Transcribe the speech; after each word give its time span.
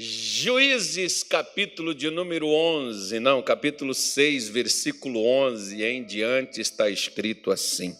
Juízes, 0.00 1.24
capítulo 1.24 1.92
de 1.92 2.08
número 2.08 2.46
11, 2.46 3.18
não, 3.18 3.42
capítulo 3.42 3.92
6, 3.92 4.48
versículo 4.48 5.26
11 5.26 5.82
em 5.82 6.04
diante 6.04 6.60
está 6.60 6.88
escrito 6.88 7.50
assim: 7.50 7.96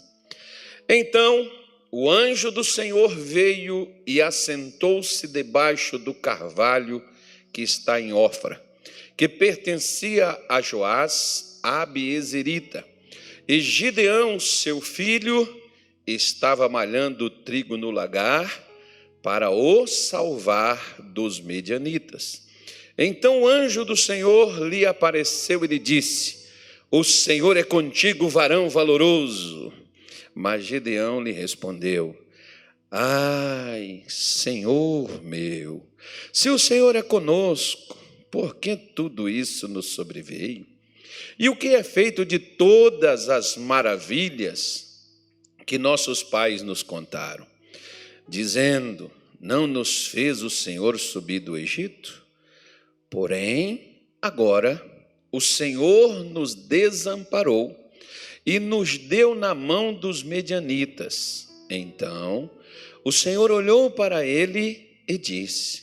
Então 0.88 1.50
o 1.90 2.08
anjo 2.08 2.52
do 2.52 2.62
Senhor 2.62 3.08
veio 3.08 3.92
e 4.06 4.22
assentou-se 4.22 5.26
debaixo 5.26 5.98
do 5.98 6.14
carvalho 6.14 7.02
que 7.52 7.62
está 7.62 8.00
em 8.00 8.12
Ofra, 8.12 8.64
que 9.16 9.28
pertencia 9.28 10.40
a 10.48 10.60
Joás, 10.60 11.58
Abiezerita. 11.64 12.84
E 13.48 13.58
Gideão, 13.58 14.38
seu 14.38 14.80
filho, 14.80 15.52
estava 16.06 16.68
malhando 16.68 17.28
trigo 17.28 17.76
no 17.76 17.90
lagar 17.90 18.67
para 19.22 19.50
o 19.50 19.86
salvar 19.86 20.96
dos 21.00 21.40
medianitas. 21.40 22.46
Então 22.96 23.42
o 23.42 23.48
anjo 23.48 23.84
do 23.84 23.96
Senhor 23.96 24.66
lhe 24.66 24.84
apareceu 24.84 25.64
e 25.64 25.68
lhe 25.68 25.78
disse: 25.78 26.46
O 26.90 27.04
Senhor 27.04 27.56
é 27.56 27.62
contigo, 27.62 28.28
varão 28.28 28.68
valoroso. 28.68 29.72
Mas 30.34 30.64
Gideão 30.64 31.20
lhe 31.20 31.32
respondeu: 31.32 32.16
Ai, 32.90 34.02
Senhor 34.08 35.22
meu, 35.22 35.86
se 36.32 36.48
o 36.48 36.58
Senhor 36.58 36.96
é 36.96 37.02
conosco, 37.02 37.96
por 38.30 38.56
que 38.56 38.76
tudo 38.76 39.28
isso 39.28 39.68
nos 39.68 39.86
sobreveio? 39.86 40.66
E 41.38 41.48
o 41.48 41.56
que 41.56 41.68
é 41.68 41.82
feito 41.82 42.24
de 42.24 42.38
todas 42.38 43.28
as 43.28 43.56
maravilhas 43.56 45.06
que 45.64 45.78
nossos 45.78 46.22
pais 46.22 46.62
nos 46.62 46.82
contaram? 46.82 47.46
Dizendo: 48.28 49.10
Não 49.40 49.66
nos 49.66 50.06
fez 50.06 50.42
o 50.42 50.50
Senhor 50.50 50.98
subir 50.98 51.40
do 51.40 51.56
Egito? 51.56 52.24
Porém, 53.10 54.02
agora 54.20 54.84
o 55.32 55.40
Senhor 55.40 56.24
nos 56.24 56.54
desamparou 56.54 57.74
e 58.44 58.58
nos 58.58 58.98
deu 58.98 59.34
na 59.34 59.54
mão 59.54 59.92
dos 59.92 60.22
medianitas. 60.22 61.48
Então 61.70 62.50
o 63.04 63.12
Senhor 63.12 63.50
olhou 63.50 63.90
para 63.90 64.24
ele 64.24 64.98
e 65.06 65.16
disse: 65.16 65.82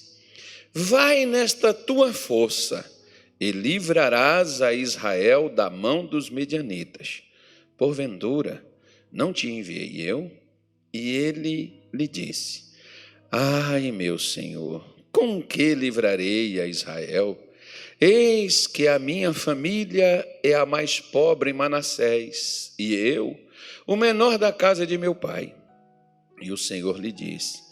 Vai 0.74 1.26
nesta 1.26 1.74
tua 1.74 2.14
força 2.14 2.86
e 3.40 3.52
livrarás 3.52 4.62
a 4.62 4.74
Israel 4.74 5.50
da 5.50 5.70
mão 5.70 6.06
dos 6.06 6.30
medianitas. 6.30 7.24
Porventura, 7.78 8.66
não 9.12 9.34
te 9.34 9.50
enviei 9.50 10.02
eu? 10.02 10.32
E 10.94 11.10
ele 11.12 11.85
lhe 11.96 12.08
disse: 12.08 12.66
Ai, 13.32 13.92
meu 13.92 14.20
senhor, 14.20 14.86
com 15.12 15.42
que 15.42 15.74
livrarei 15.74 16.60
a 16.60 16.68
Israel? 16.68 17.38
Eis 18.00 18.68
que 18.68 18.88
a 18.88 19.00
minha 19.00 19.34
família 19.34 20.28
é 20.44 20.54
a 20.54 20.66
mais 20.66 21.00
pobre 21.00 21.50
em 21.50 21.54
Manassés, 21.54 22.74
e 22.78 22.94
eu, 22.94 23.40
o 23.88 23.96
menor 23.96 24.38
da 24.38 24.52
casa 24.52 24.86
de 24.86 24.98
meu 24.98 25.16
pai. 25.16 25.56
E 26.42 26.52
o 26.52 26.58
Senhor 26.58 27.00
lhe 27.00 27.12
disse: 27.12 27.64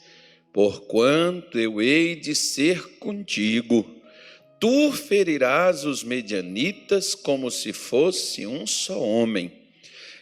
Porquanto 0.53 1.59
eu 1.59 1.81
hei 1.81 2.15
de 2.15 2.33
ser 2.33 2.97
contigo, 2.99 3.85
tu 4.59 4.91
ferirás 4.93 5.83
os 5.83 6.03
medianitas 6.03 7.13
como 7.13 7.51
se 7.51 7.73
fosse 7.73 8.47
um 8.47 8.65
só 8.65 9.01
homem. 9.01 9.51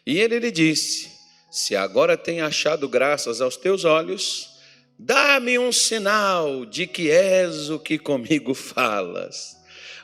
E 0.05 0.17
ele 0.17 0.39
lhe 0.39 0.49
disse: 0.49 1.11
se 1.52 1.75
agora 1.75 2.16
tenho 2.16 2.45
achado 2.45 2.88
graças 2.88 3.41
aos 3.41 3.57
teus 3.57 3.83
olhos, 3.83 4.49
dá-me 4.97 5.59
um 5.59 5.69
sinal 5.69 6.66
de 6.66 6.88
que 6.88 7.11
és 7.11 7.69
o 7.69 7.77
que 7.77 7.99
comigo 7.99 8.53
falas. 8.53 9.58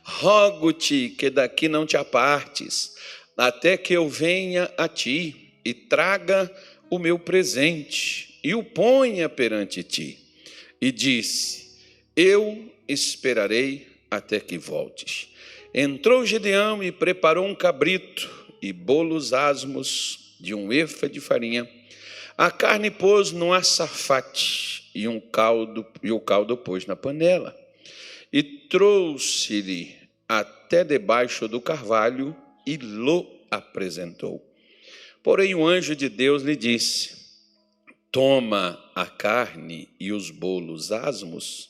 Rogo-te 0.04 1.16
que 1.18 1.30
daqui 1.30 1.70
não 1.70 1.86
te 1.86 1.96
apartes, 1.96 2.94
até 3.38 3.78
que 3.78 3.94
eu 3.94 4.10
venha 4.10 4.70
a 4.78 4.90
ti 4.90 5.54
e 5.64 5.74
traga 5.74 6.54
o 6.90 7.00
meu 7.00 7.18
presente 7.18 8.40
e 8.44 8.54
o 8.54 8.62
ponha 8.62 9.30
perante 9.30 9.84
ti. 9.84 10.20
E 10.82 10.92
disse: 10.92 11.80
Eu 12.16 12.70
esperarei 12.88 13.88
até 14.12 14.40
que 14.40 14.58
voltes. 14.58 15.30
Entrou 15.74 16.26
Gedeão 16.26 16.84
e 16.84 16.92
preparou 16.92 17.46
um 17.46 17.56
cabrito 17.56 18.30
e 18.62 18.74
bolos 18.74 19.34
asmos 19.34 20.27
de 20.40 20.54
um 20.54 20.72
efa 20.72 21.10
de 21.10 21.20
farinha. 21.20 21.68
A 22.38 22.52
carne 22.52 22.92
pôs 22.92 23.32
num 23.32 23.52
açafate 23.52 24.90
e 24.94 25.08
um 25.08 25.20
caldo 25.20 25.86
e 26.04 26.12
o 26.12 26.20
caldo 26.20 26.56
pôs 26.56 26.86
na 26.86 26.96
panela. 26.96 27.56
E 28.32 28.44
trouxe-lhe 28.44 29.96
até 30.28 30.84
debaixo 30.84 31.48
do 31.48 31.62
carvalho 31.62 32.36
e 32.66 32.78
lo 32.78 33.26
apresentou. 33.50 34.44
Porém 35.24 35.56
o 35.56 35.66
anjo 35.66 35.96
de 35.96 36.10
Deus 36.10 36.44
lhe 36.44 36.56
disse: 36.56 37.16
Toma 38.12 38.80
a 38.94 39.06
carne 39.06 39.90
e 40.00 40.12
os 40.12 40.30
bolos 40.30 40.92
asmos 40.92 41.70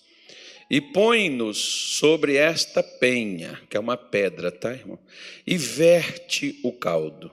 e 0.70 0.82
põe-nos 0.82 1.58
sobre 1.58 2.36
esta 2.36 2.84
penha, 2.84 3.62
que 3.70 3.78
é 3.78 3.80
uma 3.80 3.96
pedra, 3.96 4.52
tá, 4.52 4.74
irmão? 4.74 5.00
E 5.46 5.58
verte 5.58 6.60
o 6.62 6.74
caldo. 6.74 7.32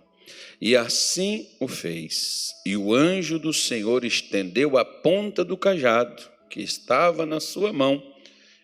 E 0.61 0.77
assim 0.77 1.49
o 1.61 1.69
fez. 1.69 2.55
E 2.65 2.77
o 2.77 2.95
anjo 2.95 3.39
do 3.39 3.53
Senhor 3.53 4.05
estendeu 4.05 4.79
a 4.79 4.85
ponta 4.85 5.45
do 5.45 5.57
cajado 5.57 6.23
que 6.49 6.61
estava 6.61 7.27
na 7.27 7.41
sua 7.41 7.73
mão 7.73 8.01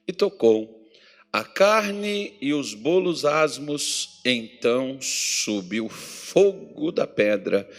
e 0.06 0.12
tocou. 0.12 0.79
A 1.33 1.43
carne 1.45 2.34
e 2.41 2.53
os 2.53 2.75
bolos 2.75 3.25
asmos, 3.25 4.21
então 4.25 5.00
subiu 5.00 5.89
fogo 5.89 6.91
da 6.91 7.06
pedra 7.06 7.71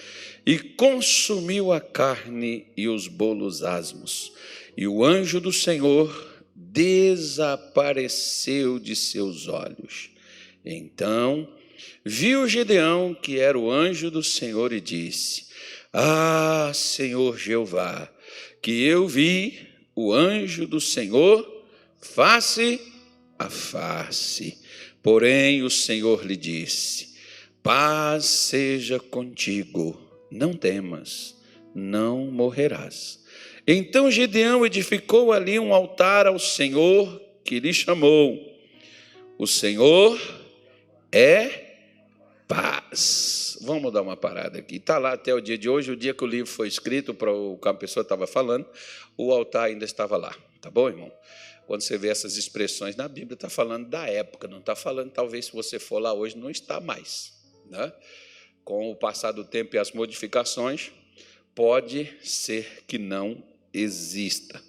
e 0.45 0.57
consumiu 0.57 1.73
a 1.73 1.81
carne 1.81 2.67
e 2.77 2.87
os 2.87 3.07
bolos 3.07 3.63
asmos. 3.63 4.31
E 4.75 4.87
o 4.87 5.03
anjo 5.03 5.39
do 5.41 5.51
Senhor 5.51 6.31
desapareceu 6.55 8.79
de 8.79 8.95
seus 8.95 9.49
olhos. 9.49 10.11
Então 10.63 11.49
Viu 12.03 12.47
Gideão 12.47 13.13
que 13.13 13.39
era 13.39 13.57
o 13.57 13.71
anjo 13.71 14.09
do 14.09 14.23
Senhor 14.23 14.73
e 14.73 14.81
disse: 14.81 15.47
Ah, 15.93 16.71
Senhor 16.73 17.37
Jeová, 17.37 18.11
que 18.61 18.83
eu 18.83 19.07
vi 19.07 19.67
o 19.95 20.13
anjo 20.13 20.65
do 20.65 20.81
Senhor 20.81 21.65
face 21.99 22.79
a 23.37 23.49
face. 23.49 24.57
Porém 25.03 25.63
o 25.63 25.69
Senhor 25.69 26.25
lhe 26.25 26.35
disse: 26.35 27.15
Paz 27.63 28.25
seja 28.25 28.99
contigo, 28.99 29.99
não 30.31 30.53
temas, 30.53 31.35
não 31.73 32.25
morrerás. 32.25 33.19
Então 33.67 34.09
Gideão 34.09 34.65
edificou 34.65 35.31
ali 35.31 35.59
um 35.59 35.73
altar 35.73 36.25
ao 36.25 36.39
Senhor 36.39 37.21
que 37.43 37.59
lhe 37.59 37.73
chamou. 37.73 38.51
O 39.37 39.45
Senhor 39.45 40.19
é 41.11 41.70
paz. 42.51 43.57
Vamos 43.61 43.93
dar 43.93 44.01
uma 44.01 44.17
parada 44.17 44.59
aqui. 44.59 44.75
Está 44.75 44.97
lá 44.97 45.13
até 45.13 45.33
o 45.33 45.39
dia 45.39 45.57
de 45.57 45.69
hoje, 45.69 45.91
o 45.91 45.95
dia 45.95 46.13
que 46.13 46.21
o 46.21 46.27
livro 46.27 46.51
foi 46.51 46.67
escrito, 46.67 47.13
para 47.13 47.31
o 47.31 47.57
que 47.57 47.67
a 47.69 47.73
pessoa 47.73 48.01
estava 48.01 48.27
falando, 48.27 48.67
o 49.17 49.31
altar 49.31 49.69
ainda 49.69 49.85
estava 49.85 50.17
lá. 50.17 50.35
Tá 50.59 50.69
bom, 50.69 50.89
irmão? 50.89 51.09
Quando 51.65 51.81
você 51.81 51.97
vê 51.97 52.09
essas 52.09 52.35
expressões 52.35 52.97
na 52.97 53.07
Bíblia, 53.07 53.35
está 53.35 53.49
falando 53.49 53.87
da 53.87 54.05
época, 54.05 54.49
não 54.49 54.59
está 54.59 54.75
falando, 54.75 55.11
talvez, 55.11 55.45
se 55.45 55.53
você 55.53 55.79
for 55.79 55.99
lá 55.99 56.11
hoje, 56.11 56.37
não 56.37 56.49
está 56.49 56.81
mais. 56.81 57.31
Né? 57.69 57.93
Com 58.65 58.91
o 58.91 58.95
passar 58.97 59.31
do 59.31 59.45
tempo 59.45 59.77
e 59.77 59.79
as 59.79 59.93
modificações, 59.93 60.91
pode 61.55 62.13
ser 62.21 62.83
que 62.85 62.97
não 62.97 63.41
exista. 63.73 64.61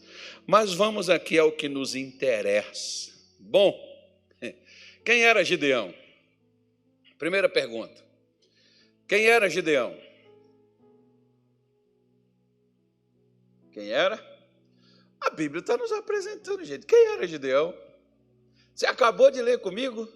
Mas 0.46 0.72
vamos 0.72 1.10
aqui 1.10 1.36
ao 1.36 1.50
que 1.50 1.68
nos 1.68 1.96
interessa. 1.96 3.10
Bom, 3.40 3.76
quem 5.04 5.24
era 5.24 5.42
Gideão? 5.42 5.92
Primeira 7.22 7.48
pergunta: 7.48 8.04
quem 9.06 9.26
era 9.26 9.48
Gideão? 9.48 9.96
Quem 13.70 13.90
era? 13.90 14.16
A 15.20 15.30
Bíblia 15.30 15.60
está 15.60 15.76
nos 15.76 15.92
apresentando, 15.92 16.64
gente. 16.64 16.84
Quem 16.84 17.12
era 17.12 17.24
Gideão? 17.24 17.72
Você 18.74 18.86
acabou 18.86 19.30
de 19.30 19.40
ler 19.40 19.60
comigo? 19.60 20.12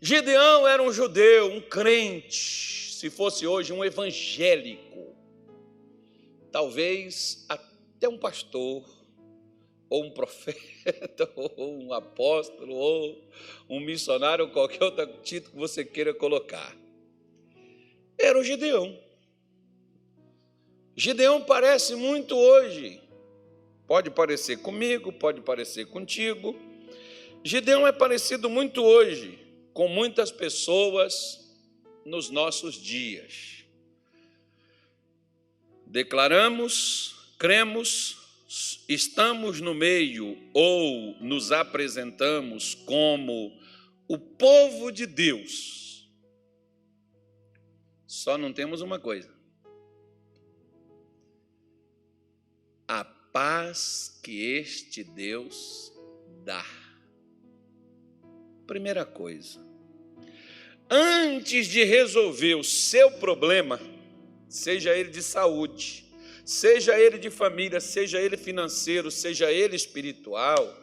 Gideão 0.00 0.66
era 0.66 0.82
um 0.82 0.92
judeu, 0.92 1.52
um 1.52 1.60
crente, 1.60 2.92
se 2.92 3.08
fosse 3.08 3.46
hoje 3.46 3.72
um 3.72 3.84
evangélico, 3.84 5.14
talvez 6.50 7.46
até 7.48 8.08
um 8.08 8.18
pastor, 8.18 8.84
ou 9.92 10.04
um 10.04 10.10
profeta, 10.10 11.30
ou 11.36 11.82
um 11.82 11.92
apóstolo, 11.92 12.74
ou 12.74 13.24
um 13.68 13.80
missionário, 13.80 14.46
ou 14.46 14.50
qualquer 14.50 14.82
outro 14.84 15.06
título 15.22 15.52
que 15.52 15.58
você 15.58 15.84
queira 15.84 16.14
colocar. 16.14 16.76
Era 18.18 18.38
o 18.38 18.44
Gideão. 18.44 18.98
Gideão 20.96 21.42
parece 21.42 21.94
muito 21.94 22.36
hoje 22.36 23.02
Pode 23.92 24.10
parecer 24.10 24.56
comigo, 24.58 25.12
pode 25.12 25.42
parecer 25.42 25.84
contigo. 25.84 26.58
Gideão 27.44 27.86
é 27.86 27.92
parecido 27.92 28.48
muito 28.48 28.82
hoje 28.82 29.38
com 29.74 29.86
muitas 29.86 30.32
pessoas 30.32 31.38
nos 32.02 32.30
nossos 32.30 32.74
dias. 32.76 33.64
Declaramos, 35.86 37.34
cremos, 37.38 38.21
estamos 38.88 39.60
no 39.60 39.74
meio 39.74 40.36
ou 40.52 41.16
nos 41.20 41.52
apresentamos 41.52 42.74
como 42.74 43.58
o 44.06 44.18
povo 44.18 44.90
de 44.90 45.06
Deus. 45.06 46.10
Só 48.06 48.36
não 48.36 48.52
temos 48.52 48.82
uma 48.82 48.98
coisa: 48.98 49.32
a 52.86 53.04
paz 53.04 54.20
que 54.22 54.56
este 54.56 55.02
Deus 55.02 55.92
dá. 56.44 56.64
Primeira 58.66 59.04
coisa, 59.04 59.60
antes 60.90 61.66
de 61.66 61.84
resolver 61.84 62.54
o 62.54 62.62
seu 62.62 63.10
problema, 63.12 63.80
seja 64.48 64.96
ele 64.96 65.10
de 65.10 65.22
saúde, 65.22 66.01
seja 66.44 66.98
ele 66.98 67.18
de 67.18 67.30
família, 67.30 67.80
seja 67.80 68.20
ele 68.20 68.36
financeiro, 68.36 69.10
seja 69.10 69.50
ele 69.52 69.76
espiritual, 69.76 70.82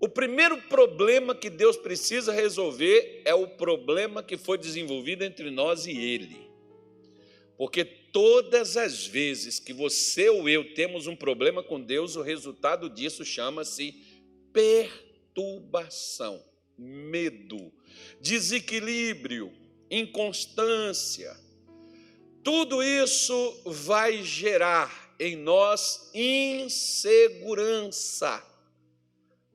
o 0.00 0.08
primeiro 0.08 0.56
problema 0.62 1.34
que 1.34 1.50
Deus 1.50 1.76
precisa 1.76 2.32
resolver 2.32 3.20
é 3.26 3.34
o 3.34 3.46
problema 3.46 4.22
que 4.22 4.38
foi 4.38 4.56
desenvolvido 4.56 5.22
entre 5.22 5.50
nós 5.50 5.86
e 5.86 5.90
Ele. 5.90 6.48
Porque 7.58 7.84
todas 7.84 8.78
as 8.78 9.06
vezes 9.06 9.60
que 9.60 9.74
você 9.74 10.30
ou 10.30 10.48
eu 10.48 10.72
temos 10.72 11.06
um 11.06 11.14
problema 11.14 11.62
com 11.62 11.78
Deus, 11.78 12.16
o 12.16 12.22
resultado 12.22 12.88
disso 12.88 13.26
chama-se 13.26 13.94
perturbação, 14.54 16.42
medo, 16.78 17.70
desequilíbrio, 18.18 19.52
inconstância. 19.90 21.36
Tudo 22.42 22.82
isso 22.82 23.60
vai 23.66 24.22
gerar 24.22 25.14
em 25.18 25.36
nós 25.36 26.10
insegurança. 26.14 28.42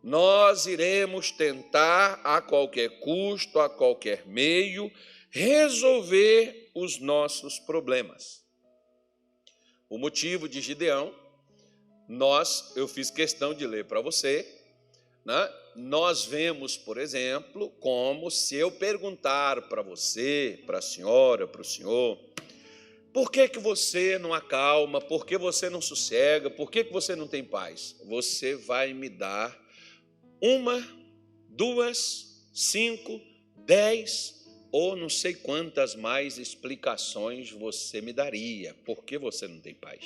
Nós 0.03 0.67
iremos 0.67 1.31
tentar 1.31 2.21
a 2.23 2.39
qualquer 2.39 2.99
custo, 2.99 3.59
a 3.59 3.67
qualquer 3.67 4.27
meio, 4.27 4.91
resolver 5.31 6.69
os 6.75 6.99
nossos 6.99 7.57
problemas. 7.57 8.45
O 9.89 9.97
motivo 9.97 10.47
de 10.47 10.61
Gideão, 10.61 11.11
nós, 12.07 12.73
eu 12.75 12.87
fiz 12.87 13.09
questão 13.09 13.51
de 13.53 13.65
ler 13.65 13.85
para 13.85 14.01
você, 14.01 14.47
né? 15.25 15.51
nós 15.75 16.23
vemos, 16.23 16.77
por 16.77 16.99
exemplo, 16.99 17.71
como 17.79 18.29
se 18.29 18.55
eu 18.55 18.71
perguntar 18.71 19.63
para 19.63 19.81
você, 19.81 20.61
para 20.67 20.77
a 20.77 20.81
senhora, 20.81 21.47
para 21.47 21.61
o 21.61 21.65
senhor, 21.65 22.19
por 23.15 23.31
que, 23.31 23.47
que 23.47 23.59
você 23.59 24.19
não 24.19 24.33
acalma, 24.33 24.99
por 24.99 25.25
que 25.25 25.37
você 25.37 25.69
não 25.69 25.79
sossega, 25.79 26.49
por 26.49 26.69
que, 26.69 26.83
que 26.83 26.91
você 26.91 27.15
não 27.15 27.29
tem 27.29 27.45
paz? 27.45 27.95
Você 28.03 28.57
vai 28.57 28.93
me 28.93 29.07
dar 29.07 29.57
uma, 30.41 30.85
duas, 31.47 32.45
cinco, 32.53 33.21
dez 33.55 34.45
ou 34.69 34.97
não 34.97 35.07
sei 35.07 35.33
quantas 35.33 35.95
mais 35.95 36.37
explicações 36.37 37.51
você 37.51 38.01
me 38.01 38.11
daria 38.11 38.75
por 38.83 39.05
que 39.05 39.17
você 39.17 39.47
não 39.47 39.61
tem 39.61 39.73
paz. 39.73 40.03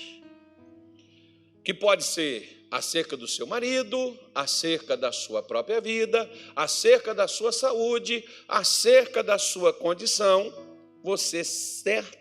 Que 1.63 1.73
pode 1.73 2.03
ser 2.03 2.67
acerca 2.69 3.17
do 3.17 3.27
seu 3.27 3.47
marido, 3.47 4.19
acerca 4.35 4.95
da 4.95 5.11
sua 5.11 5.41
própria 5.41 5.81
vida, 5.81 6.29
acerca 6.55 7.15
da 7.15 7.27
sua 7.27 7.51
saúde, 7.51 8.23
acerca 8.47 9.23
da 9.23 9.39
sua 9.39 9.73
condição, 9.73 10.53
você 11.01 11.43
certamente 11.43 12.18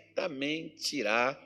irá 0.93 1.39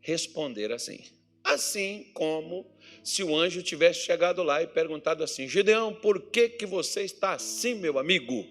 responder 0.00 0.72
assim. 0.72 1.00
Assim 1.42 2.10
como 2.12 2.66
se 3.02 3.22
o 3.22 3.34
anjo 3.34 3.62
tivesse 3.62 4.00
chegado 4.00 4.42
lá 4.42 4.62
e 4.62 4.66
perguntado 4.66 5.24
assim: 5.24 5.48
Gideão, 5.48 5.94
por 5.94 6.30
que, 6.30 6.48
que 6.48 6.66
você 6.66 7.02
está 7.02 7.32
assim, 7.32 7.74
meu 7.74 7.98
amigo? 7.98 8.46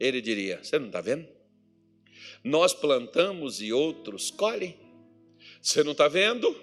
Ele 0.00 0.20
diria: 0.20 0.62
Você 0.62 0.78
não 0.78 0.86
está 0.86 1.00
vendo? 1.00 1.28
Nós 2.42 2.74
plantamos 2.74 3.60
e 3.62 3.72
outros 3.72 4.30
colhem. 4.30 4.76
Você 5.60 5.82
não 5.82 5.92
está 5.92 6.08
vendo? 6.08 6.54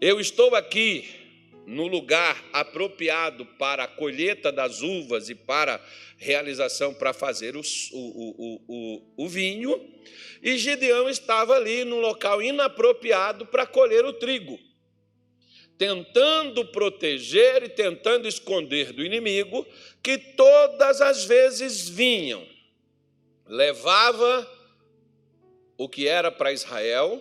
Eu 0.00 0.20
estou 0.20 0.54
aqui 0.54 1.25
no 1.66 1.88
lugar 1.88 2.42
apropriado 2.52 3.44
para 3.44 3.84
a 3.84 3.88
colheita 3.88 4.52
das 4.52 4.82
uvas 4.82 5.28
e 5.28 5.34
para 5.34 5.84
realização 6.16 6.94
para 6.94 7.12
fazer 7.12 7.56
o, 7.56 7.60
o, 7.92 8.64
o, 8.68 9.24
o, 9.24 9.28
vinho, 9.28 9.92
e 10.40 10.56
Gideão 10.56 11.08
estava 11.08 11.56
ali 11.56 11.84
no 11.84 11.98
local 11.98 12.40
inapropriado 12.40 13.46
para 13.46 13.66
colher 13.66 14.04
o 14.04 14.12
trigo, 14.12 14.58
tentando 15.76 16.64
proteger 16.66 17.64
e 17.64 17.68
tentando 17.68 18.28
esconder 18.28 18.92
do 18.92 19.04
inimigo 19.04 19.66
que 20.00 20.16
todas 20.16 21.00
as 21.00 21.24
vezes 21.24 21.88
vinham, 21.88 22.46
levava 23.44 24.48
o 25.76 25.88
que 25.88 26.06
era 26.06 26.30
para 26.30 26.52
Israel 26.52 27.20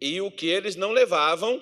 e 0.00 0.20
o 0.20 0.30
que 0.30 0.46
eles 0.46 0.76
não 0.76 0.92
levavam, 0.92 1.60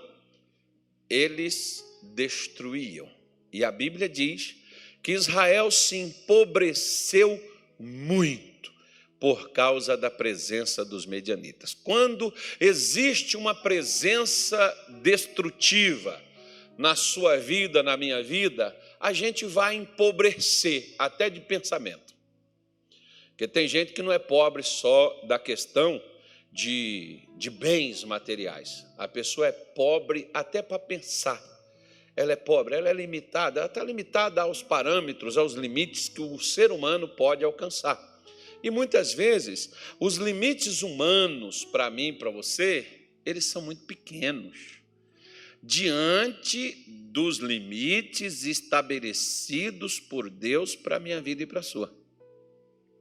eles 1.08 1.93
destruíam. 2.12 3.10
E 3.52 3.64
a 3.64 3.70
Bíblia 3.70 4.08
diz 4.08 4.56
que 5.02 5.12
Israel 5.12 5.70
se 5.70 5.96
empobreceu 5.96 7.42
muito 7.78 8.72
por 9.20 9.50
causa 9.50 9.96
da 9.96 10.10
presença 10.10 10.84
dos 10.84 11.06
medianitas. 11.06 11.72
Quando 11.72 12.32
existe 12.60 13.36
uma 13.36 13.54
presença 13.54 14.86
destrutiva 15.02 16.20
na 16.76 16.96
sua 16.96 17.36
vida, 17.38 17.82
na 17.82 17.96
minha 17.96 18.22
vida, 18.22 18.76
a 19.00 19.12
gente 19.12 19.46
vai 19.46 19.76
empobrecer 19.76 20.94
até 20.98 21.30
de 21.30 21.40
pensamento. 21.40 22.14
Porque 23.30 23.48
tem 23.48 23.66
gente 23.66 23.92
que 23.92 24.02
não 24.02 24.12
é 24.12 24.18
pobre 24.18 24.62
só 24.62 25.20
da 25.26 25.38
questão 25.38 26.02
de, 26.52 27.20
de 27.36 27.50
bens 27.50 28.04
materiais. 28.04 28.86
A 28.96 29.08
pessoa 29.08 29.48
é 29.48 29.52
pobre 29.52 30.30
até 30.32 30.62
para 30.62 30.78
pensar. 30.78 31.53
Ela 32.16 32.32
é 32.32 32.36
pobre, 32.36 32.74
ela 32.76 32.88
é 32.88 32.92
limitada, 32.92 33.60
ela 33.60 33.66
está 33.66 33.82
limitada 33.82 34.42
aos 34.42 34.62
parâmetros, 34.62 35.36
aos 35.36 35.54
limites 35.54 36.08
que 36.08 36.20
o 36.20 36.38
ser 36.38 36.70
humano 36.70 37.08
pode 37.08 37.44
alcançar. 37.44 37.98
E 38.62 38.70
muitas 38.70 39.12
vezes, 39.12 39.72
os 40.00 40.16
limites 40.16 40.82
humanos, 40.82 41.64
para 41.64 41.90
mim, 41.90 42.14
para 42.14 42.30
você, 42.30 42.86
eles 43.26 43.44
são 43.44 43.60
muito 43.62 43.84
pequenos 43.84 44.84
diante 45.66 46.84
dos 46.86 47.38
limites 47.38 48.44
estabelecidos 48.44 49.98
por 49.98 50.28
Deus 50.28 50.76
para 50.76 50.96
a 50.96 51.00
minha 51.00 51.22
vida 51.22 51.42
e 51.42 51.46
para 51.46 51.60
a 51.60 51.62
sua. 51.62 51.92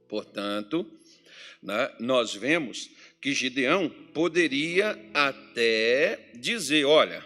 Portanto, 0.08 0.90
né, 1.62 1.94
nós 2.00 2.34
vemos 2.34 2.90
que 3.20 3.34
Gideão 3.34 3.88
poderia 3.88 4.98
até 5.12 6.30
dizer: 6.34 6.84
olha, 6.86 7.24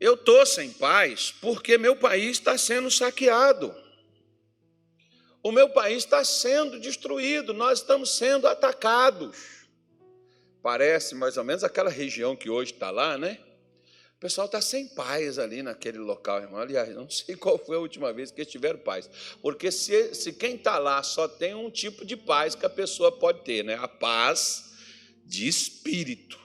eu 0.00 0.14
estou 0.14 0.46
sem 0.46 0.72
paz 0.72 1.30
porque 1.40 1.76
meu 1.76 1.94
país 1.94 2.30
está 2.30 2.56
sendo 2.56 2.90
saqueado. 2.90 3.74
O 5.42 5.52
meu 5.52 5.68
país 5.70 6.04
está 6.04 6.24
sendo 6.24 6.80
destruído, 6.80 7.52
nós 7.52 7.80
estamos 7.80 8.10
sendo 8.10 8.48
atacados. 8.48 9.36
Parece 10.62 11.14
mais 11.14 11.36
ou 11.36 11.44
menos 11.44 11.64
aquela 11.64 11.90
região 11.90 12.34
que 12.34 12.50
hoje 12.50 12.72
está 12.72 12.90
lá, 12.90 13.16
né? 13.16 13.38
O 14.16 14.20
pessoal 14.20 14.44
está 14.44 14.60
sem 14.60 14.86
paz 14.86 15.38
ali 15.38 15.62
naquele 15.62 15.96
local, 15.96 16.42
irmão. 16.42 16.60
Aliás, 16.60 16.94
não 16.94 17.08
sei 17.08 17.36
qual 17.36 17.56
foi 17.58 17.76
a 17.76 17.80
última 17.80 18.12
vez 18.12 18.30
que 18.30 18.42
eles 18.42 18.52
tiveram 18.52 18.78
paz. 18.78 19.08
Porque 19.40 19.72
se, 19.72 20.14
se 20.14 20.32
quem 20.32 20.56
está 20.56 20.78
lá 20.78 21.02
só 21.02 21.26
tem 21.26 21.54
um 21.54 21.70
tipo 21.70 22.04
de 22.04 22.16
paz 22.16 22.54
que 22.54 22.66
a 22.66 22.70
pessoa 22.70 23.10
pode 23.10 23.42
ter, 23.44 23.64
né? 23.64 23.76
A 23.80 23.88
paz 23.88 24.74
de 25.24 25.48
espírito. 25.48 26.38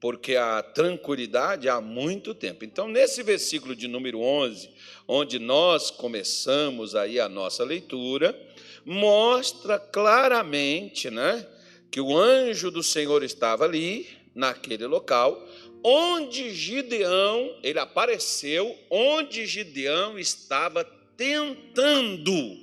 Porque 0.00 0.36
a 0.36 0.62
tranquilidade 0.62 1.68
há 1.68 1.80
muito 1.80 2.34
tempo. 2.34 2.64
Então, 2.64 2.86
nesse 2.86 3.22
versículo 3.22 3.74
de 3.74 3.88
número 3.88 4.20
11, 4.20 4.70
onde 5.08 5.38
nós 5.38 5.90
começamos 5.90 6.94
aí 6.94 7.18
a 7.18 7.28
nossa 7.28 7.64
leitura, 7.64 8.38
mostra 8.84 9.78
claramente, 9.78 11.10
né? 11.10 11.46
Que 11.90 12.00
o 12.00 12.16
anjo 12.16 12.70
do 12.70 12.82
Senhor 12.82 13.22
estava 13.22 13.64
ali, 13.64 14.06
naquele 14.34 14.86
local, 14.86 15.42
onde 15.82 16.52
Gideão, 16.52 17.58
ele 17.62 17.78
apareceu, 17.78 18.78
onde 18.90 19.46
Gideão 19.46 20.18
estava 20.18 20.84
tentando 21.16 22.58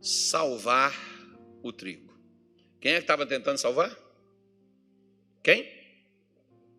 salvar 0.00 0.94
o 1.62 1.70
trigo. 1.70 2.14
Quem 2.80 2.92
é 2.92 2.96
que 2.96 3.02
estava 3.02 3.26
tentando 3.26 3.58
salvar? 3.58 3.94
Quem? 5.42 5.75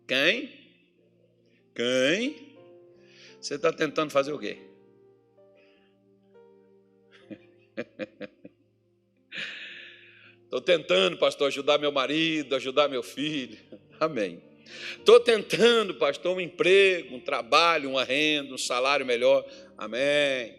Quem? 0.08 0.50
Quem? 1.74 2.56
Você 3.38 3.56
está 3.56 3.70
tentando 3.70 4.10
fazer 4.10 4.32
o 4.32 4.38
quê? 4.38 4.56
Estou 10.44 10.62
tentando, 10.62 11.18
pastor, 11.18 11.48
ajudar 11.48 11.76
meu 11.76 11.92
marido, 11.92 12.56
ajudar 12.56 12.88
meu 12.88 13.02
filho. 13.02 13.58
Amém. 14.00 14.42
Estou 14.96 15.20
tentando, 15.20 15.94
pastor, 15.94 16.34
um 16.34 16.40
emprego, 16.40 17.14
um 17.14 17.20
trabalho, 17.20 17.90
uma 17.90 18.02
renda, 18.02 18.54
um 18.54 18.58
salário 18.58 19.04
melhor. 19.04 19.46
Amém. 19.76 20.58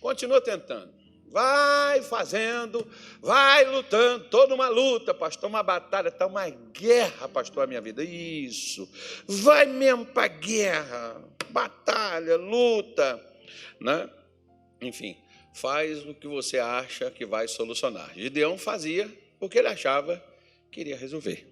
Continua 0.00 0.40
tentando. 0.40 0.99
Vai 1.30 2.02
fazendo, 2.02 2.84
vai 3.20 3.64
lutando, 3.64 4.24
toda 4.24 4.52
uma 4.52 4.68
luta, 4.68 5.14
pastor, 5.14 5.48
uma 5.48 5.62
batalha, 5.62 6.08
está 6.08 6.26
uma 6.26 6.48
guerra, 6.48 7.28
pastor, 7.28 7.62
a 7.62 7.66
minha 7.68 7.80
vida. 7.80 8.02
Isso. 8.02 8.88
Vai 9.28 9.64
mesmo 9.66 10.04
para 10.04 10.24
a 10.24 10.28
guerra, 10.28 11.22
batalha, 11.50 12.36
luta, 12.36 13.24
né? 13.80 14.10
Enfim, 14.80 15.16
faz 15.54 16.04
o 16.04 16.14
que 16.14 16.26
você 16.26 16.58
acha 16.58 17.10
que 17.12 17.24
vai 17.24 17.46
solucionar. 17.46 18.12
Gideão 18.14 18.58
fazia 18.58 19.08
o 19.38 19.48
que 19.48 19.58
ele 19.58 19.68
achava 19.68 20.22
que 20.70 20.80
iria 20.80 20.96
resolver, 20.96 21.46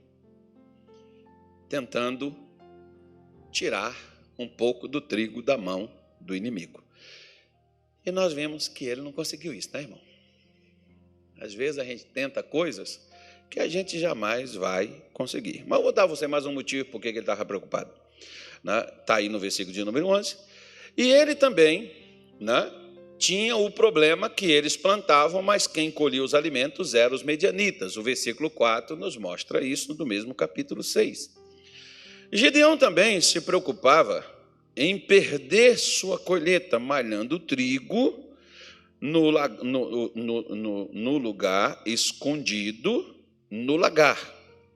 tentando 1.68 2.37
tirar 3.52 3.97
um 4.37 4.49
pouco 4.49 4.88
do 4.88 5.00
trigo 5.00 5.40
da 5.40 5.56
mão 5.56 5.88
do 6.20 6.35
inimigo. 6.35 6.82
E 8.05 8.11
nós 8.11 8.33
vemos 8.33 8.69
que 8.69 8.85
ele 8.85 9.00
não 9.00 9.12
conseguiu 9.12 9.52
isso, 9.52 9.71
né, 9.73 9.83
irmão? 9.83 10.00
Às 11.40 11.55
vezes 11.55 11.78
a 11.78 11.85
gente 11.85 12.05
tenta 12.07 12.43
coisas 12.43 13.00
que 13.49 13.61
a 13.61 13.69
gente 13.69 13.99
jamais 13.99 14.55
vai 14.55 15.02
conseguir. 15.12 15.64
Mas 15.67 15.78
eu 15.78 15.83
vou 15.85 15.93
dar 15.93 16.05
a 16.05 16.07
você 16.07 16.26
mais 16.26 16.47
um 16.47 16.52
motivo 16.52 16.85
por 16.87 17.00
que 17.00 17.09
ele 17.09 17.21
estava 17.21 17.45
preocupado. 17.45 17.90
Está 18.59 18.64
né? 18.64 18.93
Aí 19.09 19.28
no 19.28 19.38
versículo 19.38 19.73
de 19.73 19.85
número 19.85 20.07
11. 20.07 20.37
E 20.97 21.11
ele 21.11 21.35
também 21.35 21.93
né, 22.40 22.71
tinha 23.19 23.57
o 23.57 23.71
problema 23.71 24.28
que 24.28 24.50
eles 24.50 24.76
plantavam, 24.76 25.43
mas 25.43 25.67
quem 25.67 25.90
colhia 25.90 26.23
os 26.23 26.35
alimentos 26.35 26.95
eram 26.95 27.14
os 27.14 27.23
medianitas. 27.23 27.97
O 27.97 28.02
versículo 28.02 28.50
4 28.50 28.97
nos 28.97 29.17
mostra 29.17 29.64
isso 29.64 29.95
no 29.95 30.05
mesmo 30.05 30.35
capítulo 30.35 30.83
6. 30.83 31.37
Gideão 32.33 32.76
também 32.76 33.21
se 33.21 33.40
preocupava 33.40 34.25
em 34.78 34.97
perder 34.97 35.76
sua 35.76 36.16
colheita, 36.20 36.78
malhando 36.78 37.40
trigo 37.40 38.32
no, 39.00 39.32
no, 39.32 40.12
no, 40.14 40.88
no 40.92 41.18
lugar 41.18 41.82
escondido 41.85 43.16
no 43.50 43.76
lagar, 43.76 44.18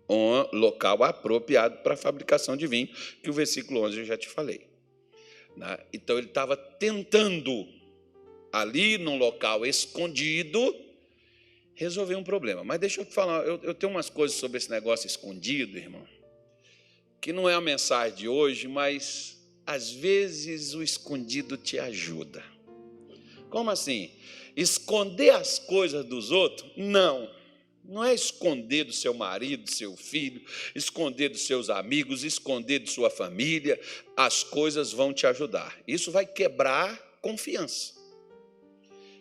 um 0.09 0.59
local 0.59 1.05
apropriado 1.05 1.79
para 1.85 1.95
a 1.95 1.97
fabricação 1.97 2.57
de 2.57 2.67
vinho, 2.67 2.89
que 3.23 3.31
o 3.31 3.33
versículo 3.33 3.81
11 3.83 3.99
eu 3.99 4.05
já 4.05 4.17
te 4.17 4.29
falei. 4.29 4.67
Né? 5.57 5.79
Então 5.93 6.19
ele 6.19 6.27
estava 6.27 6.57
tentando, 6.57 7.69
ali 8.53 8.99
num 8.99 9.17
local 9.17 9.65
escondido, 9.65 10.75
resolver 11.75 12.17
um 12.17 12.25
problema. 12.25 12.65
Mas 12.65 12.81
deixa 12.81 13.03
eu 13.03 13.05
te 13.05 13.15
falar, 13.15 13.47
eu, 13.47 13.61
eu 13.63 13.73
tenho 13.73 13.93
umas 13.93 14.11
coisas 14.11 14.37
sobre 14.37 14.59
esse 14.59 14.71
negócio 14.71 15.07
escondido, 15.07 15.79
irmão, 15.79 16.05
que 17.21 17.33
não 17.33 17.49
é 17.49 17.55
a 17.55 17.61
mensagem 17.61 18.17
de 18.17 18.29
hoje, 18.29 18.67
mas 18.67 19.42
às 19.67 19.91
vezes 19.91 20.75
o 20.75 20.83
escondido 20.83 21.57
te 21.57 21.79
ajuda. 21.79 22.43
Como 23.49 23.71
assim? 23.71 24.11
Esconder 24.57 25.31
as 25.31 25.59
coisas 25.59 26.05
dos 26.05 26.31
outros? 26.31 26.71
Não. 26.77 27.31
Não 27.85 28.05
é 28.05 28.15
esconder 28.15 28.85
do 28.85 28.93
seu 28.93 29.13
marido, 29.13 29.65
do 29.65 29.71
seu 29.71 29.97
filho, 29.97 30.41
esconder 30.75 31.29
dos 31.29 31.43
seus 31.43 31.69
amigos, 31.69 32.23
esconder 32.23 32.79
de 32.79 32.91
sua 32.91 33.11
família. 33.11 33.79
As 34.17 34.45
coisas 34.45 34.93
vão 34.93 35.13
te 35.13 35.27
ajudar. 35.27 35.77
Isso 35.87 36.13
vai 36.13 36.25
quebrar 36.25 36.97
confiança. 37.21 37.95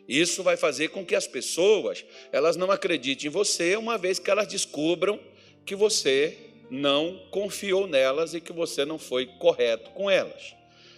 Isso 0.08 0.44
vai 0.44 0.58
fazer 0.58 0.90
com 0.90 1.06
que 1.06 1.16
as 1.16 1.26
pessoas 1.26 2.06
elas 2.32 2.56
não 2.56 2.70
acreditem 2.70 3.28
em 3.28 3.32
você, 3.32 3.76
uma 3.76 3.98
vez 3.98 4.20
que 4.20 4.30
elas 4.30 4.48
descubram 4.48 5.20
que 5.66 5.76
você 5.76 6.51
não 6.72 7.28
confiou 7.32 7.86
nelas 7.86 8.34
e 8.34 8.40
que 8.40 8.54
você 8.54 8.86
não 8.86 8.98
foi 8.98 9.26
correto 9.26 9.92
com 9.92 10.10
elas. 10.10 10.56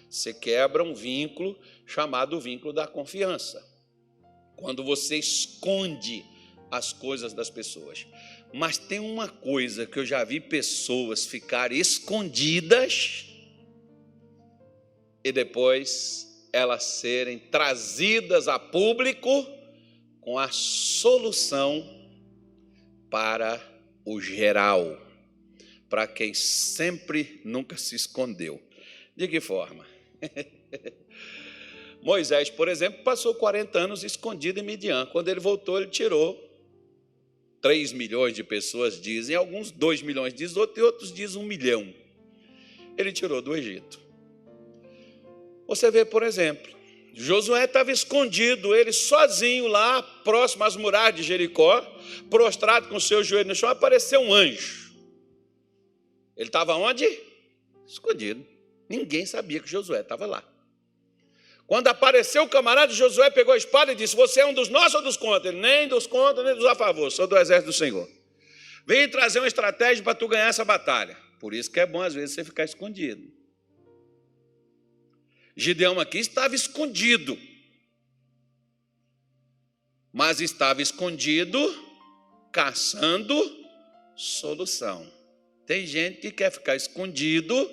Você 0.08 0.32
quebra 0.32 0.84
um 0.84 0.94
vínculo 0.94 1.60
chamado 1.84 2.40
vínculo 2.40 2.72
da 2.72 2.86
confiança. 2.86 3.68
Quando 4.56 4.84
você 4.84 5.18
esconde 5.18 6.24
as 6.70 6.94
coisas 6.94 7.34
das 7.34 7.50
pessoas. 7.50 8.06
Mas 8.54 8.78
tem 8.78 9.00
uma 9.00 9.28
coisa 9.28 9.88
que 9.88 9.98
eu 9.98 10.06
já 10.06 10.24
vi 10.24 10.40
pessoas 10.40 11.26
ficarem 11.26 11.80
escondidas 11.80 13.26
e 15.24 15.32
depois 15.32 16.48
elas 16.54 16.84
serem 16.84 17.40
trazidas 17.40 18.48
a 18.48 18.60
público 18.60 19.48
com 20.22 20.38
a 20.38 20.50
solução 20.52 21.84
para 23.10 23.60
o 24.06 24.22
geral 24.22 25.03
para 25.94 26.08
quem 26.08 26.34
sempre 26.34 27.40
nunca 27.46 27.78
se 27.78 27.96
escondeu. 27.96 28.60
De 29.16 29.28
que 29.28 29.40
forma? 29.40 29.86
Moisés, 32.02 32.50
por 32.50 32.68
exemplo, 32.68 33.04
passou 33.04 33.36
40 33.36 33.78
anos 33.78 34.04
escondido 34.04 34.60
em 34.60 34.64
Midian. 34.64 35.06
Quando 35.12 35.28
ele 35.28 35.40
voltou, 35.40 35.80
ele 35.80 35.92
tirou 35.92 36.36
3 37.62 37.94
milhões 37.94 38.34
de 38.34 38.44
pessoas 38.44 39.00
dizem, 39.00 39.36
alguns 39.36 39.70
2 39.70 40.02
milhões 40.02 40.34
dizem, 40.34 40.68
e 40.76 40.82
outros 40.82 41.14
dizem 41.14 41.40
1 41.40 41.46
milhão. 41.46 41.94
Ele 42.98 43.12
tirou 43.12 43.40
do 43.40 43.56
Egito. 43.56 44.00
Você 45.68 45.92
vê, 45.92 46.04
por 46.04 46.24
exemplo, 46.24 46.74
Josué 47.14 47.66
estava 47.66 47.92
escondido, 47.92 48.74
ele 48.74 48.92
sozinho 48.92 49.68
lá, 49.68 50.02
próximo 50.02 50.64
às 50.64 50.76
muralhas 50.76 51.18
de 51.18 51.22
Jericó, 51.22 51.82
prostrado 52.32 52.88
com 52.88 53.00
seu 53.00 53.24
joelho 53.24 53.50
no 53.50 53.56
chão, 53.56 53.70
apareceu 53.70 54.22
um 54.22 54.34
anjo. 54.34 54.83
Ele 56.36 56.50
estava 56.50 56.76
onde? 56.76 57.06
Escondido. 57.88 58.46
Ninguém 58.90 59.26
sabia 59.26 59.60
que 59.60 59.70
Josué 59.70 60.02
estava 60.02 60.26
lá. 60.26 60.44
Quando 61.66 61.88
apareceu 61.88 62.44
o 62.44 62.50
camarada, 62.50 62.94
Josué 62.94 63.30
pegou 63.30 63.54
a 63.54 63.58
espada 63.58 63.92
e 63.92 63.96
disse: 63.96 64.16
Você 64.16 64.42
é 64.42 64.46
um 64.46 64.54
dos 64.54 64.70
nossos 64.70 64.96
ou 64.96 65.02
dos 65.02 65.18
contra? 65.18 65.50
Ele, 65.50 65.60
nem 65.60 65.88
dos 65.88 66.06
contra, 66.06 66.44
nem 66.44 66.56
dos 66.56 66.66
a 66.66 66.76
favor, 66.76 67.12
sou 67.12 67.26
do 67.26 67.38
exército 67.38 67.68
do 67.68 67.74
Senhor. 67.74 68.10
Vem 68.86 69.10
trazer 69.10 69.40
uma 69.40 69.48
estratégia 69.48 70.04
para 70.04 70.14
tu 70.14 70.28
ganhar 70.28 70.48
essa 70.48 70.66
batalha. 70.66 71.18
Por 71.40 71.54
isso 71.54 71.72
que 71.72 71.80
é 71.80 71.86
bom, 71.86 72.02
às 72.02 72.14
vezes, 72.14 72.36
você 72.36 72.44
ficar 72.44 72.64
escondido. 72.64 73.32
Gideão 75.56 76.00
aqui 76.00 76.18
estava 76.18 76.54
escondido. 76.56 77.40
Mas 80.12 80.42
estava 80.42 80.82
escondido, 80.82 81.58
caçando 82.52 83.36
solução. 84.16 85.12
Tem 85.66 85.86
gente 85.86 86.20
que 86.20 86.32
quer 86.32 86.52
ficar 86.52 86.76
escondido 86.76 87.70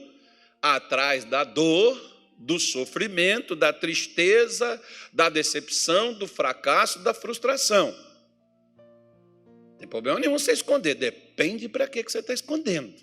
atrás 0.63 1.25
da 1.25 1.43
dor, 1.45 1.99
do 2.39 2.59
sofrimento, 2.59 3.55
da 3.55 3.73
tristeza, 3.73 4.81
da 5.13 5.29
decepção, 5.29 6.15
do 6.15 6.27
fracasso, 6.27 7.01
da 7.01 7.13
frustração. 7.13 7.95
Não 8.79 9.77
tem 9.79 9.89
problema 9.89 10.19
nenhum 10.19 10.39
você 10.39 10.53
esconder, 10.53 10.95
depende 10.95 11.69
para 11.69 11.87
que 11.87 12.03
você 12.03 12.21
está 12.21 12.33
escondendo. 12.33 12.95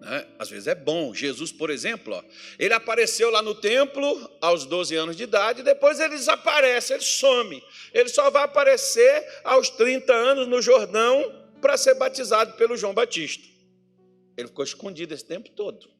Né? 0.00 0.26
Às 0.38 0.50
vezes 0.50 0.66
é 0.66 0.74
bom. 0.74 1.14
Jesus, 1.14 1.50
por 1.50 1.70
exemplo, 1.70 2.14
ó, 2.14 2.22
ele 2.58 2.74
apareceu 2.74 3.30
lá 3.30 3.40
no 3.40 3.54
templo 3.54 4.30
aos 4.40 4.66
12 4.66 4.94
anos 4.94 5.16
de 5.16 5.22
idade, 5.22 5.62
depois 5.62 5.98
ele 5.98 6.16
desaparece, 6.16 6.92
ele 6.92 7.02
some. 7.02 7.62
Ele 7.92 8.08
só 8.08 8.30
vai 8.30 8.44
aparecer 8.44 9.26
aos 9.42 9.70
30 9.70 10.12
anos 10.12 10.46
no 10.46 10.60
Jordão 10.60 11.45
para 11.66 11.76
ser 11.76 11.94
batizado 11.94 12.52
pelo 12.52 12.76
João 12.76 12.94
Batista. 12.94 13.44
Ele 14.36 14.46
ficou 14.46 14.64
escondido 14.64 15.12
esse 15.12 15.24
tempo 15.24 15.50
todo. 15.50 15.90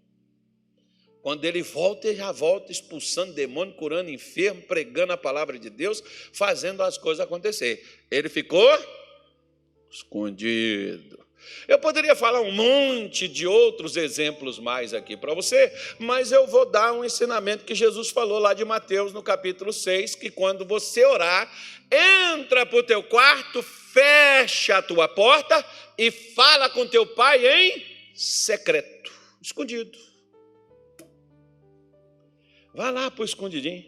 Quando 1.21 1.45
ele 1.45 1.61
volta, 1.61 2.07
ele 2.07 2.19
já 2.19 2.31
volta 2.31 2.71
expulsando 2.71 3.33
demônio, 3.33 3.75
curando 3.75 4.09
enfermo, 4.09 4.63
pregando 4.63 5.13
a 5.13 5.17
palavra 5.17 5.59
de 5.59 5.69
Deus, 5.69 6.01
fazendo 6.33 6.85
as 6.85 6.97
coisas 6.97 7.19
acontecer. 7.19 7.85
Ele 8.09 8.29
ficou 8.29 8.71
escondido. 9.91 11.27
Eu 11.67 11.81
poderia 11.81 12.15
falar 12.15 12.43
um 12.43 12.53
monte 12.53 13.27
de 13.27 13.45
outros 13.45 13.97
exemplos 13.97 14.61
mais 14.61 14.95
aqui 14.95 15.17
para 15.17 15.35
você, 15.35 15.73
mas 15.99 16.31
eu 16.31 16.47
vou 16.47 16.65
dar 16.65 16.93
um 16.93 17.05
ensinamento 17.05 17.65
que 17.65 17.75
Jesus 17.75 18.11
falou 18.11 18.39
lá 18.39 18.55
de 18.55 18.65
Mateus 18.65 19.13
no 19.13 19.23
capítulo 19.23 19.73
6, 19.73 20.15
que 20.15 20.31
quando 20.31 20.65
você 20.65 21.05
orar, 21.05 21.53
entra 21.91 22.65
para 22.65 22.79
o 22.79 22.85
teu 22.85 23.03
quarto, 23.03 23.65
fecha 23.97 24.76
a 24.76 24.83
tua 24.83 25.09
porta 25.09 25.65
e 25.97 26.11
fala 26.11 26.69
com 26.69 26.87
teu 26.87 27.07
pai 27.07 27.47
em 27.47 27.83
secreto, 28.15 29.11
escondido. 29.41 29.99
Vá 32.75 32.91
lá 32.91 33.11
para 33.11 33.23
o 33.23 33.25
escondidinho. 33.25 33.87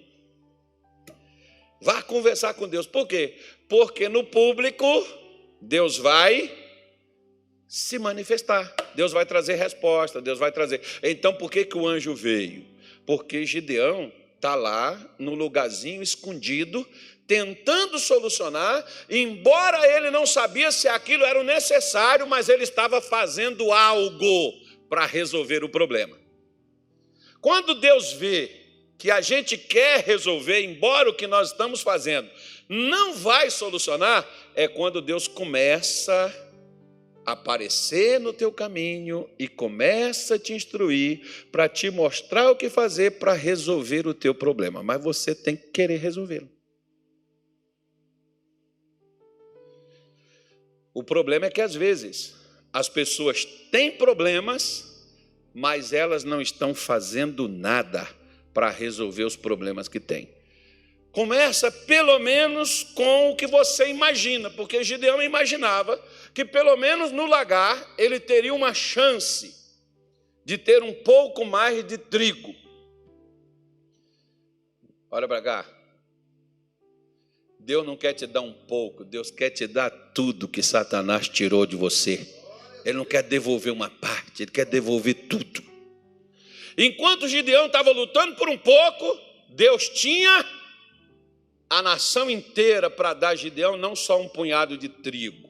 Vá 1.79 2.03
conversar 2.03 2.55
com 2.55 2.67
Deus. 2.67 2.87
Por 2.87 3.07
quê? 3.07 3.37
Porque 3.69 4.09
no 4.09 4.25
público 4.25 4.87
Deus 5.61 5.99
vai 5.99 6.50
se 7.69 7.99
manifestar. 7.99 8.75
Deus 8.95 9.12
vai 9.12 9.27
trazer 9.27 9.57
resposta, 9.57 10.23
Deus 10.23 10.38
vai 10.38 10.50
trazer. 10.50 10.81
Então 11.03 11.35
por 11.35 11.50
que, 11.50 11.67
que 11.67 11.77
o 11.77 11.87
anjo 11.87 12.15
veio? 12.15 12.65
Porque 13.05 13.45
Gideão 13.45 14.11
está 14.37 14.55
lá 14.55 15.15
no 15.19 15.35
lugarzinho 15.35 16.03
escondido, 16.03 16.88
tentando 17.29 17.99
solucionar, 17.99 18.85
embora 19.09 19.87
ele 19.87 20.11
não 20.11 20.27
sabia 20.27 20.73
se 20.73 20.89
aquilo 20.89 21.25
era 21.25 21.39
o 21.39 21.45
necessário, 21.45 22.27
mas 22.27 22.49
ele 22.49 22.65
estava 22.65 23.03
fazendo 23.03 23.71
algo 23.71 24.55
para 24.89 25.05
resolver 25.05 25.63
o 25.63 25.69
problema. 25.69 26.19
Quando 27.39 27.75
Deus 27.75 28.15
vê 28.15 28.51
que 28.97 29.11
a 29.11 29.21
gente 29.21 29.59
quer 29.59 30.03
resolver, 30.03 30.65
embora 30.65 31.11
o 31.11 31.15
que 31.15 31.27
nós 31.27 31.51
estamos 31.53 31.83
fazendo 31.83 32.29
não 32.67 33.15
vai 33.15 33.51
solucionar, 33.51 34.27
é 34.55 34.67
quando 34.67 35.01
Deus 35.01 35.29
começa 35.29 36.35
a 37.25 37.33
aparecer 37.33 38.19
no 38.19 38.33
teu 38.33 38.51
caminho 38.51 39.29
e 39.39 39.47
começa 39.47 40.37
a 40.37 40.39
te 40.39 40.55
instruir 40.55 41.47
para 41.53 41.69
te 41.69 41.91
mostrar 41.91 42.51
o 42.51 42.57
que 42.57 42.71
fazer 42.71 43.13
para 43.13 43.35
resolver 43.35 44.07
o 44.07 44.15
teu 44.15 44.35
problema. 44.35 44.83
Mas 44.83 45.03
você 45.03 45.35
tem 45.35 45.57
que 45.57 45.69
querer 45.69 45.99
resolvê-lo. 45.99 46.58
O 50.99 51.02
problema 51.05 51.47
é 51.47 51.50
que 51.50 51.61
às 51.61 51.76
vezes 51.76 52.35
as 52.73 52.88
pessoas 52.88 53.45
têm 53.45 53.88
problemas, 53.88 55.07
mas 55.55 55.93
elas 55.93 56.25
não 56.25 56.43
estão 56.43 56.75
fazendo 56.75 57.47
nada 57.47 58.05
para 58.52 58.69
resolver 58.69 59.23
os 59.23 59.37
problemas 59.37 59.87
que 59.87 60.00
têm. 60.00 60.28
Começa 61.12 61.71
pelo 61.71 62.19
menos 62.19 62.83
com 62.83 63.31
o 63.31 63.37
que 63.37 63.47
você 63.47 63.87
imagina, 63.87 64.50
porque 64.50 64.83
Gideão 64.83 65.23
imaginava 65.23 66.05
que 66.35 66.45
pelo 66.45 66.76
menos 66.76 67.12
no 67.12 67.26
lagar 67.26 67.95
ele 67.97 68.19
teria 68.19 68.52
uma 68.52 68.75
chance 68.75 69.55
de 70.45 70.59
ter 70.59 70.83
um 70.83 70.93
pouco 70.93 71.45
mais 71.45 71.87
de 71.87 71.97
trigo. 71.97 72.52
Olha 75.09 75.28
para 75.28 75.43
cá. 75.43 75.78
Deus 77.69 77.85
não 77.85 77.99
quer 77.99 78.15
te 78.15 78.27
dar 78.27 78.41
um 78.41 78.51
pouco, 78.51 79.05
Deus 79.05 79.31
quer 79.31 79.51
te 79.51 79.67
dar 79.67 79.91
tudo 79.91 80.49
que 80.49 80.63
Satanás 80.63 81.29
tirou 81.29 81.67
de 81.67 81.77
você. 81.77 82.27
Ele 82.83 82.97
não 82.97 83.05
quer 83.05 83.23
devolver 83.23 83.71
uma 83.71 83.91
parte, 83.91 84.43
ele 84.43 84.51
quer 84.51 84.65
devolver 84.65 85.13
tudo. 85.29 85.63
Enquanto 86.79 87.29
Gideão 87.29 87.67
estava 87.67 87.91
lutando 87.91 88.37
por 88.37 88.49
um 88.49 88.57
pouco, 88.57 89.21
Deus 89.51 89.87
tinha 89.91 90.47
a 91.69 91.83
nação 91.83 92.31
inteira 92.31 92.89
para 92.89 93.13
dar 93.13 93.29
a 93.29 93.35
Gideão 93.35 93.77
não 93.77 93.95
só 93.95 94.19
um 94.19 94.31
punhado 94.31 94.79
de 94.79 94.89
trigo. 94.89 95.47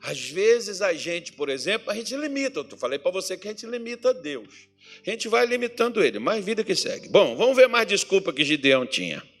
Às 0.00 0.20
vezes 0.20 0.80
a 0.80 0.94
gente, 0.94 1.32
por 1.32 1.48
exemplo, 1.48 1.90
a 1.90 1.94
gente 1.96 2.14
limita. 2.14 2.60
Eu 2.60 2.76
falei 2.76 3.00
para 3.00 3.10
você 3.10 3.36
que 3.36 3.48
a 3.48 3.50
gente 3.50 3.66
limita 3.66 4.14
Deus. 4.14 4.68
A 5.04 5.10
gente 5.10 5.26
vai 5.26 5.44
limitando 5.44 6.04
ele, 6.04 6.20
mas 6.20 6.44
vida 6.44 6.62
que 6.62 6.76
segue. 6.76 7.08
Bom, 7.08 7.34
vamos 7.34 7.56
ver 7.56 7.66
mais 7.66 7.88
desculpa 7.88 8.32
que 8.32 8.44
Gideão 8.44 8.86
tinha. 8.86 9.31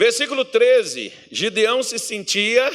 Versículo 0.00 0.46
13: 0.46 1.12
Gideão 1.30 1.82
se 1.82 1.98
sentia 1.98 2.72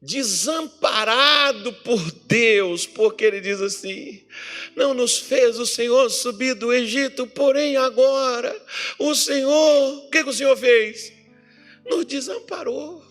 desamparado 0.00 1.74
por 1.74 2.00
Deus, 2.26 2.86
porque 2.86 3.26
ele 3.26 3.38
diz 3.38 3.60
assim: 3.60 4.26
Não 4.74 4.94
nos 4.94 5.18
fez 5.18 5.58
o 5.58 5.66
Senhor 5.66 6.08
subir 6.08 6.54
do 6.54 6.72
Egito, 6.72 7.26
porém 7.26 7.76
agora 7.76 8.58
o 8.98 9.14
Senhor, 9.14 10.06
o 10.06 10.08
que, 10.08 10.24
que 10.24 10.30
o 10.30 10.32
Senhor 10.32 10.56
fez? 10.56 11.12
Nos 11.84 12.06
desamparou. 12.06 13.06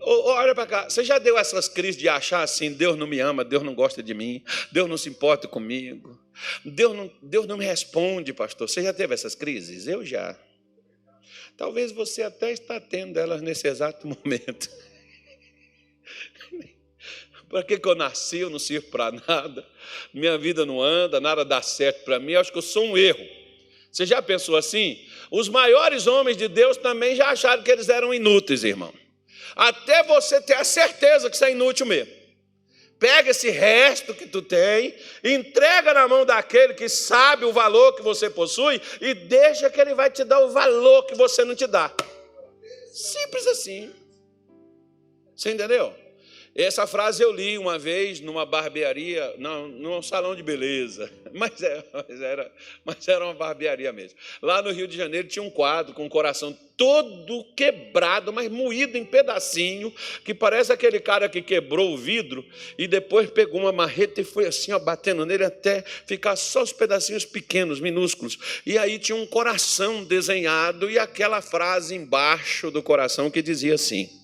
Olha 0.00 0.52
para 0.52 0.66
cá, 0.66 0.90
você 0.90 1.04
já 1.04 1.20
deu 1.20 1.38
essas 1.38 1.68
crises 1.68 1.96
de 1.96 2.08
achar 2.08 2.42
assim: 2.42 2.72
Deus 2.72 2.98
não 2.98 3.06
me 3.06 3.20
ama, 3.20 3.44
Deus 3.44 3.62
não 3.62 3.72
gosta 3.72 4.02
de 4.02 4.12
mim, 4.14 4.42
Deus 4.72 4.88
não 4.88 4.98
se 4.98 5.08
importa 5.08 5.46
comigo, 5.46 6.20
Deus 6.64 6.96
não, 6.96 7.08
Deus 7.22 7.46
não 7.46 7.56
me 7.56 7.64
responde, 7.64 8.32
pastor. 8.32 8.68
Você 8.68 8.82
já 8.82 8.92
teve 8.92 9.14
essas 9.14 9.36
crises? 9.36 9.86
Eu 9.86 10.04
já. 10.04 10.36
Talvez 11.58 11.90
você 11.90 12.22
até 12.22 12.52
está 12.52 12.80
tendo 12.80 13.18
elas 13.18 13.42
nesse 13.42 13.66
exato 13.66 14.06
momento. 14.06 14.70
Para 17.50 17.64
que, 17.64 17.80
que 17.80 17.88
eu 17.88 17.96
nasci? 17.96 18.38
Eu 18.38 18.48
não 18.48 18.60
sirvo 18.60 18.86
para 18.88 19.10
nada. 19.26 19.66
Minha 20.14 20.38
vida 20.38 20.64
não 20.64 20.80
anda, 20.80 21.20
nada 21.20 21.44
dá 21.44 21.60
certo 21.60 22.04
para 22.04 22.20
mim. 22.20 22.32
Eu 22.32 22.40
acho 22.40 22.52
que 22.52 22.58
eu 22.58 22.62
sou 22.62 22.84
um 22.84 22.96
erro. 22.96 23.26
Você 23.90 24.06
já 24.06 24.22
pensou 24.22 24.54
assim? 24.54 25.04
Os 25.30 25.48
maiores 25.48 26.06
homens 26.06 26.36
de 26.36 26.46
Deus 26.46 26.76
também 26.76 27.16
já 27.16 27.30
acharam 27.30 27.62
que 27.62 27.70
eles 27.70 27.88
eram 27.88 28.14
inúteis, 28.14 28.62
irmão. 28.62 28.94
Até 29.56 30.04
você 30.04 30.40
ter 30.40 30.54
a 30.54 30.64
certeza 30.64 31.28
que 31.28 31.36
você 31.36 31.46
é 31.46 31.52
inútil 31.52 31.86
mesmo. 31.86 32.12
Pega 32.98 33.30
esse 33.30 33.48
resto 33.48 34.12
que 34.12 34.26
tu 34.26 34.42
tem, 34.42 34.94
entrega 35.22 35.94
na 35.94 36.08
mão 36.08 36.26
daquele 36.26 36.74
que 36.74 36.88
sabe 36.88 37.44
o 37.44 37.52
valor 37.52 37.94
que 37.94 38.02
você 38.02 38.28
possui 38.28 38.80
e 39.00 39.14
deixa 39.14 39.70
que 39.70 39.80
ele 39.80 39.94
vai 39.94 40.10
te 40.10 40.24
dar 40.24 40.40
o 40.40 40.50
valor 40.50 41.04
que 41.04 41.14
você 41.14 41.44
não 41.44 41.54
te 41.54 41.66
dá. 41.66 41.92
Simples 42.92 43.46
assim. 43.46 43.94
Você 45.36 45.52
entendeu? 45.52 45.94
Essa 46.58 46.88
frase 46.88 47.22
eu 47.22 47.30
li 47.30 47.56
uma 47.56 47.78
vez 47.78 48.18
numa 48.18 48.44
barbearia, 48.44 49.32
não, 49.38 49.68
num 49.68 50.02
salão 50.02 50.34
de 50.34 50.42
beleza, 50.42 51.08
mas, 51.32 51.62
é, 51.62 51.84
mas, 51.92 52.20
era, 52.20 52.52
mas 52.84 53.06
era 53.06 53.24
uma 53.24 53.32
barbearia 53.32 53.92
mesmo. 53.92 54.18
Lá 54.42 54.60
no 54.60 54.72
Rio 54.72 54.88
de 54.88 54.96
Janeiro 54.96 55.28
tinha 55.28 55.40
um 55.40 55.50
quadro 55.50 55.94
com 55.94 56.04
o 56.04 56.08
coração 56.08 56.52
todo 56.76 57.44
quebrado, 57.54 58.32
mas 58.32 58.50
moído 58.50 58.98
em 58.98 59.04
pedacinho, 59.04 59.94
que 60.24 60.34
parece 60.34 60.72
aquele 60.72 60.98
cara 60.98 61.28
que 61.28 61.40
quebrou 61.40 61.94
o 61.94 61.96
vidro 61.96 62.44
e 62.76 62.88
depois 62.88 63.30
pegou 63.30 63.60
uma 63.60 63.70
marreta 63.70 64.20
e 64.20 64.24
foi 64.24 64.44
assim, 64.44 64.72
ó, 64.72 64.80
batendo 64.80 65.24
nele 65.24 65.44
até 65.44 65.82
ficar 65.82 66.34
só 66.34 66.64
os 66.64 66.72
pedacinhos 66.72 67.24
pequenos, 67.24 67.78
minúsculos. 67.78 68.36
E 68.66 68.76
aí 68.76 68.98
tinha 68.98 69.14
um 69.14 69.26
coração 69.28 70.02
desenhado 70.02 70.90
e 70.90 70.98
aquela 70.98 71.40
frase 71.40 71.94
embaixo 71.94 72.68
do 72.68 72.82
coração 72.82 73.30
que 73.30 73.40
dizia 73.40 73.74
assim: 73.74 74.17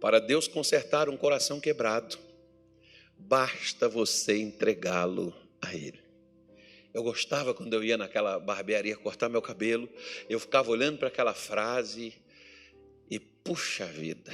para 0.00 0.20
Deus 0.20 0.46
consertar 0.46 1.08
um 1.08 1.16
coração 1.16 1.60
quebrado, 1.60 2.18
basta 3.18 3.88
você 3.88 4.38
entregá-lo 4.38 5.34
a 5.60 5.74
Ele. 5.74 5.98
Eu 6.92 7.02
gostava 7.02 7.52
quando 7.52 7.74
eu 7.74 7.84
ia 7.84 7.98
naquela 7.98 8.38
barbearia 8.38 8.96
cortar 8.96 9.28
meu 9.28 9.42
cabelo, 9.42 9.88
eu 10.30 10.40
ficava 10.40 10.70
olhando 10.70 10.98
para 10.98 11.08
aquela 11.08 11.34
frase 11.34 12.14
e, 13.10 13.18
puxa 13.18 13.84
vida, 13.84 14.32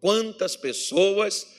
quantas 0.00 0.56
pessoas 0.56 1.54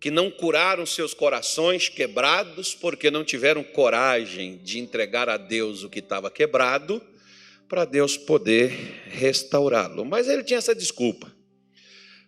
que 0.00 0.10
não 0.10 0.30
curaram 0.30 0.84
seus 0.84 1.14
corações 1.14 1.88
quebrados 1.88 2.74
porque 2.74 3.10
não 3.10 3.24
tiveram 3.24 3.62
coragem 3.62 4.58
de 4.58 4.78
entregar 4.78 5.28
a 5.28 5.36
Deus 5.36 5.82
o 5.82 5.88
que 5.88 6.00
estava 6.00 6.30
quebrado, 6.30 7.00
para 7.68 7.84
Deus 7.84 8.16
poder 8.16 8.70
restaurá-lo. 9.08 10.04
Mas 10.04 10.28
ele 10.28 10.44
tinha 10.44 10.58
essa 10.58 10.74
desculpa. 10.74 11.35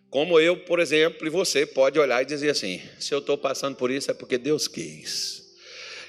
Como 0.09 0.39
eu, 0.39 0.57
por 0.57 0.79
exemplo, 0.79 1.27
e 1.27 1.29
você 1.29 1.65
pode 1.65 1.99
olhar 1.99 2.21
e 2.21 2.25
dizer 2.25 2.49
assim: 2.49 2.81
se 2.99 3.13
eu 3.13 3.19
estou 3.19 3.37
passando 3.37 3.75
por 3.75 3.91
isso 3.91 4.09
é 4.09 4.13
porque 4.13 4.37
Deus 4.37 4.67
quis. 4.67 5.47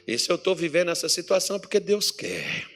E 0.06 0.18
se 0.18 0.30
eu 0.30 0.36
estou 0.36 0.54
vivendo 0.54 0.90
essa 0.90 1.08
situação 1.08 1.56
é 1.56 1.58
porque 1.58 1.78
Deus 1.78 2.10
quer. 2.10 2.66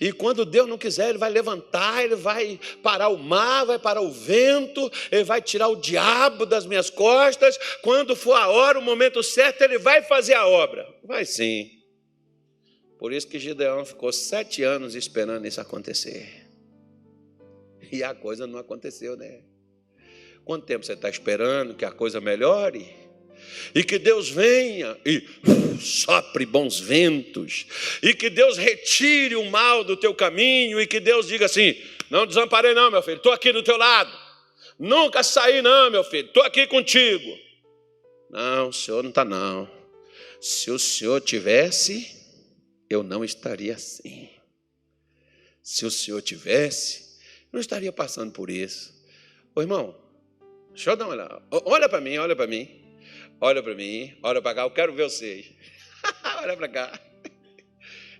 E 0.00 0.12
quando 0.12 0.44
Deus 0.44 0.68
não 0.68 0.78
quiser, 0.78 1.08
Ele 1.08 1.18
vai 1.18 1.30
levantar, 1.30 2.04
Ele 2.04 2.14
vai 2.14 2.60
parar 2.82 3.08
o 3.08 3.18
mar, 3.18 3.64
vai 3.64 3.78
parar 3.78 4.00
o 4.00 4.10
vento, 4.10 4.90
Ele 5.10 5.24
vai 5.24 5.40
tirar 5.40 5.68
o 5.68 5.76
diabo 5.76 6.46
das 6.46 6.66
minhas 6.66 6.90
costas. 6.90 7.58
Quando 7.82 8.14
for 8.14 8.34
a 8.34 8.48
hora, 8.48 8.78
o 8.78 8.82
momento 8.82 9.22
certo, 9.22 9.62
Ele 9.62 9.78
vai 9.78 10.02
fazer 10.02 10.34
a 10.34 10.46
obra. 10.46 10.86
Vai 11.02 11.24
sim. 11.24 11.70
Por 12.98 13.12
isso 13.12 13.26
que 13.26 13.38
Gideão 13.38 13.84
ficou 13.84 14.12
sete 14.12 14.62
anos 14.62 14.94
esperando 14.94 15.46
isso 15.46 15.60
acontecer. 15.60 16.46
E 17.90 18.02
a 18.02 18.14
coisa 18.14 18.46
não 18.46 18.58
aconteceu, 18.58 19.16
né? 19.16 19.42
Quanto 20.44 20.66
tempo 20.66 20.84
você 20.84 20.92
está 20.92 21.08
esperando 21.08 21.74
que 21.74 21.84
a 21.84 21.90
coisa 21.90 22.20
melhore? 22.20 22.86
E 23.74 23.82
que 23.82 23.98
Deus 23.98 24.28
venha 24.28 24.96
e 25.04 25.26
sopre 25.80 26.44
bons 26.44 26.78
ventos, 26.78 27.66
e 28.02 28.14
que 28.14 28.30
Deus 28.30 28.56
retire 28.56 29.36
o 29.36 29.50
mal 29.50 29.84
do 29.84 29.96
teu 29.96 30.14
caminho, 30.14 30.80
e 30.80 30.86
que 30.86 31.00
Deus 31.00 31.26
diga 31.26 31.46
assim: 31.46 31.76
Não 32.10 32.26
desamparei, 32.26 32.74
não, 32.74 32.90
meu 32.90 33.02
filho, 33.02 33.16
estou 33.16 33.32
aqui 33.32 33.52
do 33.52 33.62
teu 33.62 33.76
lado. 33.76 34.12
Nunca 34.78 35.22
saí, 35.22 35.62
não, 35.62 35.90
meu 35.90 36.04
filho, 36.04 36.26
estou 36.26 36.42
aqui 36.42 36.66
contigo. 36.66 37.38
Não, 38.30 38.68
o 38.68 38.72
senhor 38.72 39.02
não 39.02 39.10
está, 39.10 39.24
não. 39.24 39.70
Se 40.40 40.70
o 40.70 40.78
senhor 40.78 41.20
tivesse, 41.20 42.10
eu 42.90 43.02
não 43.02 43.24
estaria 43.24 43.74
assim. 43.74 44.28
Se 45.62 45.86
o 45.86 45.90
senhor 45.90 46.20
tivesse, 46.20 47.18
eu 47.44 47.50
não 47.54 47.60
estaria 47.60 47.92
passando 47.92 48.32
por 48.32 48.50
isso. 48.50 48.92
Ô 49.54 49.60
irmão, 49.60 49.96
Deixa 50.74 50.90
eu 50.90 50.96
dar 50.96 51.04
uma 51.04 51.14
olhada. 51.14 51.42
Olha 51.50 51.88
para 51.88 52.00
mim, 52.00 52.18
olha 52.18 52.34
para 52.34 52.48
mim. 52.48 52.84
Olha 53.40 53.62
para 53.62 53.74
mim, 53.74 54.16
olha 54.22 54.42
para 54.42 54.54
cá, 54.54 54.62
eu 54.62 54.70
quero 54.70 54.92
ver 54.92 55.04
vocês. 55.04 55.52
olha 56.42 56.56
para 56.56 56.68
cá. 56.68 57.00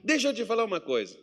Deixa 0.03 0.29
eu 0.29 0.35
te 0.35 0.45
falar 0.45 0.64
uma 0.64 0.81
coisa. 0.81 1.19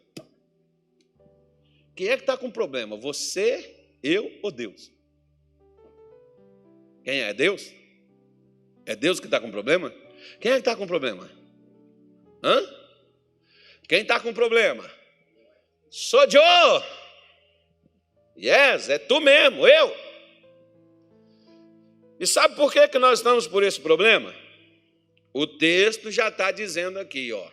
Quem 1.96 2.08
é 2.08 2.18
que 2.18 2.24
está 2.24 2.36
com 2.36 2.52
problema? 2.52 2.98
Você, 2.98 3.76
eu 4.04 4.40
ou 4.42 4.52
Deus? 4.52 4.92
Quem 7.04 7.22
é? 7.22 7.34
Deus? 7.34 7.72
É 8.86 8.96
Deus 8.96 9.20
que 9.20 9.28
está 9.28 9.40
com 9.40 9.52
problema? 9.52 9.94
Quem 10.40 10.52
é 10.52 10.56
que 10.56 10.62
está 10.62 10.76
com 10.76 10.88
problema? 10.88 11.30
Hã? 12.44 12.62
Quem 13.88 14.02
está 14.02 14.20
com 14.20 14.34
problema? 14.34 14.90
Sou 15.90 16.30
Joe. 16.30 16.84
Yes, 18.38 18.90
é 18.90 18.98
tu 18.98 19.22
mesmo, 19.22 19.68
eu. 19.68 20.11
E 22.22 22.28
sabe 22.28 22.56
por 22.56 22.72
que, 22.72 22.88
que 22.88 23.00
nós 23.00 23.18
estamos 23.18 23.48
por 23.48 23.64
esse 23.64 23.82
problema? 23.82 24.32
O 25.34 25.48
texto 25.48 26.12
já 26.12 26.28
está 26.28 26.52
dizendo 26.52 27.00
aqui, 27.00 27.34
ó. 27.34 27.50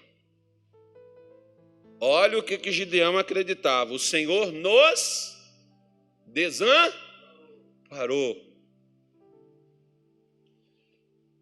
Olha 1.98 2.36
o 2.38 2.42
que, 2.42 2.58
que 2.58 2.70
Gideão 2.70 3.16
acreditava: 3.16 3.94
o 3.94 3.98
Senhor 3.98 4.52
nos 4.52 5.34
desamparou. 6.26 6.94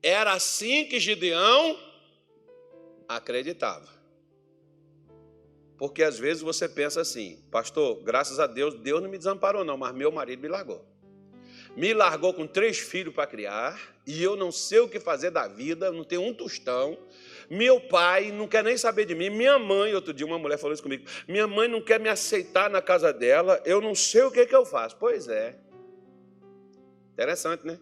Era 0.01 0.35
assim 0.35 0.85
que 0.85 1.01
Gideão 1.01 1.77
acreditava. 3.09 3.89
Porque 5.77 6.05
às 6.05 6.17
vezes 6.17 6.45
você 6.45 6.69
pensa 6.69 7.01
assim, 7.01 7.43
pastor, 7.51 8.01
graças 8.05 8.39
a 8.39 8.47
Deus, 8.47 8.77
Deus 8.77 9.03
não 9.03 9.11
me 9.11 9.19
desamparou, 9.19 9.65
não, 9.65 9.77
mas 9.77 9.93
meu 9.93 10.13
marido 10.13 10.41
me 10.41 10.49
largou. 10.49 10.87
Me 11.77 11.93
largou 11.93 12.33
com 12.33 12.47
três 12.47 12.79
filhos 12.79 13.15
para 13.15 13.27
criar, 13.27 13.79
e 14.07 14.23
eu 14.23 14.35
não 14.35 14.51
sei 14.51 14.79
o 14.79 14.89
que 14.89 14.99
fazer 14.99 15.31
da 15.31 15.47
vida, 15.47 15.93
não 15.93 16.05
tenho 16.05 16.23
um 16.23 16.33
tostão. 16.33 16.97
Meu 17.51 17.79
pai 17.79 18.33
não 18.33 18.49
quer 18.49 18.65
nem 18.65 18.79
saber 18.79 19.05
de 19.05 19.15
mim. 19.15 19.29
Minha 19.29 19.59
mãe, 19.59 19.95
outro 19.95 20.15
dia, 20.15 20.25
uma 20.25 20.39
mulher 20.39 20.59
falou 20.59 20.73
isso 20.73 20.83
comigo. 20.83 21.05
Minha 21.29 21.47
mãe 21.47 21.69
não 21.69 21.83
quer 21.83 22.01
me 22.01 22.09
aceitar 22.09 22.71
na 22.71 22.81
casa 22.81 23.13
dela, 23.13 23.61
eu 23.65 23.81
não 23.81 23.95
sei 23.95 24.23
o 24.23 24.31
que, 24.31 24.47
que 24.47 24.57
eu 24.57 24.65
faço. 24.65 24.97
Pois 24.97 25.29
é. 25.29 25.59
Interessante, 27.13 27.67
né? 27.67 27.79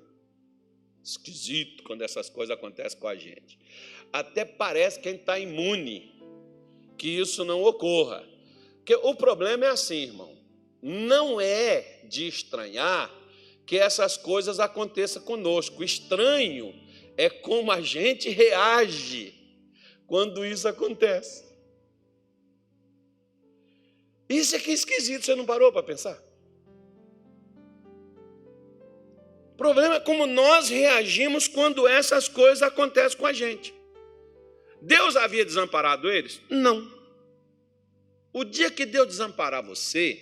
Esquisito 1.03 1.85
quando 1.85 2.03
essas 2.03 2.29
coisas 2.29 2.57
acontecem 2.57 2.99
com 2.99 3.07
a 3.07 3.15
gente. 3.15 3.59
Até 4.13 4.45
parece 4.45 4.99
que 4.99 5.09
a 5.09 5.13
gente 5.13 5.21
está 5.21 5.39
imune 5.39 6.21
que 6.97 7.21
isso 7.21 7.45
não 7.45 7.63
ocorra. 7.63 8.25
Porque 8.77 8.95
o 8.97 9.15
problema 9.15 9.67
é 9.67 9.69
assim, 9.69 10.03
irmão. 10.03 10.37
Não 10.83 11.41
é 11.41 12.01
de 12.05 12.27
estranhar 12.27 13.11
que 13.67 13.79
essas 13.79 14.17
coisas 14.17 14.61
aconteçam 14.61 15.23
conosco. 15.23 15.83
Estranho 15.83 16.75
é 17.17 17.31
como 17.31 17.71
a 17.71 17.81
gente 17.81 18.29
reage 18.29 19.35
quando 20.07 20.45
isso 20.45 20.69
acontece. 20.69 21.45
Isso 24.29 24.57
é 24.57 24.59
que 24.59 24.71
é 24.71 24.75
esquisito, 24.75 25.25
você 25.25 25.35
não 25.35 25.45
parou 25.45 25.71
para 25.73 25.83
pensar? 25.83 26.21
O 29.53 29.57
problema 29.57 29.97
é 29.97 30.01
como 30.01 30.27
nós 30.27 30.69
reagimos 30.69 31.47
quando 31.47 31.87
essas 31.87 32.27
coisas 32.29 32.63
acontecem 32.63 33.17
com 33.17 33.27
a 33.27 33.33
gente. 33.33 33.73
Deus 34.83 35.17
havia 35.17 35.45
desamparado 35.45 36.11
eles? 36.11 36.41
Não. 36.51 36.93
O 38.33 38.45
dia 38.45 38.71
que 38.71 38.85
Deus 38.85 39.07
desamparar 39.07 39.65
você, 39.65 40.21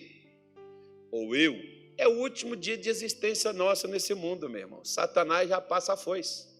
ou 1.10 1.34
eu, 1.34 1.58
é 1.96 2.08
o 2.08 2.18
último 2.18 2.56
dia 2.56 2.76
de 2.76 2.88
existência 2.88 3.52
nossa 3.52 3.86
nesse 3.86 4.14
mundo, 4.14 4.48
meu 4.48 4.60
irmão. 4.60 4.84
Satanás 4.84 5.48
já 5.48 5.60
passa 5.60 5.92
a 5.92 5.96
foice. 5.96 6.52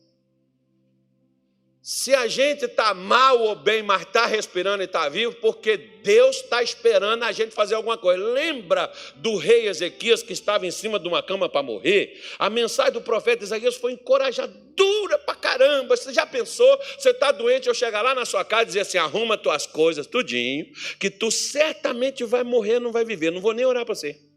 Se 1.84 2.14
a 2.14 2.28
gente 2.28 2.66
está 2.66 2.94
mal 2.94 3.40
ou 3.40 3.56
bem, 3.56 3.82
mas 3.82 4.02
está 4.02 4.24
respirando 4.24 4.84
e 4.84 4.86
está 4.86 5.08
vivo, 5.08 5.34
porque 5.40 5.76
Deus 5.76 6.36
está 6.36 6.62
esperando 6.62 7.24
a 7.24 7.32
gente 7.32 7.52
fazer 7.52 7.74
alguma 7.74 7.98
coisa. 7.98 8.22
Lembra 8.22 8.88
do 9.16 9.36
rei 9.36 9.66
Ezequias 9.66 10.22
que 10.22 10.32
estava 10.32 10.64
em 10.64 10.70
cima 10.70 10.96
de 11.00 11.08
uma 11.08 11.20
cama 11.24 11.48
para 11.48 11.60
morrer? 11.60 12.22
A 12.38 12.48
mensagem 12.48 12.92
do 12.92 13.00
profeta 13.00 13.42
Ezequias 13.42 13.74
foi 13.74 13.94
encorajadora 13.94 15.18
para 15.18 15.34
caramba. 15.34 15.96
Você 15.96 16.12
já 16.12 16.24
pensou? 16.24 16.78
Você 16.96 17.10
está 17.10 17.32
doente, 17.32 17.66
eu 17.66 17.74
chegar 17.74 18.02
lá 18.02 18.14
na 18.14 18.24
sua 18.24 18.44
casa 18.44 18.62
e 18.62 18.66
dizer 18.66 18.80
assim: 18.80 18.98
arruma 18.98 19.36
tuas 19.36 19.66
coisas, 19.66 20.06
tudinho, 20.06 20.66
que 21.00 21.10
tu 21.10 21.32
certamente 21.32 22.22
vai 22.22 22.44
morrer, 22.44 22.78
não 22.78 22.92
vai 22.92 23.04
viver. 23.04 23.32
Não 23.32 23.40
vou 23.40 23.52
nem 23.52 23.64
orar 23.64 23.84
para 23.84 23.96
você. 23.96 24.31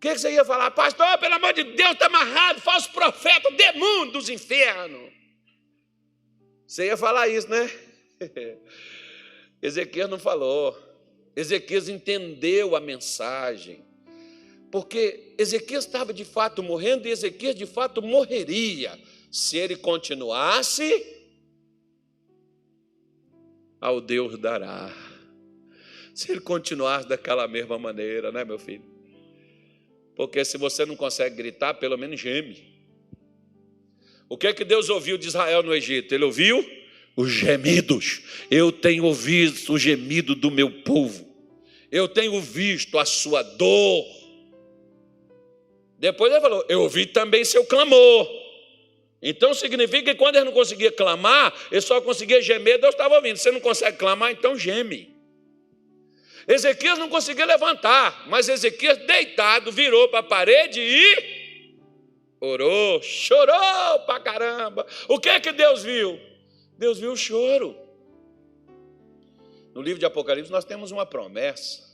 O 0.00 0.02
que, 0.02 0.14
que 0.14 0.18
você 0.18 0.32
ia 0.32 0.46
falar? 0.46 0.70
Pastor, 0.70 1.18
pelo 1.18 1.34
amor 1.34 1.52
de 1.52 1.62
Deus, 1.62 1.90
está 1.90 2.06
amarrado, 2.06 2.58
falso 2.62 2.90
profeta, 2.90 3.50
demônio 3.50 4.12
dos 4.12 4.30
infernos. 4.30 5.12
Você 6.66 6.86
ia 6.86 6.96
falar 6.96 7.28
isso, 7.28 7.50
né? 7.50 7.70
Ezequias 9.60 10.08
não 10.08 10.18
falou. 10.18 10.74
Ezequias 11.36 11.86
entendeu 11.90 12.74
a 12.74 12.80
mensagem. 12.80 13.84
Porque 14.70 15.34
Ezequias 15.36 15.84
estava 15.84 16.14
de 16.14 16.24
fato 16.24 16.62
morrendo 16.62 17.06
e 17.06 17.10
Ezequias 17.10 17.54
de 17.54 17.66
fato 17.66 18.00
morreria 18.00 18.98
se 19.30 19.58
ele 19.58 19.76
continuasse 19.76 21.14
ao 23.78 24.00
Deus 24.00 24.38
dará. 24.38 24.90
Se 26.14 26.32
ele 26.32 26.40
continuasse 26.40 27.06
daquela 27.06 27.46
mesma 27.46 27.78
maneira, 27.78 28.32
né, 28.32 28.46
meu 28.46 28.58
filho? 28.58 28.89
Porque 30.20 30.44
se 30.44 30.58
você 30.58 30.84
não 30.84 30.96
consegue 30.96 31.34
gritar, 31.34 31.72
pelo 31.72 31.96
menos 31.96 32.20
geme. 32.20 32.62
O 34.28 34.36
que 34.36 34.48
é 34.48 34.52
que 34.52 34.66
Deus 34.66 34.90
ouviu 34.90 35.16
de 35.16 35.26
Israel 35.26 35.62
no 35.62 35.74
Egito? 35.74 36.14
Ele 36.14 36.24
ouviu 36.24 36.62
os 37.16 37.32
gemidos. 37.32 38.20
Eu 38.50 38.70
tenho 38.70 39.06
ouvido 39.06 39.72
o 39.72 39.78
gemido 39.78 40.34
do 40.34 40.50
meu 40.50 40.70
povo. 40.82 41.26
Eu 41.90 42.06
tenho 42.06 42.38
visto 42.38 42.98
a 42.98 43.06
sua 43.06 43.42
dor. 43.42 44.04
Depois 45.98 46.30
ele 46.30 46.42
falou: 46.42 46.66
Eu 46.68 46.82
ouvi 46.82 47.06
também 47.06 47.42
seu 47.42 47.64
clamor. 47.64 48.28
Então 49.22 49.54
significa 49.54 50.12
que 50.12 50.18
quando 50.18 50.36
ele 50.36 50.44
não 50.44 50.52
conseguia 50.52 50.92
clamar, 50.92 51.50
ele 51.72 51.80
só 51.80 51.98
conseguia 52.02 52.42
gemer, 52.42 52.78
Deus 52.78 52.92
estava 52.92 53.16
ouvindo. 53.16 53.38
Você 53.38 53.50
não 53.50 53.60
consegue 53.60 53.96
clamar, 53.96 54.32
então 54.32 54.54
geme. 54.54 55.09
Ezequias 56.50 56.98
não 56.98 57.08
conseguia 57.08 57.46
levantar, 57.46 58.28
mas 58.28 58.48
Ezequias, 58.48 58.98
deitado, 58.98 59.70
virou 59.70 60.08
para 60.08 60.18
a 60.18 60.22
parede 60.22 60.80
e 60.80 61.76
orou, 62.40 63.00
chorou 63.02 64.00
para 64.06 64.18
caramba. 64.20 64.86
O 65.08 65.20
que 65.20 65.28
é 65.28 65.38
que 65.38 65.52
Deus 65.52 65.84
viu? 65.84 66.18
Deus 66.76 66.98
viu 66.98 67.12
o 67.12 67.16
choro. 67.16 67.76
No 69.72 69.80
livro 69.80 70.00
de 70.00 70.06
Apocalipse 70.06 70.50
nós 70.50 70.64
temos 70.64 70.90
uma 70.90 71.06
promessa 71.06 71.89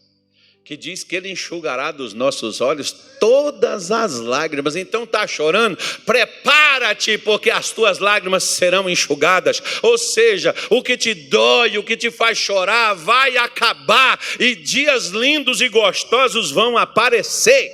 que 0.66 0.76
diz 0.76 1.04
que 1.04 1.14
ele 1.14 1.30
enxugará 1.30 1.92
dos 1.92 2.12
nossos 2.12 2.60
olhos 2.60 2.90
todas 3.20 3.92
as 3.92 4.18
lágrimas. 4.18 4.74
Então 4.74 5.04
está 5.04 5.24
chorando? 5.24 5.78
Prepara-te, 6.04 7.16
porque 7.18 7.52
as 7.52 7.70
tuas 7.70 8.00
lágrimas 8.00 8.42
serão 8.42 8.90
enxugadas. 8.90 9.62
Ou 9.80 9.96
seja, 9.96 10.52
o 10.68 10.82
que 10.82 10.96
te 10.96 11.14
dói, 11.14 11.78
o 11.78 11.84
que 11.84 11.96
te 11.96 12.10
faz 12.10 12.36
chorar, 12.36 12.94
vai 12.94 13.36
acabar 13.36 14.18
e 14.40 14.56
dias 14.56 15.10
lindos 15.10 15.60
e 15.60 15.68
gostosos 15.68 16.50
vão 16.50 16.76
aparecer. 16.76 17.70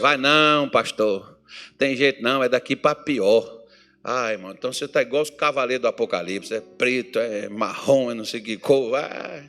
Vai 0.00 0.16
não, 0.16 0.68
pastor. 0.68 1.38
Tem 1.78 1.94
jeito 1.94 2.20
não, 2.20 2.42
é 2.42 2.48
daqui 2.48 2.74
para 2.74 2.96
pior. 2.96 3.62
Ai, 4.02 4.32
irmão, 4.32 4.50
então 4.50 4.72
você 4.72 4.86
está 4.86 5.00
igual 5.00 5.22
os 5.22 5.30
cavaleiros 5.30 5.82
do 5.82 5.86
Apocalipse, 5.86 6.52
é 6.52 6.60
preto, 6.60 7.20
é 7.20 7.48
marrom, 7.48 8.10
é 8.10 8.14
não 8.14 8.24
sei 8.24 8.40
que 8.40 8.56
cor. 8.56 8.96
Ai, 8.96 9.44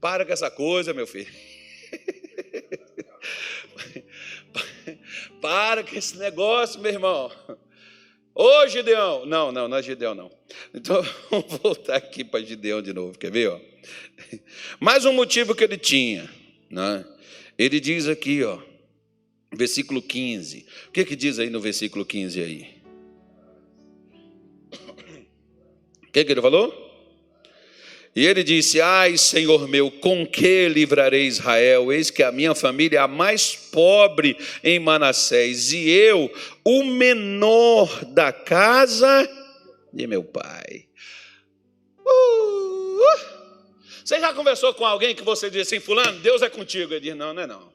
para 0.00 0.24
com 0.24 0.32
essa 0.32 0.52
coisa, 0.52 0.94
meu 0.94 1.04
filho. 1.04 1.47
para 5.40 5.82
com 5.84 5.96
esse 5.96 6.16
negócio, 6.16 6.80
meu 6.80 6.92
irmão. 6.92 7.30
Ô 8.34 8.66
Gideão! 8.68 9.26
Não, 9.26 9.50
não, 9.50 9.68
não 9.68 9.76
é 9.76 9.82
Gideão, 9.82 10.14
não. 10.14 10.30
Então, 10.72 11.02
vamos 11.30 11.58
voltar 11.62 11.96
aqui 11.96 12.24
para 12.24 12.44
Gideão 12.44 12.80
de 12.80 12.92
novo, 12.92 13.18
quer 13.18 13.30
ver? 13.30 13.48
Ó? 13.48 13.60
Mais 14.78 15.04
um 15.04 15.12
motivo 15.12 15.54
que 15.54 15.64
ele 15.64 15.78
tinha. 15.78 16.30
Né? 16.70 17.04
Ele 17.58 17.80
diz 17.80 18.06
aqui, 18.06 18.44
ó, 18.44 18.60
Versículo 19.52 20.02
15. 20.02 20.66
O 20.88 20.92
que, 20.92 21.04
que 21.04 21.16
diz 21.16 21.38
aí 21.38 21.48
no 21.48 21.60
versículo 21.60 22.04
15 22.04 22.42
aí? 22.42 22.78
O 26.06 26.10
que, 26.10 26.24
que 26.24 26.32
ele 26.32 26.40
falou? 26.40 26.87
E 28.18 28.26
ele 28.26 28.42
disse: 28.42 28.80
Ai, 28.80 29.16
Senhor 29.16 29.68
meu, 29.68 29.92
com 29.92 30.26
que 30.26 30.68
livrarei 30.68 31.28
Israel? 31.28 31.92
Eis 31.92 32.10
que 32.10 32.24
a 32.24 32.32
minha 32.32 32.52
família 32.52 32.98
é 32.98 33.00
a 33.00 33.06
mais 33.06 33.54
pobre 33.54 34.36
em 34.64 34.80
Manassés, 34.80 35.72
e 35.72 35.88
eu, 35.88 36.28
o 36.64 36.82
menor 36.82 38.04
da 38.06 38.32
casa 38.32 39.24
de 39.92 40.04
meu 40.08 40.24
pai. 40.24 40.88
Uh, 42.04 42.96
uh. 42.96 43.20
Você 44.04 44.18
já 44.18 44.34
conversou 44.34 44.74
com 44.74 44.84
alguém 44.84 45.14
que 45.14 45.22
você 45.22 45.48
diz 45.48 45.68
assim, 45.68 45.78
Fulano, 45.78 46.18
Deus 46.18 46.42
é 46.42 46.50
contigo? 46.50 46.92
Ele 46.92 47.00
diz: 47.00 47.14
Não, 47.14 47.32
não 47.32 47.42
é 47.42 47.46
não. 47.46 47.72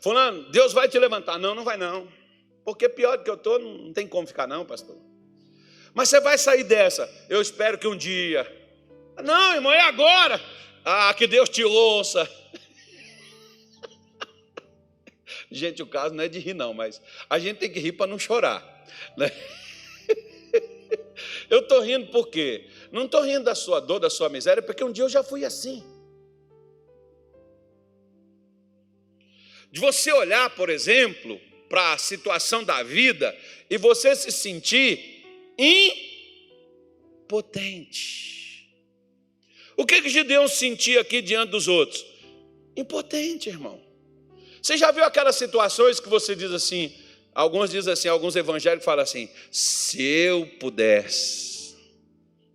Fulano, 0.00 0.50
Deus 0.50 0.72
vai 0.72 0.88
te 0.88 0.98
levantar. 0.98 1.38
Não, 1.38 1.54
não 1.54 1.64
vai 1.64 1.76
não. 1.76 2.08
Porque 2.64 2.88
pior 2.88 3.18
do 3.18 3.24
que 3.24 3.28
eu 3.28 3.34
estou, 3.34 3.58
não 3.58 3.92
tem 3.92 4.08
como 4.08 4.26
ficar, 4.26 4.46
não, 4.46 4.64
pastor. 4.64 4.96
Mas 5.92 6.08
você 6.08 6.18
vai 6.18 6.38
sair 6.38 6.64
dessa. 6.64 7.06
Eu 7.28 7.42
espero 7.42 7.76
que 7.76 7.86
um 7.86 7.94
dia. 7.94 8.63
Não, 9.22 9.54
irmão, 9.54 9.72
é 9.72 9.80
agora. 9.80 10.40
Ah, 10.84 11.14
que 11.14 11.26
Deus 11.26 11.48
te 11.48 11.64
ouça. 11.64 12.28
Gente, 15.50 15.82
o 15.82 15.86
caso 15.86 16.14
não 16.14 16.24
é 16.24 16.28
de 16.28 16.38
rir, 16.38 16.54
não, 16.54 16.74
mas 16.74 17.00
a 17.28 17.38
gente 17.38 17.58
tem 17.58 17.70
que 17.70 17.78
rir 17.78 17.92
para 17.92 18.06
não 18.06 18.18
chorar. 18.18 18.62
Né? 19.16 19.30
Eu 21.48 21.60
estou 21.60 21.80
rindo 21.80 22.08
por 22.08 22.28
quê? 22.28 22.68
Não 22.90 23.04
estou 23.04 23.22
rindo 23.22 23.44
da 23.44 23.54
sua 23.54 23.80
dor, 23.80 24.00
da 24.00 24.10
sua 24.10 24.28
miséria, 24.28 24.62
porque 24.62 24.82
um 24.82 24.92
dia 24.92 25.04
eu 25.04 25.08
já 25.08 25.22
fui 25.22 25.44
assim. 25.44 25.82
De 29.70 29.80
você 29.80 30.12
olhar, 30.12 30.50
por 30.50 30.70
exemplo, 30.70 31.40
para 31.68 31.92
a 31.92 31.98
situação 31.98 32.62
da 32.62 32.82
vida 32.82 33.36
e 33.68 33.76
você 33.76 34.14
se 34.14 34.30
sentir 34.30 35.24
impotente. 37.18 38.43
O 39.76 39.84
que 39.84 40.02
que 40.02 40.08
Gideão 40.08 40.46
sentia 40.46 41.00
aqui 41.00 41.20
diante 41.20 41.50
dos 41.50 41.68
outros? 41.68 42.04
Impotente, 42.76 43.48
irmão. 43.48 43.80
Você 44.62 44.76
já 44.76 44.90
viu 44.90 45.04
aquelas 45.04 45.36
situações 45.36 46.00
que 46.00 46.08
você 46.08 46.34
diz 46.34 46.50
assim, 46.50 46.92
alguns 47.34 47.70
dizem 47.70 47.92
assim, 47.92 48.08
alguns 48.08 48.36
evangélicos 48.36 48.84
falam 48.84 49.02
assim: 49.02 49.28
se 49.50 50.02
eu 50.02 50.46
pudesse, 50.58 51.76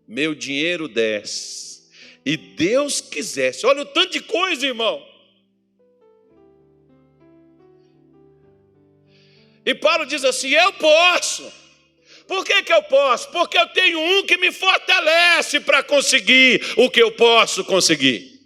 meu 0.08 0.34
dinheiro 0.34 0.88
desse, 0.88 1.90
e 2.26 2.36
Deus 2.36 3.02
quisesse, 3.02 3.66
olha 3.66 3.82
o 3.84 3.86
tanto 3.86 4.14
de 4.14 4.22
coisa, 4.22 4.66
irmão. 4.66 5.06
E 9.66 9.76
Paulo 9.76 10.06
diz 10.06 10.24
assim: 10.24 10.50
eu 10.50 10.74
posso. 10.74 11.52
Por 12.30 12.46
que, 12.46 12.62
que 12.62 12.72
eu 12.72 12.84
posso? 12.84 13.28
Porque 13.32 13.58
eu 13.58 13.66
tenho 13.70 14.00
um 14.00 14.24
que 14.24 14.38
me 14.38 14.52
fortalece 14.52 15.60
para 15.60 15.82
conseguir 15.82 16.64
o 16.78 16.88
que 16.88 17.02
eu 17.02 17.12
posso 17.12 17.66
conseguir. 17.66 18.40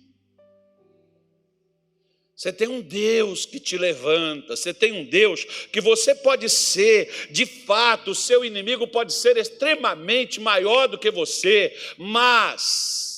Você 2.34 2.54
tem 2.54 2.70
um 2.70 2.80
Deus 2.80 3.46
que 3.46 3.60
te 3.60 3.78
levanta, 3.78 4.56
você 4.56 4.74
tem 4.74 4.94
um 4.94 5.04
Deus 5.04 5.44
que 5.70 5.82
você 5.82 6.16
pode 6.16 6.50
ser, 6.50 7.28
de 7.30 7.46
fato, 7.46 8.12
o 8.12 8.16
seu 8.16 8.46
inimigo 8.46 8.88
pode 8.88 9.12
ser 9.12 9.36
extremamente 9.36 10.40
maior 10.40 10.88
do 10.88 10.98
que 10.98 11.12
você, 11.12 11.78
mas 11.98 13.13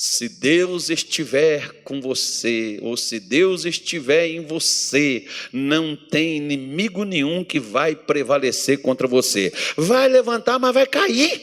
se 0.00 0.28
Deus 0.28 0.90
estiver 0.90 1.82
com 1.82 2.00
você, 2.00 2.78
ou 2.82 2.96
se 2.96 3.18
Deus 3.18 3.64
estiver 3.64 4.28
em 4.28 4.46
você, 4.46 5.26
não 5.52 5.96
tem 5.96 6.36
inimigo 6.36 7.02
nenhum 7.02 7.42
que 7.42 7.58
vai 7.58 7.96
prevalecer 7.96 8.80
contra 8.80 9.08
você. 9.08 9.52
Vai 9.76 10.06
levantar, 10.06 10.56
mas 10.60 10.72
vai 10.72 10.86
cair. 10.86 11.42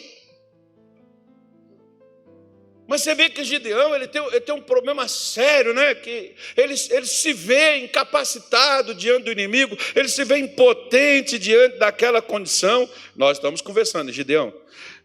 Mas 2.88 3.02
você 3.02 3.14
vê 3.14 3.30
que 3.30 3.44
Gideão 3.44 3.94
ele 3.94 4.08
tem, 4.08 4.26
ele 4.26 4.40
tem 4.40 4.56
um 4.56 4.62
problema 4.62 5.06
sério, 5.06 5.74
né? 5.74 5.94
Que 5.94 6.34
ele, 6.56 6.76
ele 6.92 7.06
se 7.06 7.34
vê 7.34 7.80
incapacitado 7.80 8.96
diante 8.96 9.26
do 9.26 9.32
inimigo, 9.34 9.78
ele 9.94 10.08
se 10.08 10.24
vê 10.24 10.38
impotente 10.38 11.38
diante 11.38 11.78
daquela 11.78 12.22
condição. 12.22 12.90
Nós 13.18 13.38
estamos 13.38 13.60
conversando, 13.60 14.14
Gideão. 14.14 14.54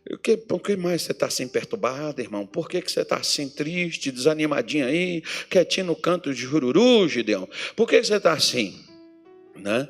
O 0.09 0.17
que, 0.17 0.37
por 0.37 0.61
que 0.61 0.77
mais 0.77 1.03
você 1.03 1.13
está 1.13 1.27
assim 1.27 1.47
perturbado, 1.47 2.21
irmão? 2.21 2.47
Por 2.47 2.69
que, 2.69 2.81
que 2.81 2.91
você 2.91 3.03
está 3.03 3.17
assim 3.17 3.49
triste, 3.49 4.11
desanimadinho 4.11 4.87
aí, 4.87 5.23
quietinho 5.51 5.87
no 5.87 5.97
canto 5.97 6.33
de 6.33 6.41
jururu, 6.41 7.07
Gideão? 7.07 7.49
Por 7.77 7.87
que, 7.87 8.01
que 8.01 8.07
você 8.07 8.17
está 8.17 8.33
assim? 8.33 8.83
Né? 9.55 9.89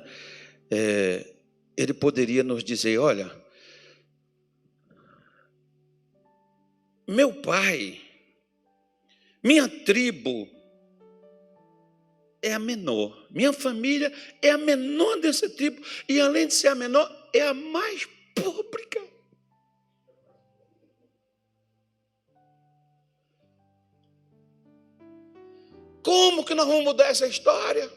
É, 0.71 1.33
ele 1.77 1.95
poderia 1.95 2.43
nos 2.43 2.65
dizer: 2.65 2.99
olha, 2.99 3.31
meu 7.07 7.33
pai, 7.35 8.01
minha 9.43 9.69
tribo 9.69 10.49
é 12.43 12.53
a 12.53 12.59
menor, 12.59 13.29
minha 13.31 13.53
família 13.53 14.13
é 14.43 14.51
a 14.51 14.59
menor 14.59 15.21
dessa 15.21 15.49
tribo, 15.49 15.81
e 16.09 16.21
além 16.21 16.49
de 16.49 16.55
ser 16.55 16.69
a 16.69 16.75
menor, 16.75 17.09
é 17.33 17.43
a 17.43 17.55
mais 17.55 18.07
pobre. 18.35 18.81
Como 26.03 26.45
que 26.45 26.55
nós 26.55 26.67
vamos 26.67 26.85
mudar 26.85 27.07
essa 27.07 27.27
história? 27.27 27.91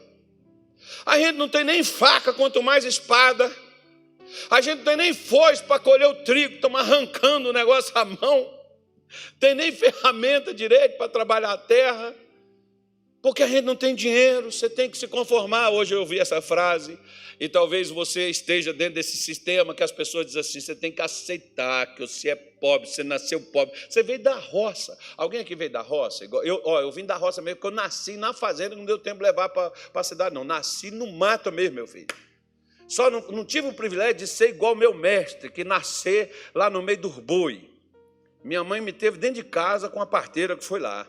A 1.06 1.18
gente 1.18 1.36
não 1.36 1.48
tem 1.48 1.64
nem 1.64 1.82
faca, 1.82 2.32
quanto 2.32 2.62
mais 2.62 2.84
espada. 2.84 3.50
A 4.50 4.60
gente 4.60 4.78
não 4.78 4.84
tem 4.84 4.96
nem 4.96 5.14
foice 5.14 5.62
para 5.62 5.78
colher 5.78 6.08
o 6.08 6.24
trigo, 6.24 6.54
estamos 6.54 6.80
arrancando 6.80 7.50
o 7.50 7.52
negócio 7.52 7.96
à 7.96 8.04
mão 8.04 8.64
tem 9.38 9.54
nem 9.54 9.72
ferramenta 9.72 10.52
direito 10.52 10.96
para 10.96 11.08
trabalhar 11.08 11.52
a 11.52 11.58
terra, 11.58 12.14
porque 13.24 13.42
a 13.42 13.48
gente 13.48 13.64
não 13.64 13.74
tem 13.74 13.94
dinheiro, 13.94 14.52
você 14.52 14.68
tem 14.68 14.90
que 14.90 14.98
se 14.98 15.08
conformar. 15.08 15.70
Hoje 15.70 15.94
eu 15.94 16.00
ouvi 16.00 16.18
essa 16.18 16.42
frase, 16.42 16.98
e 17.40 17.48
talvez 17.48 17.88
você 17.88 18.28
esteja 18.28 18.70
dentro 18.70 18.96
desse 18.96 19.16
sistema 19.16 19.74
que 19.74 19.82
as 19.82 19.90
pessoas 19.90 20.26
dizem 20.26 20.40
assim: 20.42 20.60
você 20.60 20.76
tem 20.76 20.92
que 20.92 21.00
aceitar 21.00 21.94
que 21.94 22.02
você 22.02 22.28
é 22.28 22.36
pobre, 22.36 22.86
você 22.86 23.02
nasceu 23.02 23.40
pobre, 23.40 23.74
você 23.88 24.02
veio 24.02 24.18
da 24.18 24.34
roça. 24.34 24.98
Alguém 25.16 25.40
aqui 25.40 25.56
veio 25.56 25.70
da 25.70 25.80
roça? 25.80 26.28
Eu, 26.44 26.60
ó, 26.66 26.82
eu 26.82 26.92
vim 26.92 27.06
da 27.06 27.16
roça 27.16 27.40
mesmo, 27.40 27.56
porque 27.56 27.68
eu 27.68 27.74
nasci 27.74 28.18
na 28.18 28.34
fazenda, 28.34 28.76
não 28.76 28.84
deu 28.84 28.98
tempo 28.98 29.20
de 29.20 29.22
levar 29.22 29.48
para 29.48 29.72
a 29.94 30.04
cidade, 30.04 30.34
não. 30.34 30.44
Nasci 30.44 30.90
no 30.90 31.10
mato 31.10 31.50
mesmo, 31.50 31.76
meu 31.76 31.86
filho. 31.86 32.08
Só 32.86 33.08
não, 33.08 33.22
não 33.28 33.42
tive 33.42 33.68
o 33.68 33.72
privilégio 33.72 34.16
de 34.16 34.26
ser 34.26 34.50
igual 34.50 34.74
meu 34.74 34.92
mestre, 34.92 35.50
que 35.50 35.64
nascer 35.64 36.30
lá 36.54 36.68
no 36.68 36.82
meio 36.82 36.98
dos 36.98 37.18
boi. 37.20 37.70
Minha 38.44 38.62
mãe 38.62 38.82
me 38.82 38.92
teve 38.92 39.16
dentro 39.16 39.36
de 39.36 39.44
casa 39.44 39.88
com 39.88 40.02
a 40.02 40.04
parteira 40.04 40.54
que 40.54 40.62
foi 40.62 40.78
lá. 40.78 41.06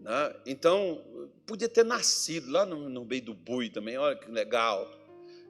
Né? 0.00 0.34
Então, 0.46 1.02
podia 1.46 1.68
ter 1.68 1.84
nascido 1.84 2.50
lá 2.50 2.64
no, 2.64 2.88
no 2.88 3.04
meio 3.04 3.22
do 3.22 3.34
bui 3.34 3.68
também, 3.68 3.96
olha 3.96 4.16
que 4.16 4.30
legal. 4.30 4.88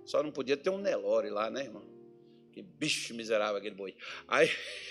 Só 0.05 0.23
não 0.23 0.31
podia 0.31 0.57
ter 0.57 0.71
um 0.71 0.79
Nelore 0.79 1.29
lá, 1.29 1.51
né, 1.51 1.65
irmão? 1.65 1.85
Que 2.53 2.63
bicho 2.63 3.15
miserável 3.15 3.57
aquele 3.57 3.75
boi. 3.75 3.95
Aí 4.27 4.51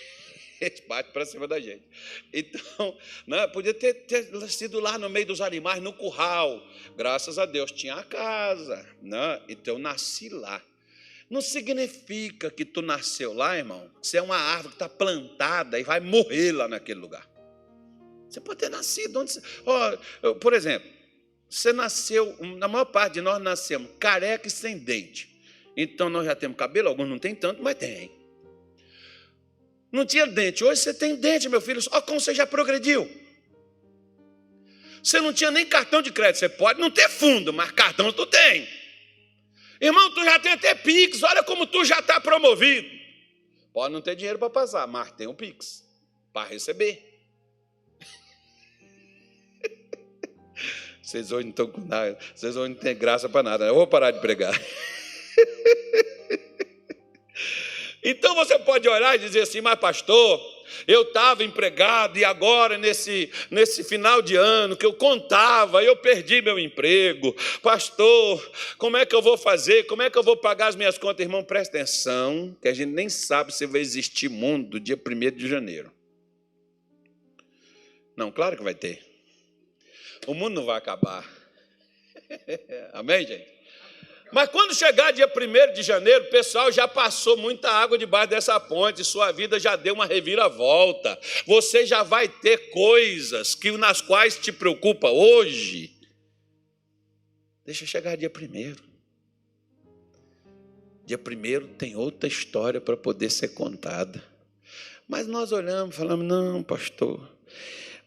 eles 0.61 0.79
batem 0.81 1.11
para 1.11 1.25
cima 1.25 1.47
da 1.47 1.59
gente. 1.59 1.83
Então, 2.31 2.95
né, 3.25 3.47
podia 3.47 3.73
ter, 3.73 3.93
ter, 4.05 4.25
sido 4.49 4.79
lá 4.79 4.97
no 4.97 5.09
meio 5.09 5.25
dos 5.25 5.41
animais, 5.41 5.81
no 5.81 5.91
curral. 5.91 6.61
Graças 6.95 7.39
a 7.39 7.45
Deus 7.45 7.71
tinha 7.71 7.95
a 7.95 8.03
casa. 8.03 8.87
Né? 9.01 9.41
Então 9.49 9.75
eu 9.75 9.79
nasci 9.79 10.29
lá. 10.29 10.61
Não 11.29 11.41
significa 11.41 12.49
que 12.49 12.63
tu 12.63 12.81
nasceu 12.81 13.33
lá, 13.33 13.57
irmão. 13.57 13.91
Você 14.01 14.17
é 14.17 14.21
uma 14.21 14.37
árvore 14.37 14.69
que 14.69 14.75
está 14.75 14.87
plantada 14.87 15.79
e 15.79 15.83
vai 15.83 15.99
morrer 15.99 16.53
lá 16.53 16.67
naquele 16.67 16.99
lugar. 16.99 17.27
Você 18.37 18.41
pode 18.41 18.59
ter 18.59 18.69
nascido 18.69 19.19
onde 19.19 19.33
você. 19.33 19.41
Oh, 20.21 20.35
por 20.35 20.53
exemplo, 20.53 20.87
você 21.49 21.73
nasceu, 21.73 22.37
na 22.57 22.67
maior 22.67 22.85
parte 22.85 23.13
de 23.13 23.21
nós 23.21 23.41
nascemos 23.41 23.89
careca 23.99 24.47
e 24.47 24.51
sem 24.51 24.77
dente. 24.77 25.41
Então 25.75 26.07
nós 26.07 26.23
já 26.23 26.35
temos 26.35 26.55
cabelo, 26.55 26.87
alguns 26.87 27.09
não 27.09 27.17
tem 27.17 27.33
tanto, 27.33 27.63
mas 27.63 27.75
tem. 27.75 28.11
Não 29.91 30.05
tinha 30.05 30.27
dente, 30.27 30.63
hoje 30.63 30.81
você 30.81 30.93
tem 30.93 31.15
dente, 31.15 31.49
meu 31.49 31.59
filho. 31.59 31.81
Olha 31.89 32.01
como 32.03 32.19
você 32.19 32.31
já 32.31 32.45
progrediu. 32.45 33.09
Você 35.01 35.19
não 35.19 35.33
tinha 35.33 35.49
nem 35.49 35.65
cartão 35.65 36.03
de 36.03 36.11
crédito. 36.11 36.37
Você 36.37 36.49
pode 36.49 36.79
não 36.79 36.91
ter 36.91 37.09
fundo, 37.09 37.51
mas 37.51 37.71
cartão 37.71 38.13
tu 38.13 38.27
tem. 38.27 38.67
Irmão, 39.81 40.11
tu 40.13 40.23
já 40.23 40.37
tem 40.37 40.51
até 40.51 40.75
Pix, 40.75 41.23
olha 41.23 41.41
como 41.41 41.65
tu 41.65 41.83
já 41.83 41.99
está 41.99 42.21
promovido. 42.21 42.87
Pode 43.73 43.91
não 43.93 44.01
ter 44.01 44.15
dinheiro 44.15 44.37
para 44.37 44.49
passar, 44.49 44.85
mas 44.85 45.11
tem 45.13 45.25
um 45.25 45.33
Pix 45.33 45.83
para 46.31 46.47
receber. 46.47 47.06
Vocês 51.07 51.31
hoje 51.31 51.45
não 51.45 51.51
estão 51.51 51.67
com 51.67 51.79
nada, 51.79 52.17
vocês 52.35 52.57
hoje 52.57 52.73
não 52.73 52.75
têm 52.75 52.93
graça 52.93 53.29
para 53.29 53.41
nada. 53.41 53.65
Eu 53.65 53.75
vou 53.75 53.87
parar 53.87 54.11
de 54.11 54.19
pregar. 54.19 54.53
Então 58.03 58.35
você 58.35 58.57
pode 58.57 58.87
olhar 58.87 59.15
e 59.15 59.19
dizer 59.19 59.41
assim, 59.41 59.59
mas 59.59 59.77
pastor, 59.77 60.39
eu 60.87 61.01
estava 61.01 61.43
empregado 61.43 62.17
e 62.17 62.23
agora, 62.23 62.77
nesse, 62.77 63.29
nesse 63.51 63.83
final 63.83 64.21
de 64.21 64.35
ano 64.37 64.77
que 64.77 64.85
eu 64.85 64.93
contava, 64.93 65.83
eu 65.83 65.93
perdi 65.97 66.41
meu 66.41 66.57
emprego. 66.57 67.35
Pastor, 67.61 68.51
como 68.77 68.95
é 68.95 69.05
que 69.05 69.13
eu 69.13 69.21
vou 69.21 69.35
fazer? 69.35 69.83
Como 69.87 70.03
é 70.03 70.09
que 70.09 70.17
eu 70.17 70.23
vou 70.23 70.37
pagar 70.37 70.67
as 70.67 70.75
minhas 70.77 70.97
contas? 70.97 71.25
Irmão, 71.25 71.43
presta 71.43 71.75
atenção, 71.75 72.55
que 72.61 72.69
a 72.69 72.73
gente 72.73 72.91
nem 72.91 73.09
sabe 73.09 73.53
se 73.53 73.65
vai 73.65 73.81
existir 73.81 74.29
mundo 74.29 74.69
do 74.69 74.79
dia 74.79 74.95
1 74.95 75.35
de 75.35 75.49
janeiro. 75.49 75.91
Não, 78.15 78.31
claro 78.31 78.55
que 78.55 78.63
vai 78.63 78.75
ter. 78.75 79.06
O 80.27 80.33
mundo 80.33 80.55
não 80.55 80.65
vai 80.65 80.77
acabar. 80.77 81.25
Amém, 82.93 83.25
gente? 83.25 83.57
Mas 84.31 84.49
quando 84.49 84.75
chegar 84.75 85.11
dia 85.11 85.25
1 85.25 85.73
de 85.73 85.81
janeiro, 85.81 86.25
o 86.25 86.29
pessoal 86.29 86.69
já 86.69 86.85
passou 86.85 87.37
muita 87.37 87.71
água 87.71 87.97
debaixo 87.97 88.29
dessa 88.29 88.59
ponte, 88.59 89.03
sua 89.03 89.31
vida 89.31 89.57
já 89.57 89.77
deu 89.77 89.93
uma 89.93 90.05
reviravolta. 90.05 91.17
Você 91.45 91.85
já 91.85 92.03
vai 92.03 92.27
ter 92.27 92.69
coisas 92.71 93.55
que 93.55 93.71
nas 93.71 94.01
quais 94.01 94.37
te 94.37 94.51
preocupa 94.51 95.09
hoje. 95.09 95.95
Deixa 97.65 97.85
chegar 97.85 98.17
dia 98.17 98.29
1. 98.29 98.75
Dia 101.05 101.17
1 101.17 101.75
tem 101.75 101.95
outra 101.95 102.27
história 102.27 102.81
para 102.81 102.97
poder 102.97 103.29
ser 103.29 103.49
contada. 103.49 104.21
Mas 105.07 105.25
nós 105.25 105.53
olhamos 105.53 105.95
falamos: 105.95 106.25
não, 106.25 106.61
pastor, 106.61 107.31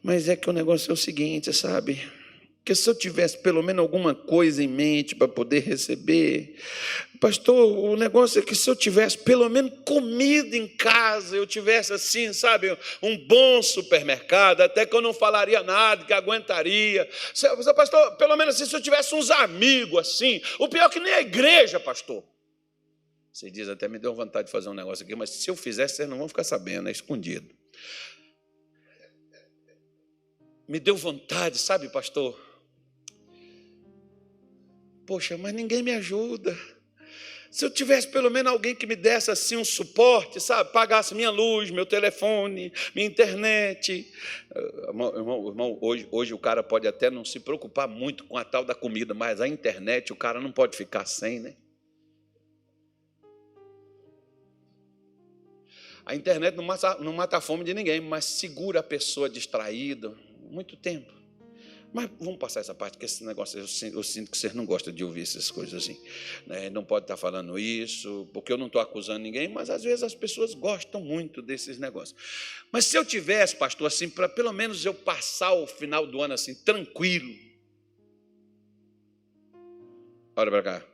mas 0.03 0.29
é 0.29 0.37
que 0.37 0.49
o 0.49 0.53
negócio 0.53 0.91
é 0.91 0.95
o 0.95 0.97
seguinte, 0.97 1.53
sabe? 1.53 2.01
que 2.65 2.75
se 2.75 2.89
eu 2.89 2.95
tivesse 2.95 3.39
pelo 3.39 3.63
menos 3.63 3.81
alguma 3.81 4.15
coisa 4.15 4.63
em 4.63 4.69
mente 4.69 5.15
para 5.15 5.27
poder 5.27 5.61
receber, 5.61 6.57
pastor, 7.21 7.57
o 7.79 7.97
negócio 7.97 8.39
é 8.39 8.43
que 8.43 8.55
se 8.55 8.69
eu 8.69 8.77
tivesse 8.77 9.19
pelo 9.19 9.49
menos 9.49 9.73
comida 9.85 10.57
em 10.57 10.69
casa, 10.69 11.37
eu 11.37 11.47
tivesse 11.47 11.93
assim, 11.93 12.33
sabe, 12.33 12.77
um 13.03 13.17
bom 13.27 13.63
supermercado, 13.63 14.61
até 14.61 14.85
que 14.85 14.95
eu 14.95 15.01
não 15.01 15.15
falaria 15.15 15.63
nada, 15.63 16.05
que 16.05 16.13
aguentaria. 16.13 17.09
Pastor, 17.75 18.17
pelo 18.17 18.37
menos 18.37 18.55
assim, 18.55 18.67
se 18.67 18.77
eu 18.77 18.83
tivesse 18.83 19.15
uns 19.15 19.31
amigos 19.31 19.99
assim, 19.99 20.41
o 20.59 20.69
pior 20.69 20.85
é 20.85 20.91
que 20.91 21.01
nem 21.01 21.15
a 21.15 21.21
igreja, 21.23 21.81
pastor. 21.81 22.23
Você 23.33 23.51
diz, 23.51 23.69
até 23.69 23.89
me 23.89 23.99
deu 23.99 24.15
vontade 24.15 24.47
de 24.47 24.53
fazer 24.53 24.69
um 24.69 24.75
negócio 24.75 25.05
aqui, 25.05 25.15
mas 25.15 25.31
se 25.31 25.49
eu 25.49 25.57
fizesse, 25.57 25.97
vocês 25.97 26.09
não 26.09 26.19
vão 26.19 26.29
ficar 26.29 26.45
sabendo, 26.45 26.89
é 26.89 26.93
escondido. 26.93 27.49
Me 30.71 30.79
deu 30.79 30.97
vontade, 30.97 31.59
sabe, 31.59 31.89
pastor? 31.89 32.41
Poxa, 35.05 35.37
mas 35.37 35.53
ninguém 35.53 35.83
me 35.83 35.91
ajuda. 35.91 36.57
Se 37.51 37.65
eu 37.65 37.71
tivesse 37.73 38.07
pelo 38.07 38.31
menos 38.31 38.53
alguém 38.53 38.77
que 38.77 38.87
me 38.87 38.95
desse 38.95 39.33
assim 39.33 39.57
um 39.57 39.65
suporte, 39.65 40.39
sabe? 40.39 40.73
Pagasse 40.73 41.13
minha 41.13 41.29
luz, 41.29 41.73
meu 41.73 41.85
telefone, 41.85 42.73
minha 42.95 43.05
internet. 43.05 44.15
Irmão, 44.87 45.13
irmão, 45.17 45.49
irmão 45.49 45.79
hoje, 45.81 46.07
hoje 46.13 46.35
o 46.35 46.39
cara 46.39 46.63
pode 46.63 46.87
até 46.87 47.11
não 47.11 47.25
se 47.25 47.41
preocupar 47.41 47.89
muito 47.89 48.23
com 48.23 48.37
a 48.37 48.45
tal 48.45 48.65
da 48.65 48.73
comida, 48.73 49.13
mas 49.13 49.41
a 49.41 49.49
internet 49.49 50.13
o 50.13 50.17
cara 50.17 50.41
não 50.41 50.53
pode 50.53 50.77
ficar 50.77 51.05
sem, 51.05 51.41
né? 51.41 51.57
A 56.07 56.15
internet 56.15 56.55
não 56.55 56.63
mata, 56.63 56.97
não 57.01 57.13
mata 57.13 57.39
a 57.39 57.41
fome 57.41 57.65
de 57.65 57.75
ninguém, 57.75 58.01
mas 58.01 58.25
segura 58.25 58.79
a 58.79 58.85
pessoa 58.85 59.29
distraída 59.29 60.17
muito 60.51 60.77
tempo. 60.77 61.21
Mas 61.93 62.09
vamos 62.21 62.39
passar 62.39 62.61
essa 62.61 62.75
parte, 62.75 62.97
que 62.97 63.05
esse 63.05 63.25
negócio, 63.25 63.59
eu 63.59 63.67
sinto, 63.67 63.97
eu 63.97 64.03
sinto 64.03 64.31
que 64.31 64.39
vocês 64.39 64.55
não 64.55 64.65
gostam 64.65 64.93
de 64.93 65.03
ouvir 65.03 65.23
essas 65.23 65.51
coisas 65.51 65.83
assim. 65.83 66.01
Né? 66.47 66.71
Não 66.71 66.85
pode 66.85 67.05
estar 67.05 67.17
falando 67.17 67.59
isso, 67.59 68.29
porque 68.33 68.53
eu 68.53 68.57
não 68.57 68.69
estou 68.69 68.81
acusando 68.81 69.19
ninguém, 69.19 69.49
mas 69.49 69.69
às 69.69 69.83
vezes 69.83 70.05
as 70.05 70.15
pessoas 70.15 70.55
gostam 70.55 71.01
muito 71.01 71.43
desses 71.43 71.79
negócios. 71.79 72.17
Mas 72.71 72.85
se 72.87 72.97
eu 72.97 73.05
tivesse, 73.05 73.57
pastor, 73.57 73.89
assim, 73.89 74.09
para 74.09 74.29
pelo 74.29 74.53
menos 74.53 74.85
eu 74.85 74.95
passar 74.95 75.53
o 75.53 75.67
final 75.67 76.07
do 76.07 76.23
ano 76.23 76.35
assim, 76.35 76.55
tranquilo. 76.55 77.35
Olha 80.37 80.51
para 80.51 80.63
cá. 80.63 80.87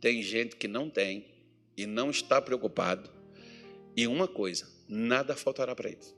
Tem 0.00 0.22
gente 0.22 0.56
que 0.56 0.66
não 0.66 0.88
tem 0.88 1.26
e 1.76 1.84
não 1.84 2.08
está 2.10 2.40
preocupado. 2.40 3.10
E 3.94 4.06
uma 4.06 4.26
coisa, 4.26 4.66
nada 4.88 5.36
faltará 5.36 5.74
para 5.74 5.90
eles. 5.90 6.15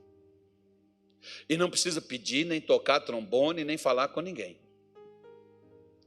E 1.47 1.57
não 1.57 1.69
precisa 1.69 2.01
pedir, 2.01 2.45
nem 2.45 2.61
tocar 2.61 2.99
trombone, 3.01 3.63
nem 3.63 3.77
falar 3.77 4.09
com 4.09 4.21
ninguém. 4.21 4.57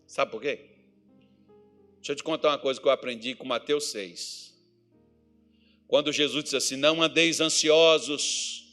Sabe 0.07 0.31
por 0.31 0.41
quê? 0.41 0.61
Deixa 1.97 2.13
eu 2.13 2.17
te 2.17 2.23
contar 2.23 2.49
uma 2.49 2.59
coisa 2.59 2.81
que 2.81 2.87
eu 2.87 2.93
aprendi 2.93 3.35
com 3.35 3.47
Mateus 3.47 3.85
6. 3.85 4.53
Quando 5.87 6.13
Jesus 6.13 6.45
disse 6.45 6.57
assim: 6.57 6.77
Não 6.77 7.03
andeis 7.03 7.41
ansiosos 7.41 8.67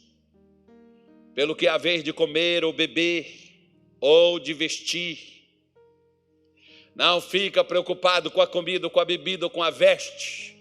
pelo 1.36 1.56
que 1.56 1.68
haver 1.68 2.02
de 2.02 2.12
comer 2.12 2.66
ou 2.66 2.74
beber, 2.74 3.28
ou 4.00 4.40
de 4.40 4.54
vestir. 4.54 5.20
Não 6.96 7.22
fica 7.22 7.64
preocupado 7.64 8.32
com 8.32 8.42
a 8.42 8.48
comida, 8.48 8.90
com 8.90 9.00
a 9.00 9.06
bebida 9.06 9.46
ou 9.46 9.50
com 9.50 9.64
a 9.64 9.70
veste. 9.70 10.58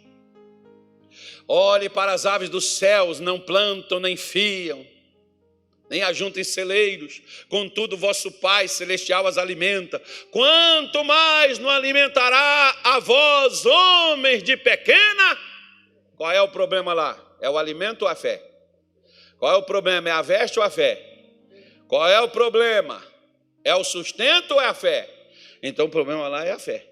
Olhe 1.49 1.89
para 1.89 2.13
as 2.13 2.27
aves 2.27 2.51
dos 2.51 2.65
céus, 2.67 3.19
não 3.19 3.41
plantam 3.41 3.99
nem 3.99 4.17
fiam 4.17 4.87
nem 5.89 6.03
ajuntem 6.03 6.45
celeiros, 6.45 7.23
contudo 7.49 7.97
vosso 7.97 8.31
Pai 8.31 8.69
celestial 8.69 9.27
as 9.27 9.39
alimenta. 9.39 10.01
Quanto 10.31 11.03
mais 11.05 11.59
não 11.59 11.71
alimentará 11.71 12.77
a 12.85 12.99
vós, 12.99 13.65
homens 13.65 14.43
de 14.43 14.57
pequena? 14.57 15.39
Qual 16.17 16.31
é 16.31 16.41
o 16.43 16.49
problema 16.49 16.93
lá? 16.93 17.19
É 17.41 17.49
o 17.49 17.57
alimento 17.57 18.03
ou 18.03 18.09
a 18.09 18.15
fé? 18.15 18.43
Qual 19.39 19.53
é 19.53 19.57
o 19.57 19.63
problema? 19.63 20.09
É 20.09 20.13
a 20.13 20.23
veste 20.23 20.59
ou 20.59 20.65
a 20.65 20.71
fé? 20.71 21.03
Qual 21.87 22.07
é 22.07 22.21
o 22.21 22.29
problema? 22.29 23.03
É 23.65 23.75
o 23.75 23.85
sustento 23.85 24.55
ou 24.55 24.61
é 24.61 24.67
a 24.67 24.75
fé? 24.75 25.09
Então 25.63 25.87
o 25.87 25.91
problema 25.91 26.29
lá 26.29 26.45
é 26.45 26.53
a 26.53 26.59
fé. 26.59 26.87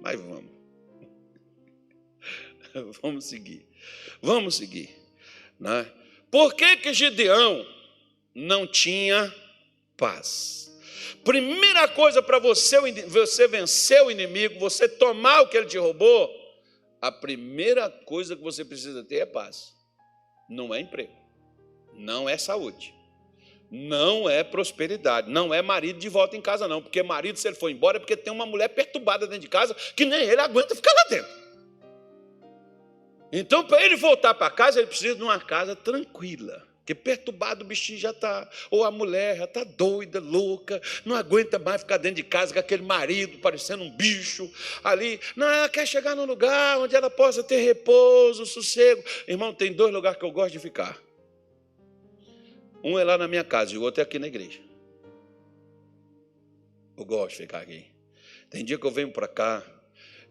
Mas 0.00 0.20
vamos. 0.20 0.52
vamos 3.02 3.24
seguir. 3.24 3.66
Vamos 4.22 4.56
seguir. 4.56 4.90
Né? 5.58 5.90
Por 6.34 6.52
que, 6.52 6.78
que 6.78 6.92
Gideão 6.92 7.64
não 8.34 8.66
tinha 8.66 9.32
paz? 9.96 10.68
Primeira 11.22 11.86
coisa 11.86 12.20
para 12.20 12.40
você, 12.40 12.76
você 13.02 13.46
vencer 13.46 14.02
o 14.02 14.10
inimigo, 14.10 14.58
você 14.58 14.88
tomar 14.88 15.42
o 15.42 15.46
que 15.46 15.56
ele 15.56 15.68
te 15.68 15.78
roubou, 15.78 16.28
a 17.00 17.12
primeira 17.12 17.88
coisa 17.88 18.34
que 18.34 18.42
você 18.42 18.64
precisa 18.64 19.04
ter 19.04 19.18
é 19.18 19.26
paz. 19.26 19.76
Não 20.50 20.74
é 20.74 20.80
emprego, 20.80 21.14
não 21.92 22.28
é 22.28 22.36
saúde, 22.36 22.92
não 23.70 24.28
é 24.28 24.42
prosperidade, 24.42 25.30
não 25.30 25.54
é 25.54 25.62
marido 25.62 26.00
de 26.00 26.08
volta 26.08 26.36
em 26.36 26.40
casa, 26.40 26.66
não. 26.66 26.82
Porque 26.82 27.00
marido, 27.00 27.38
se 27.38 27.46
ele 27.46 27.54
for 27.54 27.70
embora, 27.70 27.98
é 27.98 28.00
porque 28.00 28.16
tem 28.16 28.32
uma 28.32 28.44
mulher 28.44 28.70
perturbada 28.70 29.24
dentro 29.28 29.42
de 29.42 29.48
casa 29.48 29.72
que 29.94 30.04
nem 30.04 30.22
ele 30.22 30.40
aguenta 30.40 30.74
ficar 30.74 30.92
lá 30.94 31.04
dentro. 31.10 31.43
Então, 33.36 33.64
para 33.64 33.84
ele 33.84 33.96
voltar 33.96 34.32
para 34.32 34.48
casa, 34.48 34.78
ele 34.78 34.86
precisa 34.86 35.16
de 35.16 35.22
uma 35.24 35.40
casa 35.40 35.74
tranquila. 35.74 36.64
Porque 36.78 36.94
perturbado 36.94 37.64
o 37.64 37.66
bichinho 37.66 37.98
já 37.98 38.10
está, 38.10 38.48
ou 38.70 38.84
a 38.84 38.92
mulher 38.92 39.38
já 39.38 39.44
está 39.44 39.64
doida, 39.64 40.20
louca, 40.20 40.80
não 41.04 41.16
aguenta 41.16 41.58
mais 41.58 41.80
ficar 41.80 41.96
dentro 41.96 42.16
de 42.16 42.22
casa 42.22 42.52
com 42.52 42.60
aquele 42.60 42.84
marido 42.84 43.38
parecendo 43.38 43.82
um 43.82 43.90
bicho 43.90 44.48
ali. 44.84 45.18
Não, 45.34 45.48
ela 45.48 45.68
quer 45.68 45.84
chegar 45.84 46.14
num 46.14 46.26
lugar 46.26 46.78
onde 46.78 46.94
ela 46.94 47.10
possa 47.10 47.42
ter 47.42 47.56
repouso, 47.56 48.46
sossego. 48.46 49.02
Irmão, 49.26 49.52
tem 49.52 49.72
dois 49.72 49.92
lugares 49.92 50.16
que 50.16 50.24
eu 50.24 50.30
gosto 50.30 50.52
de 50.52 50.60
ficar. 50.60 50.96
Um 52.84 52.96
é 52.96 53.02
lá 53.02 53.18
na 53.18 53.26
minha 53.26 53.42
casa 53.42 53.74
e 53.74 53.78
o 53.78 53.82
outro 53.82 54.00
é 54.00 54.04
aqui 54.04 54.20
na 54.20 54.28
igreja. 54.28 54.60
Eu 56.96 57.04
gosto 57.04 57.30
de 57.30 57.36
ficar 57.38 57.62
aqui. 57.62 57.84
Tem 58.48 58.64
dia 58.64 58.78
que 58.78 58.86
eu 58.86 58.92
venho 58.92 59.10
para 59.10 59.26
cá, 59.26 59.64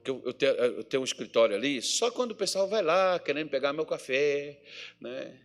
que 0.03 0.11
eu, 0.11 0.21
eu, 0.25 0.33
tenho, 0.33 0.51
eu 0.51 0.83
tenho 0.83 1.01
um 1.01 1.05
escritório 1.05 1.55
ali, 1.55 1.81
só 1.81 2.11
quando 2.11 2.31
o 2.31 2.35
pessoal 2.35 2.67
vai 2.67 2.81
lá 2.81 3.17
querendo 3.19 3.49
pegar 3.49 3.71
meu 3.71 3.85
café, 3.85 4.61
né? 4.99 5.39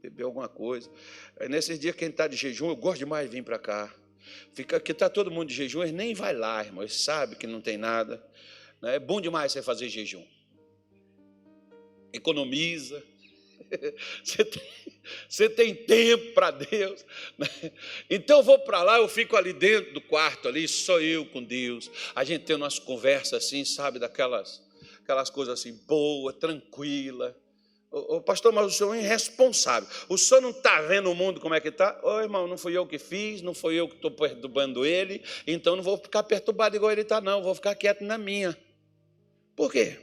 beber 0.00 0.24
alguma 0.24 0.48
coisa. 0.48 0.90
Aí, 1.38 1.48
nesses 1.48 1.78
dias, 1.78 1.94
quem 1.94 2.08
está 2.08 2.26
de 2.26 2.36
jejum, 2.36 2.68
eu 2.68 2.76
gosto 2.76 3.00
demais 3.00 3.28
de 3.28 3.36
vir 3.36 3.42
para 3.42 3.58
cá. 3.58 3.94
Fica 4.54 4.78
que 4.80 4.92
está 4.92 5.08
todo 5.08 5.30
mundo 5.30 5.48
de 5.48 5.54
jejum, 5.54 5.82
eles 5.82 5.94
nem 5.94 6.14
vai 6.14 6.34
lá, 6.34 6.64
irmão, 6.64 6.82
eles 6.82 6.96
sabem 6.96 7.38
que 7.38 7.46
não 7.46 7.60
tem 7.60 7.76
nada. 7.76 8.24
Né? 8.80 8.96
É 8.96 8.98
bom 8.98 9.20
demais 9.20 9.52
você 9.52 9.62
fazer 9.62 9.88
jejum. 9.88 10.24
Economiza. 12.12 13.02
Você 14.24 14.46
tem, 14.46 14.62
você 15.28 15.48
tem 15.48 15.74
tempo 15.74 16.32
para 16.32 16.50
Deus. 16.50 17.04
Né? 17.36 17.48
Então 18.10 18.38
eu 18.38 18.42
vou 18.42 18.58
para 18.58 18.82
lá, 18.82 18.98
eu 18.98 19.08
fico 19.08 19.36
ali 19.36 19.52
dentro 19.52 19.92
do 19.92 20.00
quarto, 20.00 20.48
ali, 20.48 20.66
só 20.66 21.00
eu 21.00 21.24
com 21.26 21.42
Deus. 21.42 21.90
A 22.14 22.24
gente 22.24 22.44
tem 22.44 22.56
umas 22.56 22.78
conversas 22.78 23.44
assim, 23.44 23.64
sabe, 23.64 23.98
daquelas 23.98 24.62
aquelas 25.02 25.30
coisas 25.30 25.58
assim, 25.58 25.72
boa, 25.86 26.34
tranquila. 26.34 27.34
Ô, 27.90 28.20
pastor, 28.20 28.52
mas 28.52 28.66
o 28.66 28.70
senhor 28.70 28.94
é 28.94 29.00
irresponsável. 29.00 29.88
O 30.06 30.18
senhor 30.18 30.42
não 30.42 30.50
está 30.50 30.82
vendo 30.82 31.10
o 31.10 31.14
mundo 31.14 31.40
como 31.40 31.54
é 31.54 31.60
que 31.60 31.68
está? 31.68 31.98
Ô 32.02 32.20
irmão, 32.20 32.46
não 32.46 32.58
fui 32.58 32.76
eu 32.76 32.86
que 32.86 32.98
fiz, 32.98 33.40
não 33.40 33.54
fui 33.54 33.76
eu 33.76 33.88
que 33.88 33.94
estou 33.94 34.10
perturbando 34.10 34.84
ele, 34.84 35.22
então 35.46 35.74
não 35.74 35.82
vou 35.82 35.96
ficar 35.96 36.22
perturbado 36.22 36.76
igual 36.76 36.92
ele 36.92 37.00
está, 37.00 37.20
não, 37.22 37.42
vou 37.42 37.54
ficar 37.54 37.74
quieto 37.74 38.04
na 38.04 38.18
minha. 38.18 38.56
Por 39.56 39.72
quê? 39.72 39.98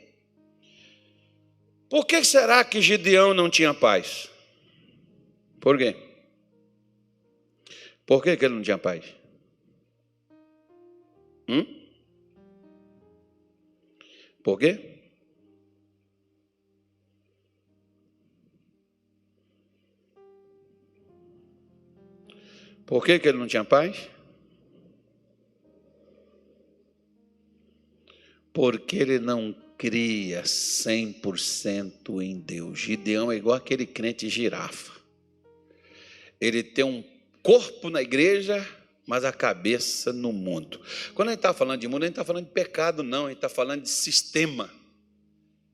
Por 1.87 2.05
que 2.05 2.23
será 2.23 2.63
que 2.63 2.81
Gideão 2.81 3.35
não 3.35 3.47
tinha 3.47 3.73
paz? 3.73 4.29
Por 5.65 5.79
quê? 5.79 5.95
Por 8.05 8.21
que, 8.21 8.37
que 8.37 8.45
ele 8.45 8.53
não 8.53 8.61
tinha 8.61 8.77
paz? 8.77 9.03
Hum? 11.49 11.65
Por 14.43 14.59
quê? 14.59 14.99
Por 22.85 23.03
que, 23.03 23.17
que 23.17 23.27
ele 23.27 23.39
não 23.39 23.47
tinha 23.47 23.65
paz? 23.65 24.07
Porque 28.53 28.97
ele 28.97 29.17
não 29.17 29.51
cria 29.79 30.43
100% 30.43 32.21
em 32.21 32.39
Deus. 32.39 32.77
Gideão 32.77 33.31
é 33.31 33.37
igual 33.37 33.55
aquele 33.55 33.87
crente 33.87 34.29
girafa. 34.29 35.04
Ele 36.45 36.61
tem 36.61 36.85
um 36.85 37.03
corpo 37.41 37.89
na 37.89 38.01
igreja, 38.01 38.67
mas 39.07 39.25
a 39.25 39.33
cabeça 39.33 40.13
no 40.13 40.31
mundo. 40.31 40.79
Quando 41.15 41.29
a 41.29 41.31
gente 41.31 41.39
está 41.39 41.53
falando 41.53 41.79
de 41.79 41.87
mundo, 41.87 42.03
a 42.03 42.05
gente 42.05 42.13
está 42.13 42.23
falando 42.23 42.45
de 42.45 42.51
pecado, 42.51 43.01
não, 43.01 43.25
a 43.25 43.29
gente 43.29 43.37
está 43.37 43.49
falando 43.49 43.81
de 43.81 43.89
sistema. 43.89 44.69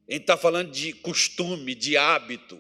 A 0.08 0.14
gente 0.14 0.22
está 0.22 0.38
falando 0.38 0.72
de 0.72 0.94
costume, 0.94 1.76
de 1.76 1.98
hábito, 1.98 2.58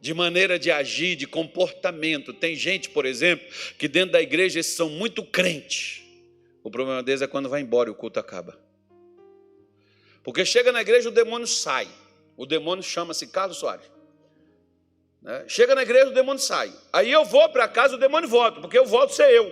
de 0.00 0.14
maneira 0.14 0.56
de 0.56 0.70
agir, 0.70 1.16
de 1.16 1.26
comportamento. 1.26 2.32
Tem 2.32 2.54
gente, 2.54 2.90
por 2.90 3.06
exemplo, 3.06 3.46
que 3.76 3.88
dentro 3.88 4.12
da 4.12 4.22
igreja 4.22 4.62
são 4.62 4.88
muito 4.88 5.24
crentes. 5.24 6.02
O 6.62 6.70
problema 6.70 7.02
deles 7.02 7.22
é 7.22 7.26
quando 7.26 7.48
vai 7.48 7.60
embora 7.60 7.88
e 7.88 7.92
o 7.92 7.94
culto 7.94 8.20
acaba. 8.20 8.56
Porque 10.22 10.44
chega 10.44 10.70
na 10.70 10.80
igreja, 10.80 11.08
o 11.08 11.12
demônio 11.12 11.46
sai. 11.46 11.88
O 12.36 12.46
demônio 12.46 12.82
chama-se 12.82 13.26
Carlos 13.26 13.58
Soares. 13.58 13.93
Né? 15.24 15.48
Chega 15.48 15.74
na 15.74 15.82
igreja, 15.82 16.10
o 16.10 16.14
demônio 16.14 16.40
sai. 16.40 16.72
Aí 16.92 17.10
eu 17.10 17.24
vou 17.24 17.48
para 17.48 17.66
casa, 17.66 17.96
o 17.96 17.98
demônio 17.98 18.28
volta, 18.28 18.60
porque 18.60 18.78
eu 18.78 18.84
volto 18.84 19.14
ser 19.14 19.30
eu. 19.30 19.50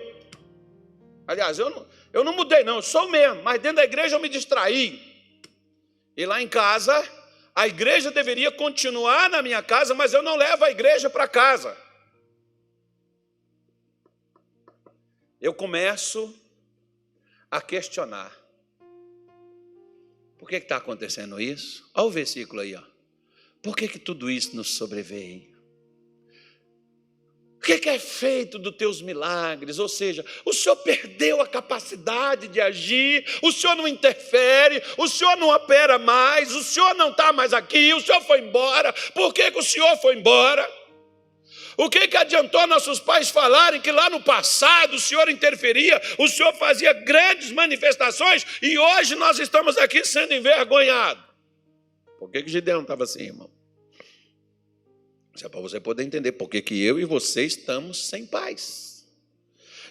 Aliás, 1.27 1.59
eu 1.59 1.71
não, 1.71 1.87
eu 2.13 2.23
não 2.23 2.37
mudei, 2.37 2.63
não, 2.63 2.77
eu 2.77 2.83
sou 2.83 3.09
mesmo, 3.09 3.43
mas 3.43 3.61
dentro 3.61 3.77
da 3.77 3.85
igreja 3.85 4.15
eu 4.15 4.21
me 4.21 4.29
distraí. 4.29 5.01
E 6.15 6.27
lá 6.27 6.43
em 6.43 6.49
casa, 6.49 6.93
a 7.55 7.67
igreja 7.67 8.11
deveria 8.11 8.53
continuar 8.53 9.31
na 9.31 9.41
minha 9.41 9.63
casa, 9.63 9.95
mas 9.95 10.13
eu 10.13 10.23
não 10.23 10.37
levo 10.37 10.63
a 10.63 10.71
igreja 10.71 11.09
para 11.09 11.27
casa. 11.27 11.75
Eu 15.41 15.55
começo 15.55 16.39
a 17.51 17.63
questionar. 17.63 18.37
Por 20.39 20.49
que 20.49 20.57
está 20.57 20.77
acontecendo 20.77 21.41
isso? 21.41 21.89
Olha 21.95 22.07
o 22.07 22.11
versículo 22.11 22.61
aí, 22.61 22.75
ó. 22.75 22.83
Por 23.63 23.77
que, 23.77 23.89
que 23.89 23.99
tudo 23.99 24.31
isso 24.31 24.55
nos 24.55 24.75
sobreveio? 24.75 25.52
O 27.63 27.65
que 27.65 27.89
é 27.89 27.97
feito 27.97 28.59
dos 28.59 28.75
teus 28.75 29.01
milagres? 29.01 29.79
Ou 29.79 29.89
seja, 29.89 30.25
o 30.45 30.53
Senhor 30.53 30.75
perdeu 30.75 31.41
a 31.41 31.47
capacidade 31.47 32.49
de 32.49 32.61
agir, 32.61 33.25
o 33.41 33.53
Senhor 33.53 33.77
não 33.77 33.87
interfere, 33.87 34.83
o 34.97 35.07
Senhor 35.07 35.37
não 35.37 35.49
opera 35.49 35.97
mais, 35.97 36.53
o 36.57 36.65
Senhor 36.65 36.93
não 36.97 37.11
está 37.11 37.33
mais 37.33 37.53
aqui, 37.53 37.95
o 37.95 38.01
Senhor 38.01 38.21
foi 38.23 38.41
embora. 38.41 38.93
Por 39.15 39.33
que, 39.33 39.49
que 39.53 39.59
o 39.61 39.63
Senhor 39.63 39.97
foi 39.99 40.17
embora? 40.17 40.69
O 41.77 41.89
que, 41.89 42.09
que 42.09 42.17
adiantou 42.17 42.67
nossos 42.67 42.99
pais 42.99 43.31
falarem 43.31 43.81
que 43.81 43.93
lá 43.93 44.11
no 44.11 44.21
passado 44.21 44.97
o 44.97 45.01
Senhor 45.01 45.29
interferia, 45.29 46.03
o 46.19 46.27
Senhor 46.27 46.53
fazia 46.55 46.93
grandes 46.93 47.53
manifestações 47.53 48.45
e 48.61 48.77
hoje 48.77 49.15
nós 49.15 49.39
estamos 49.39 49.79
aqui 49.79 50.05
sendo 50.05 50.35
envergonhados? 50.35 51.23
Por 52.19 52.29
que, 52.29 52.43
que 52.43 52.51
Gideão 52.51 52.83
estava 52.83 53.05
assim, 53.05 53.23
irmão? 53.23 53.62
Isso 55.35 55.47
é 55.47 55.49
para 55.49 55.61
você 55.61 55.81
poder 55.81 56.05
entender 56.05 56.33
por 56.33 56.49
que 56.49 56.83
eu 56.83 57.01
e 57.01 57.05
você 57.05 57.45
estamos 57.45 58.07
sem 58.07 58.27
paz. 58.27 59.07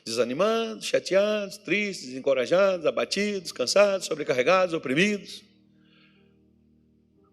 Desanimados, 0.06 0.86
chateados, 0.86 1.58
tristes, 1.58 2.08
desencorajados, 2.08 2.86
abatidos, 2.86 3.52
cansados, 3.52 4.08
sobrecarregados, 4.08 4.74
oprimidos. 4.74 5.44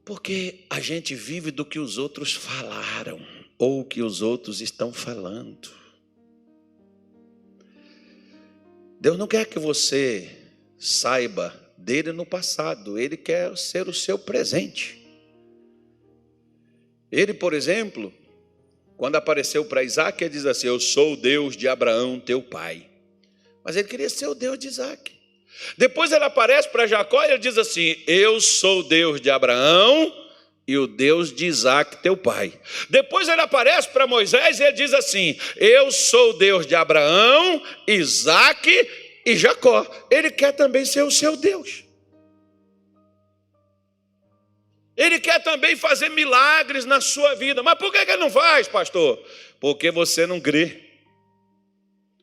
Porque 0.04 0.64
a 0.70 0.80
gente 0.80 1.14
vive 1.14 1.50
do 1.50 1.64
que 1.64 1.78
os 1.78 1.98
outros 1.98 2.32
falaram 2.32 3.20
ou 3.58 3.80
o 3.80 3.84
que 3.84 4.02
os 4.02 4.22
outros 4.22 4.60
estão 4.60 4.92
falando. 4.92 5.70
Deus 9.00 9.18
não 9.18 9.26
quer 9.26 9.46
que 9.46 9.58
você 9.58 10.28
saiba 10.78 11.54
dele 11.76 12.12
no 12.12 12.26
passado, 12.26 12.98
ele 12.98 13.16
quer 13.16 13.56
ser 13.56 13.88
o 13.88 13.94
seu 13.94 14.18
presente. 14.18 14.97
Ele, 17.10 17.32
por 17.32 17.54
exemplo, 17.54 18.12
quando 18.96 19.16
apareceu 19.16 19.64
para 19.64 19.82
Isaac, 19.82 20.22
ele 20.22 20.30
diz 20.30 20.44
assim: 20.44 20.66
Eu 20.66 20.80
sou 20.80 21.12
o 21.12 21.16
Deus 21.16 21.56
de 21.56 21.68
Abraão, 21.68 22.20
teu 22.20 22.42
pai. 22.42 22.86
Mas 23.64 23.76
ele 23.76 23.88
queria 23.88 24.10
ser 24.10 24.26
o 24.26 24.34
Deus 24.34 24.58
de 24.58 24.66
Isaac. 24.68 25.12
Depois 25.76 26.12
ele 26.12 26.24
aparece 26.24 26.68
para 26.68 26.86
Jacó 26.86 27.22
e 27.22 27.28
ele 27.28 27.38
diz 27.38 27.56
assim: 27.58 27.96
Eu 28.06 28.40
sou 28.40 28.80
o 28.80 28.82
Deus 28.82 29.20
de 29.20 29.30
Abraão 29.30 30.12
e 30.66 30.76
o 30.76 30.86
Deus 30.86 31.32
de 31.32 31.46
Isaac, 31.46 32.02
teu 32.02 32.16
pai. 32.16 32.52
Depois 32.90 33.28
ele 33.28 33.40
aparece 33.40 33.88
para 33.88 34.06
Moisés 34.06 34.60
e 34.60 34.64
ele 34.64 34.72
diz 34.72 34.92
assim: 34.92 35.38
Eu 35.56 35.90
sou 35.90 36.30
o 36.30 36.32
Deus 36.34 36.66
de 36.66 36.74
Abraão, 36.74 37.62
Isaac 37.86 38.88
e 39.24 39.36
Jacó. 39.36 39.86
Ele 40.10 40.30
quer 40.30 40.52
também 40.52 40.84
ser 40.84 41.02
o 41.02 41.10
seu 41.10 41.36
Deus. 41.36 41.87
Ele 44.98 45.20
quer 45.20 45.40
também 45.44 45.76
fazer 45.76 46.08
milagres 46.08 46.84
na 46.84 47.00
sua 47.00 47.36
vida. 47.36 47.62
Mas 47.62 47.78
por 47.78 47.92
que 47.92 47.98
ele 47.98 48.16
não 48.16 48.28
faz, 48.28 48.66
pastor? 48.66 49.24
Porque 49.60 49.92
você 49.92 50.26
não 50.26 50.40
crê. 50.40 50.88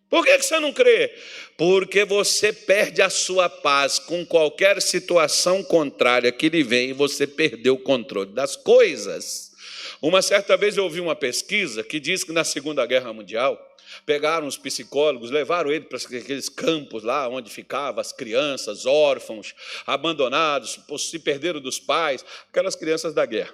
Por 0.10 0.26
que 0.26 0.38
você 0.38 0.60
não 0.60 0.74
crê? 0.74 1.16
Porque 1.58 2.04
você 2.04 2.52
perde 2.52 3.02
a 3.02 3.10
sua 3.10 3.48
paz 3.48 3.98
com 3.98 4.26
qualquer 4.26 4.82
situação 4.82 5.64
contrária 5.64 6.34
que 6.34 6.50
lhe 6.50 6.64
vem 6.64 6.90
e 6.90 6.94
você 6.94 7.26
perdeu 7.26 7.76
o 7.76 7.80
controle 7.80 8.32
das 8.32 8.58
coisas. 8.58 9.54
Uma 10.02 10.22
certa 10.22 10.58
vez 10.58 10.76
eu 10.76 10.84
ouvi 10.84 11.00
uma 11.00 11.16
pesquisa 11.16 11.82
que 11.82 11.98
diz 11.98 12.26
que 12.26 12.34
na 12.34 12.44
Segunda 12.44 12.86
Guerra 12.86 13.14
Mundial, 13.14 13.58
pegaram 14.06 14.48
os 14.48 14.58
psicólogos, 14.58 15.32
levaram 15.32 15.72
ele 15.72 15.86
para 15.86 15.98
aqueles 15.98 16.50
campos 16.50 17.04
lá 17.04 17.28
onde 17.28 17.50
ficavam 17.50 18.02
as 18.02 18.12
crianças, 18.12 18.86
órfãos, 18.86 19.54
abandonados, 19.86 20.80
se 21.00 21.20
perderam 21.20 21.60
dos 21.60 21.80
pais, 21.80 22.26
aquelas 22.50 22.76
crianças 22.76 23.14
da 23.14 23.26
guerra. 23.26 23.54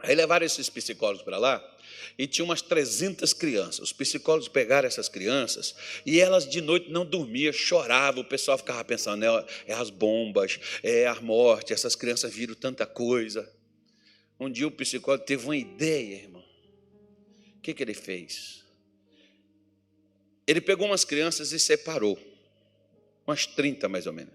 Aí 0.00 0.14
levaram 0.14 0.46
esses 0.46 0.68
psicólogos 0.68 1.22
para 1.22 1.38
lá 1.38 1.78
e 2.18 2.26
tinha 2.26 2.44
umas 2.44 2.60
300 2.60 3.32
crianças. 3.32 3.78
Os 3.78 3.92
psicólogos 3.92 4.48
pegaram 4.48 4.86
essas 4.86 5.08
crianças 5.08 5.74
e 6.04 6.20
elas 6.20 6.48
de 6.48 6.60
noite 6.60 6.90
não 6.90 7.06
dormiam, 7.06 7.52
choravam. 7.52 8.22
O 8.22 8.26
pessoal 8.26 8.58
ficava 8.58 8.84
pensando: 8.84 9.24
é, 9.24 9.46
é 9.68 9.74
as 9.74 9.90
bombas, 9.90 10.58
é 10.82 11.06
a 11.06 11.20
morte, 11.20 11.72
essas 11.72 11.94
crianças 11.94 12.32
viram 12.32 12.54
tanta 12.54 12.86
coisa. 12.86 13.50
Um 14.38 14.50
dia 14.50 14.66
o 14.66 14.70
psicólogo 14.70 15.24
teve 15.24 15.44
uma 15.44 15.56
ideia, 15.56 16.22
irmão. 16.22 16.44
O 17.56 17.60
que, 17.60 17.74
que 17.74 17.82
ele 17.82 17.94
fez? 17.94 18.64
Ele 20.48 20.62
pegou 20.62 20.86
umas 20.86 21.04
crianças 21.04 21.52
e 21.52 21.58
separou, 21.58 22.18
umas 23.26 23.44
30 23.44 23.86
mais 23.86 24.06
ou 24.06 24.14
menos. 24.14 24.32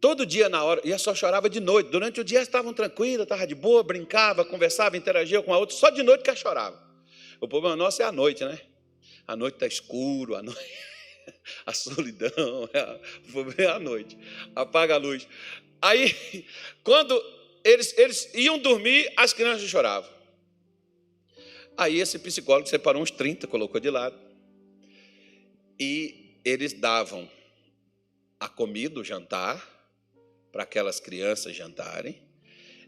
Todo 0.00 0.26
dia 0.26 0.48
na 0.48 0.64
hora, 0.64 0.80
e 0.82 0.98
só 0.98 1.14
chorava 1.14 1.48
de 1.48 1.60
noite. 1.60 1.90
Durante 1.90 2.20
o 2.20 2.24
dia 2.24 2.42
estavam 2.42 2.74
tranquilas, 2.74 3.22
estava 3.22 3.46
de 3.46 3.54
boa, 3.54 3.84
brincava, 3.84 4.44
conversava, 4.44 4.96
interagia 4.96 5.40
com 5.40 5.54
a 5.54 5.58
outra, 5.58 5.76
só 5.76 5.90
de 5.90 6.02
noite 6.02 6.24
que 6.24 6.34
chorava. 6.34 6.82
O 7.40 7.46
problema 7.46 7.76
nosso 7.76 8.02
é 8.02 8.04
a 8.04 8.10
noite, 8.10 8.44
né? 8.44 8.60
A 9.28 9.36
noite 9.36 9.54
está 9.54 9.66
escuro, 9.66 10.34
a 10.34 10.42
noite. 10.42 10.60
A 11.64 11.72
solidão, 11.72 12.68
o 13.28 13.32
problema 13.32 13.70
é 13.70 13.74
a 13.74 13.78
noite. 13.78 14.18
Apaga 14.54 14.96
a 14.96 14.98
luz. 14.98 15.26
Aí, 15.80 16.44
quando 16.84 17.18
eles, 17.64 17.96
eles 17.96 18.30
iam 18.34 18.58
dormir, 18.58 19.10
as 19.16 19.32
crianças 19.32 19.66
choravam. 19.66 20.10
Aí 21.78 21.98
esse 21.98 22.18
psicólogo 22.18 22.68
separou 22.68 23.02
uns 23.02 23.10
30, 23.10 23.46
colocou 23.46 23.80
de 23.80 23.88
lado 23.88 24.33
e 25.78 26.40
eles 26.44 26.72
davam 26.72 27.28
a 28.38 28.48
comida, 28.48 29.00
o 29.00 29.04
jantar, 29.04 29.72
para 30.52 30.62
aquelas 30.62 31.00
crianças 31.00 31.56
jantarem, 31.56 32.22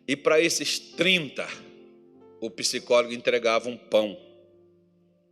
e 0.06 0.14
para 0.14 0.40
esses 0.40 0.78
30, 0.78 1.46
o 2.40 2.50
psicólogo 2.50 3.12
entregava 3.12 3.68
um 3.68 3.76
pão 3.76 4.16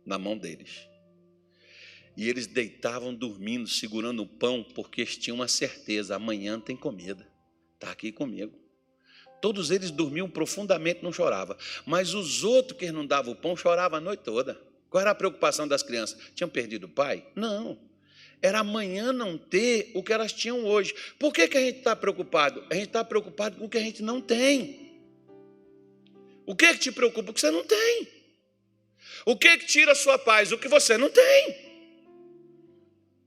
na 0.05 0.17
mão 0.17 0.37
deles. 0.37 0.87
E 2.17 2.29
eles 2.29 2.47
deitavam 2.47 3.13
dormindo, 3.13 3.67
segurando 3.67 4.23
o 4.23 4.27
pão, 4.27 4.63
porque 4.63 5.01
eles 5.01 5.17
tinham 5.17 5.35
uma 5.35 5.47
certeza: 5.47 6.15
amanhã 6.15 6.59
tem 6.59 6.75
comida, 6.75 7.27
está 7.75 7.91
aqui 7.91 8.11
comigo. 8.11 8.57
Todos 9.41 9.69
eles 9.69 9.91
dormiam 9.91 10.29
profundamente, 10.29 11.03
não 11.03 11.11
choravam. 11.11 11.55
Mas 11.85 12.13
os 12.13 12.43
outros 12.43 12.79
que 12.79 12.91
não 12.91 13.05
davam 13.05 13.33
o 13.33 13.35
pão 13.35 13.55
choravam 13.55 13.97
a 13.97 14.01
noite 14.01 14.23
toda. 14.23 14.59
Qual 14.95 15.01
era 15.01 15.11
a 15.11 15.15
preocupação 15.15 15.67
das 15.67 15.83
crianças? 15.83 16.17
Tinham 16.33 16.47
perdido 16.47 16.85
o 16.85 16.89
pai? 16.89 17.21
Não. 17.35 17.77
Era 18.41 18.59
amanhã 18.59 19.11
não 19.11 19.37
ter 19.37 19.91
o 19.93 20.01
que 20.01 20.13
elas 20.13 20.31
tinham 20.31 20.63
hoje. 20.63 20.95
Por 21.19 21.33
que, 21.33 21.49
que 21.49 21.57
a 21.57 21.59
gente 21.59 21.79
está 21.79 21.93
preocupado? 21.97 22.63
A 22.69 22.75
gente 22.75 22.85
está 22.85 23.03
preocupado 23.03 23.57
com 23.57 23.65
o 23.65 23.69
que 23.69 23.77
a 23.77 23.81
gente 23.81 24.01
não 24.01 24.21
tem. 24.21 25.01
O 26.45 26.55
que, 26.55 26.71
que 26.75 26.79
te 26.79 26.93
preocupa? 26.93 27.31
O 27.31 27.33
que 27.33 27.41
você 27.41 27.51
não 27.51 27.65
tem. 27.65 28.07
O 29.25 29.35
que, 29.35 29.57
que 29.57 29.65
tira 29.65 29.91
a 29.91 29.95
sua 29.95 30.17
paz? 30.17 30.53
O 30.53 30.57
que 30.57 30.69
você 30.69 30.97
não 30.97 31.09
tem. 31.09 31.64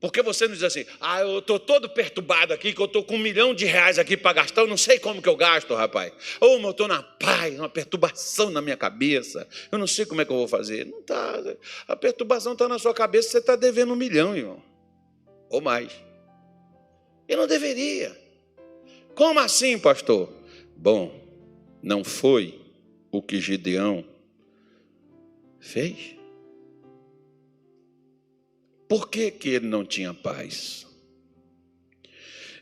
Porque 0.01 0.22
você 0.22 0.46
não 0.46 0.55
diz 0.55 0.62
assim, 0.62 0.86
ah, 1.01 1.20
eu 1.22 1.40
estou 1.40 1.59
todo 1.59 1.88
perturbado 1.88 2.53
aqui, 2.53 2.72
que 2.72 2.80
eu 2.80 2.86
estou 2.86 3.03
com 3.03 3.16
um 3.16 3.18
milhão 3.18 3.53
de 3.53 3.64
reais 3.64 3.99
aqui 3.99 4.16
para 4.16 4.32
gastar, 4.32 4.61
eu 4.61 4.68
não 4.68 4.76
sei 4.76 4.99
como 4.99 5.20
que 5.20 5.28
eu 5.28 5.34
gasto, 5.34 5.74
rapaz. 5.74 6.12
Ou 6.40 6.61
eu 6.61 6.70
estou 6.70 6.86
na 6.86 7.03
paz, 7.03 7.59
uma 7.59 7.68
perturbação 7.68 8.49
na 8.51 8.62
minha 8.62 8.76
cabeça, 8.76 9.49
eu 9.72 9.78
não 9.78 9.88
sei 9.88 10.07
como 10.07 10.20
é 10.20 10.24
que 10.24 10.30
eu 10.30 10.36
vou 10.36 10.46
fazer. 10.46 10.86
Não 10.86 11.01
está. 11.01 11.42
A 11.88 11.96
perturbação 11.96 12.53
está 12.53 12.68
na 12.68 12.78
sua 12.78 12.94
cabeça, 12.94 13.30
você 13.30 13.38
está 13.38 13.57
devendo 13.57 13.92
um 13.92 13.96
milhão, 13.96 14.36
irmão. 14.36 14.62
Ou 15.51 15.61
mais. 15.61 15.90
E 17.28 17.34
não 17.34 17.49
deveria. 17.49 18.16
Como 19.16 19.40
assim, 19.40 19.78
pastor? 19.80 20.32
Bom, 20.76 21.12
não 21.82 22.05
foi 22.05 22.61
o 23.11 23.20
que 23.20 23.40
Gideão 23.40 24.05
fez? 25.59 26.17
Por 28.89 29.09
que, 29.09 29.30
que 29.30 29.51
ele 29.51 29.66
não 29.66 29.84
tinha 29.84 30.14
paz? 30.14 30.86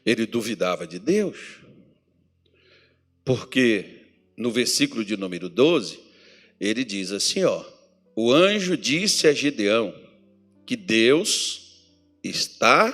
Ele 0.04 0.26
duvidava 0.26 0.86
de 0.86 0.98
Deus. 0.98 1.58
Porque 3.24 4.02
no 4.36 4.50
versículo 4.50 5.04
de 5.04 5.16
número 5.16 5.48
12, 5.48 6.00
ele 6.60 6.84
diz 6.84 7.12
assim: 7.12 7.44
ó, 7.44 7.64
o 8.14 8.32
anjo 8.32 8.76
disse 8.76 9.26
a 9.26 9.32
Gideão 9.32 9.94
que 10.64 10.76
Deus 10.76 11.84
está 12.22 12.92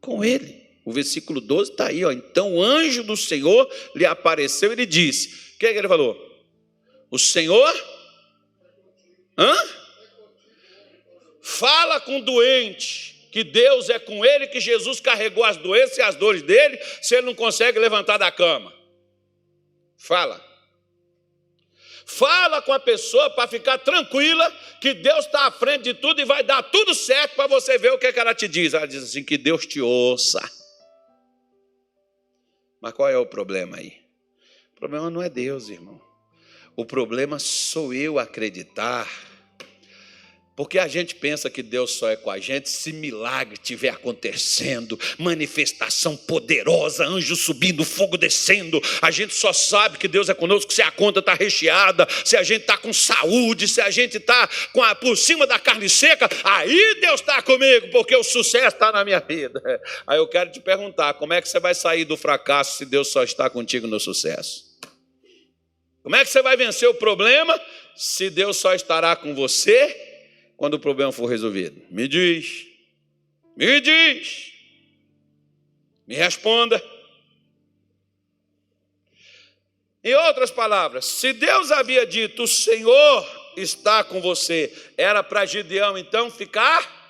com 0.00 0.24
ele. 0.24 0.62
O 0.84 0.92
versículo 0.92 1.40
12 1.40 1.70
está 1.70 1.88
aí, 1.88 2.04
ó. 2.04 2.10
Então 2.10 2.56
o 2.56 2.62
anjo 2.62 3.02
do 3.02 3.16
Senhor 3.16 3.70
lhe 3.94 4.04
apareceu 4.04 4.70
e 4.70 4.72
ele 4.72 4.86
disse: 4.86 5.54
O 5.54 5.58
que, 5.58 5.66
é 5.66 5.72
que 5.72 5.78
ele 5.78 5.88
falou? 5.88 6.16
O 7.10 7.18
Senhor. 7.18 7.72
Hã? 9.38 9.54
Fala 11.42 12.00
com 12.00 12.18
o 12.18 12.22
doente 12.22 13.28
que 13.32 13.42
Deus 13.42 13.88
é 13.88 13.98
com 13.98 14.24
ele, 14.24 14.46
que 14.46 14.60
Jesus 14.60 15.00
carregou 15.00 15.42
as 15.42 15.56
doenças 15.56 15.96
e 15.96 16.02
as 16.02 16.14
dores 16.14 16.42
dele, 16.42 16.78
se 17.00 17.16
ele 17.16 17.26
não 17.26 17.34
consegue 17.34 17.78
levantar 17.78 18.18
da 18.18 18.30
cama. 18.30 18.72
Fala. 19.96 20.44
Fala 22.04 22.60
com 22.60 22.72
a 22.72 22.78
pessoa 22.78 23.30
para 23.30 23.48
ficar 23.48 23.78
tranquila 23.78 24.50
que 24.80 24.92
Deus 24.92 25.24
está 25.24 25.46
à 25.46 25.50
frente 25.50 25.84
de 25.84 25.94
tudo 25.94 26.20
e 26.20 26.26
vai 26.26 26.42
dar 26.42 26.62
tudo 26.62 26.94
certo 26.94 27.34
para 27.34 27.46
você 27.46 27.78
ver 27.78 27.92
o 27.92 27.98
que, 27.98 28.06
é 28.06 28.12
que 28.12 28.20
ela 28.20 28.34
te 28.34 28.46
diz. 28.46 28.74
Ela 28.74 28.86
diz 28.86 29.02
assim: 29.02 29.24
que 29.24 29.38
Deus 29.38 29.64
te 29.64 29.80
ouça. 29.80 30.40
Mas 32.80 32.92
qual 32.92 33.08
é 33.08 33.16
o 33.16 33.24
problema 33.24 33.78
aí? 33.78 33.96
O 34.76 34.78
problema 34.78 35.08
não 35.08 35.22
é 35.22 35.30
Deus, 35.30 35.70
irmão. 35.70 36.00
O 36.76 36.84
problema 36.84 37.38
sou 37.38 37.94
eu 37.94 38.18
acreditar 38.18 39.08
porque 40.54 40.78
a 40.78 40.86
gente 40.86 41.14
pensa 41.14 41.48
que 41.48 41.62
Deus 41.62 41.92
só 41.92 42.10
é 42.10 42.16
com 42.16 42.30
a 42.30 42.38
gente 42.38 42.68
se 42.68 42.92
milagre 42.92 43.54
estiver 43.54 43.88
acontecendo, 43.88 45.00
manifestação 45.16 46.14
poderosa, 46.14 47.06
anjo 47.06 47.34
subindo, 47.34 47.84
fogo 47.84 48.18
descendo. 48.18 48.80
A 49.00 49.10
gente 49.10 49.34
só 49.34 49.50
sabe 49.52 49.96
que 49.96 50.06
Deus 50.06 50.28
é 50.28 50.34
conosco 50.34 50.70
se 50.70 50.82
a 50.82 50.90
conta 50.90 51.20
está 51.20 51.32
recheada, 51.32 52.06
se 52.22 52.36
a 52.36 52.42
gente 52.42 52.62
está 52.62 52.76
com 52.76 52.92
saúde, 52.92 53.66
se 53.66 53.80
a 53.80 53.90
gente 53.90 54.18
está 54.18 54.46
por 55.00 55.16
cima 55.16 55.46
da 55.46 55.58
carne 55.58 55.88
seca. 55.88 56.28
Aí 56.44 57.00
Deus 57.00 57.20
está 57.20 57.40
comigo, 57.40 57.88
porque 57.90 58.14
o 58.14 58.22
sucesso 58.22 58.76
está 58.76 58.92
na 58.92 59.04
minha 59.04 59.20
vida. 59.20 59.62
Aí 60.06 60.18
eu 60.18 60.28
quero 60.28 60.52
te 60.52 60.60
perguntar: 60.60 61.14
como 61.14 61.32
é 61.32 61.40
que 61.40 61.48
você 61.48 61.60
vai 61.60 61.74
sair 61.74 62.04
do 62.04 62.16
fracasso 62.16 62.76
se 62.76 62.84
Deus 62.84 63.08
só 63.08 63.22
está 63.22 63.48
contigo 63.48 63.86
no 63.86 63.98
sucesso? 63.98 64.70
Como 66.02 66.14
é 66.14 66.24
que 66.24 66.30
você 66.30 66.42
vai 66.42 66.56
vencer 66.58 66.88
o 66.88 66.94
problema 66.94 67.58
se 67.96 68.28
Deus 68.28 68.58
só 68.58 68.74
estará 68.74 69.16
com 69.16 69.34
você? 69.34 70.11
Quando 70.56 70.74
o 70.74 70.78
problema 70.78 71.12
for 71.12 71.26
resolvido? 71.26 71.82
Me 71.90 72.06
diz. 72.06 72.66
Me 73.56 73.80
diz. 73.80 74.52
Me 76.06 76.14
responda. 76.14 76.82
Em 80.04 80.14
outras 80.14 80.50
palavras, 80.50 81.04
se 81.04 81.32
Deus 81.32 81.70
havia 81.70 82.04
dito, 82.04 82.42
o 82.42 82.48
Senhor 82.48 83.52
está 83.56 84.02
com 84.02 84.20
você, 84.20 84.72
era 84.96 85.22
para 85.22 85.46
Gideão 85.46 85.96
então 85.96 86.28
ficar 86.28 87.00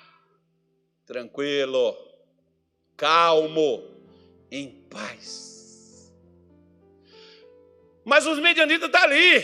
tranquilo, 1.05 1.97
calmo, 2.95 3.83
em 4.51 4.69
paz. 4.89 6.13
Mas 8.05 8.27
os 8.27 8.37
medianitas 8.37 8.85
estão 8.85 9.01
tá 9.01 9.07
ali, 9.07 9.43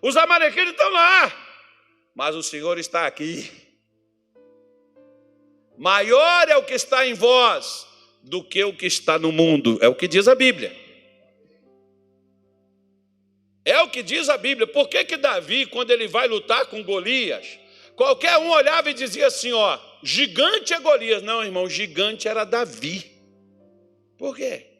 os 0.00 0.16
amalequitas 0.16 0.70
estão 0.70 0.90
lá, 0.90 1.43
mas 2.14 2.36
o 2.36 2.42
Senhor 2.42 2.78
está 2.78 3.06
aqui. 3.06 3.50
Maior 5.76 6.48
é 6.48 6.56
o 6.56 6.64
que 6.64 6.74
está 6.74 7.06
em 7.06 7.14
vós 7.14 7.86
do 8.22 8.42
que 8.42 8.62
o 8.62 8.76
que 8.76 8.86
está 8.86 9.18
no 9.18 9.32
mundo, 9.32 9.78
é 9.82 9.88
o 9.88 9.94
que 9.94 10.06
diz 10.06 10.28
a 10.28 10.34
Bíblia. 10.34 10.74
É 13.64 13.80
o 13.80 13.88
que 13.88 14.02
diz 14.02 14.28
a 14.28 14.36
Bíblia. 14.36 14.66
Por 14.66 14.88
que, 14.88 15.04
que 15.04 15.16
Davi, 15.16 15.66
quando 15.66 15.90
ele 15.90 16.06
vai 16.06 16.28
lutar 16.28 16.66
com 16.66 16.84
Golias, 16.84 17.58
qualquer 17.96 18.36
um 18.38 18.50
olhava 18.50 18.90
e 18.90 18.94
dizia 18.94 19.26
assim: 19.26 19.52
ó, 19.52 19.78
gigante 20.02 20.74
é 20.74 20.80
Golias. 20.80 21.22
Não, 21.22 21.42
irmão, 21.42 21.68
gigante 21.68 22.28
era 22.28 22.44
Davi. 22.44 23.10
Por 24.18 24.36
quê? 24.36 24.73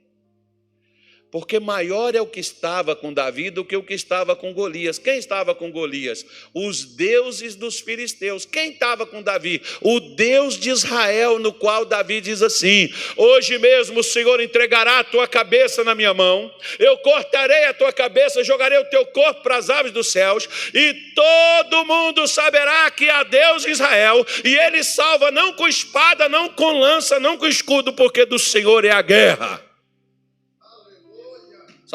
Porque 1.35 1.59
maior 1.59 2.15
é 2.15 2.21
o 2.21 2.29
que 2.29 2.39
estava 2.39 2.95
com 2.95 3.13
Davi 3.13 3.51
do 3.51 3.65
que 3.65 3.77
o 3.77 3.83
que 3.83 3.93
estava 3.93 4.37
com 4.37 4.55
Golias. 4.55 5.01
Quem 5.01 5.19
estava 5.19 5.53
com 5.53 5.69
Golias? 5.69 6.25
Os 6.55 6.85
deuses 6.85 7.57
dos 7.57 7.81
filisteus. 7.81 8.45
Quem 8.45 8.71
estava 8.71 9.05
com 9.05 9.21
Davi? 9.21 9.61
O 9.81 9.99
Deus 9.99 10.57
de 10.57 10.71
Israel, 10.71 11.41
no 11.41 11.53
qual 11.53 11.85
Davi 11.85 12.21
diz 12.21 12.41
assim: 12.41 12.89
Hoje 13.17 13.59
mesmo 13.59 13.99
o 13.99 14.05
Senhor 14.05 14.41
entregará 14.41 15.01
a 15.01 15.03
tua 15.03 15.27
cabeça 15.27 15.83
na 15.83 15.93
minha 15.93 16.15
mão, 16.15 16.55
eu 16.79 16.97
cortarei 16.99 17.65
a 17.65 17.75
tua 17.75 17.93
cabeça, 17.93 18.45
jogarei 18.45 18.79
o 18.79 18.89
teu 18.89 19.05
corpo 19.07 19.43
para 19.43 19.57
as 19.57 19.69
aves 19.69 19.91
dos 19.91 20.13
céus, 20.13 20.49
e 20.73 20.95
todo 21.17 21.85
mundo 21.85 22.29
saberá 22.29 22.89
que 22.93 23.11
há 23.11 23.25
Deus 23.25 23.67
em 23.67 23.73
Israel, 23.73 24.25
e 24.45 24.55
ele 24.55 24.85
salva 24.85 25.33
não 25.33 25.53
com 25.55 25.67
espada, 25.67 26.29
não 26.29 26.49
com 26.49 26.79
lança, 26.79 27.19
não 27.19 27.37
com 27.37 27.49
escudo, 27.49 27.93
porque 27.93 28.25
do 28.25 28.39
Senhor 28.39 28.85
é 28.85 28.93
a 28.93 29.03
guerra. 29.03 29.64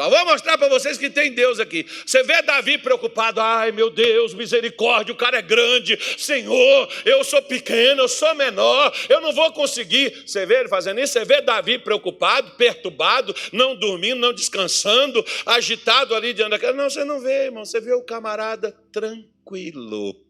Vou 0.08 0.24
mostrar 0.24 0.56
para 0.56 0.68
vocês 0.68 0.96
que 0.96 1.10
tem 1.10 1.32
Deus 1.32 1.58
aqui. 1.60 1.86
Você 2.06 2.22
vê 2.22 2.40
Davi 2.42 2.78
preocupado, 2.78 3.40
ai 3.40 3.72
meu 3.72 3.90
Deus, 3.90 4.34
misericórdia, 4.34 5.12
o 5.12 5.16
cara 5.16 5.38
é 5.38 5.42
grande, 5.42 5.98
Senhor, 6.16 6.88
eu 7.04 7.22
sou 7.24 7.42
pequeno, 7.42 8.02
eu 8.02 8.08
sou 8.08 8.34
menor, 8.34 8.94
eu 9.08 9.20
não 9.20 9.32
vou 9.32 9.52
conseguir. 9.52 10.24
Você 10.26 10.46
vê 10.46 10.60
ele 10.60 10.68
fazendo 10.68 11.00
isso? 11.00 11.12
Você 11.12 11.24
vê 11.24 11.40
Davi 11.40 11.78
preocupado, 11.78 12.52
perturbado, 12.52 13.34
não 13.52 13.74
dormindo, 13.74 14.20
não 14.20 14.32
descansando, 14.32 15.24
agitado 15.44 16.14
ali 16.14 16.32
diante 16.32 16.50
daquela. 16.50 16.72
Não, 16.72 16.88
você 16.88 17.04
não 17.04 17.20
vê, 17.20 17.46
irmão, 17.46 17.64
você 17.64 17.80
vê 17.80 17.92
o 17.92 18.02
camarada 18.02 18.74
tranquilo. 18.92 20.29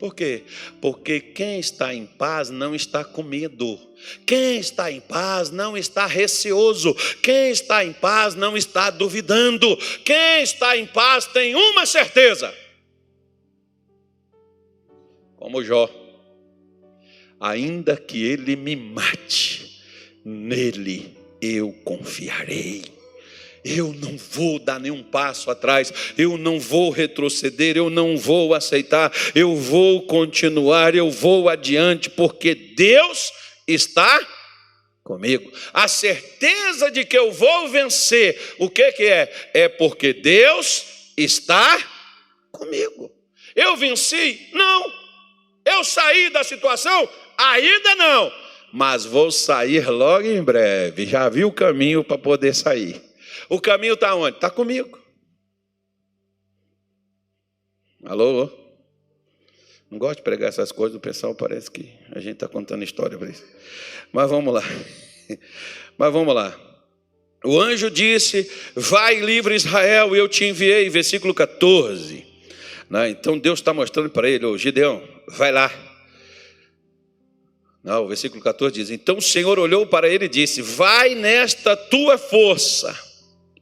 Por 0.00 0.14
quê? 0.14 0.44
Porque 0.80 1.20
quem 1.20 1.60
está 1.60 1.94
em 1.94 2.06
paz 2.06 2.48
não 2.48 2.74
está 2.74 3.04
com 3.04 3.22
medo. 3.22 3.78
Quem 4.26 4.58
está 4.58 4.90
em 4.90 4.98
paz 4.98 5.50
não 5.50 5.76
está 5.76 6.06
receoso. 6.06 6.94
Quem 7.22 7.50
está 7.50 7.84
em 7.84 7.92
paz 7.92 8.34
não 8.34 8.56
está 8.56 8.88
duvidando. 8.88 9.76
Quem 10.02 10.42
está 10.42 10.74
em 10.74 10.86
paz 10.86 11.26
tem 11.26 11.54
uma 11.54 11.84
certeza. 11.84 12.52
Como 15.36 15.62
Jó, 15.62 15.90
ainda 17.38 17.94
que 17.94 18.24
ele 18.24 18.56
me 18.56 18.76
mate, 18.76 19.82
nele 20.24 21.14
eu 21.42 21.72
confiarei. 21.84 22.99
Eu 23.64 23.92
não 23.92 24.16
vou 24.16 24.58
dar 24.58 24.80
nenhum 24.80 25.02
passo 25.02 25.50
atrás, 25.50 25.92
eu 26.16 26.38
não 26.38 26.58
vou 26.58 26.90
retroceder, 26.90 27.76
eu 27.76 27.90
não 27.90 28.16
vou 28.16 28.54
aceitar, 28.54 29.12
eu 29.34 29.54
vou 29.54 30.06
continuar, 30.06 30.94
eu 30.94 31.10
vou 31.10 31.48
adiante, 31.48 32.08
porque 32.08 32.54
Deus 32.54 33.32
está 33.66 34.20
comigo. 35.04 35.50
A 35.72 35.88
certeza 35.88 36.90
de 36.90 37.04
que 37.04 37.18
eu 37.18 37.32
vou 37.32 37.68
vencer, 37.68 38.54
o 38.58 38.70
que, 38.70 38.92
que 38.92 39.04
é? 39.04 39.50
É 39.52 39.68
porque 39.68 40.12
Deus 40.12 41.12
está 41.16 41.78
comigo. 42.52 43.10
Eu 43.54 43.76
venci? 43.76 44.48
Não. 44.52 44.92
Eu 45.64 45.84
saí 45.84 46.30
da 46.30 46.44
situação? 46.44 47.08
Ainda 47.36 47.94
não. 47.96 48.32
Mas 48.72 49.04
vou 49.04 49.30
sair 49.30 49.88
logo 49.88 50.26
em 50.26 50.42
breve. 50.42 51.06
Já 51.06 51.28
vi 51.28 51.44
o 51.44 51.52
caminho 51.52 52.04
para 52.04 52.16
poder 52.16 52.54
sair. 52.54 53.09
O 53.50 53.60
caminho 53.60 53.94
está 53.94 54.14
onde? 54.14 54.36
Está 54.36 54.48
comigo. 54.48 54.96
Alô? 58.04 58.48
Não 59.90 59.98
gosto 59.98 60.18
de 60.18 60.22
pregar 60.22 60.48
essas 60.48 60.70
coisas, 60.70 60.96
o 60.96 61.00
pessoal 61.00 61.34
parece 61.34 61.68
que 61.68 61.92
a 62.12 62.20
gente 62.20 62.34
está 62.34 62.46
contando 62.46 62.84
história 62.84 63.18
para 63.18 63.28
isso. 63.28 63.44
Mas 64.12 64.30
vamos 64.30 64.54
lá. 64.54 64.62
Mas 65.98 66.12
vamos 66.12 66.32
lá. 66.32 66.56
O 67.44 67.60
anjo 67.60 67.90
disse: 67.90 68.48
Vai 68.76 69.18
livre 69.18 69.56
Israel, 69.56 70.14
e 70.14 70.18
eu 70.20 70.28
te 70.28 70.44
enviei, 70.44 70.88
versículo 70.88 71.34
14. 71.34 72.24
Né? 72.88 73.10
Então 73.10 73.36
Deus 73.36 73.58
está 73.58 73.74
mostrando 73.74 74.10
para 74.10 74.30
ele: 74.30 74.46
Ô 74.46 74.56
Gideão, 74.56 75.02
vai 75.26 75.50
lá. 75.50 75.72
Não, 77.82 78.04
o 78.04 78.08
versículo 78.08 78.40
14 78.40 78.72
diz: 78.76 78.90
Então 78.90 79.18
o 79.18 79.22
Senhor 79.22 79.58
olhou 79.58 79.84
para 79.88 80.08
ele 80.08 80.26
e 80.26 80.28
disse: 80.28 80.62
Vai 80.62 81.16
nesta 81.16 81.76
tua 81.76 82.16
força 82.16 83.09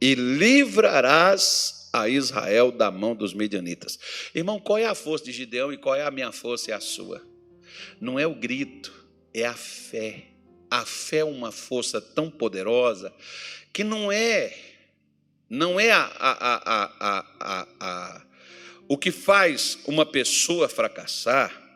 e 0.00 0.14
livrarás 0.14 1.88
a 1.92 2.08
Israel 2.08 2.70
da 2.70 2.90
mão 2.90 3.14
dos 3.14 3.32
medianitas. 3.32 3.98
Irmão, 4.34 4.60
qual 4.60 4.78
é 4.78 4.84
a 4.84 4.94
força 4.94 5.24
de 5.24 5.32
Gideão 5.32 5.72
e 5.72 5.78
qual 5.78 5.94
é 5.94 6.02
a 6.02 6.10
minha 6.10 6.32
força 6.32 6.70
e 6.70 6.72
a 6.72 6.80
sua? 6.80 7.22
Não 8.00 8.18
é 8.18 8.26
o 8.26 8.34
grito, 8.34 8.92
é 9.32 9.44
a 9.44 9.54
fé. 9.54 10.24
A 10.70 10.84
fé 10.84 11.18
é 11.18 11.24
uma 11.24 11.50
força 11.50 12.00
tão 12.00 12.30
poderosa 12.30 13.12
que 13.72 13.82
não 13.82 14.12
é, 14.12 14.56
não 15.48 15.80
é 15.80 15.90
a, 15.90 16.10
a, 16.18 17.26
a, 17.80 18.26
o 18.88 18.96
que 18.96 19.10
faz 19.10 19.78
uma 19.86 20.04
pessoa 20.04 20.68
fracassar 20.68 21.68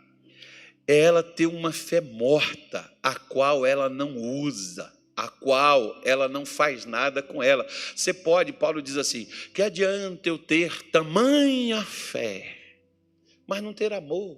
é 0.86 0.98
ela 0.98 1.22
ter 1.22 1.46
uma 1.46 1.72
fé 1.72 2.00
morta, 2.00 2.90
a 3.02 3.14
qual 3.14 3.64
ela 3.64 3.88
não 3.88 4.16
usa, 4.16 4.92
a 5.22 5.28
qual 5.28 6.00
ela 6.04 6.28
não 6.28 6.44
faz 6.44 6.84
nada 6.84 7.22
com 7.22 7.40
ela. 7.40 7.64
Você 7.94 8.12
pode, 8.12 8.52
Paulo 8.52 8.82
diz 8.82 8.96
assim: 8.96 9.26
que 9.54 9.62
adianta 9.62 10.28
eu 10.28 10.36
ter 10.36 10.90
tamanha 10.90 11.80
fé, 11.84 12.56
mas 13.46 13.62
não 13.62 13.72
ter 13.72 13.92
amor? 13.92 14.36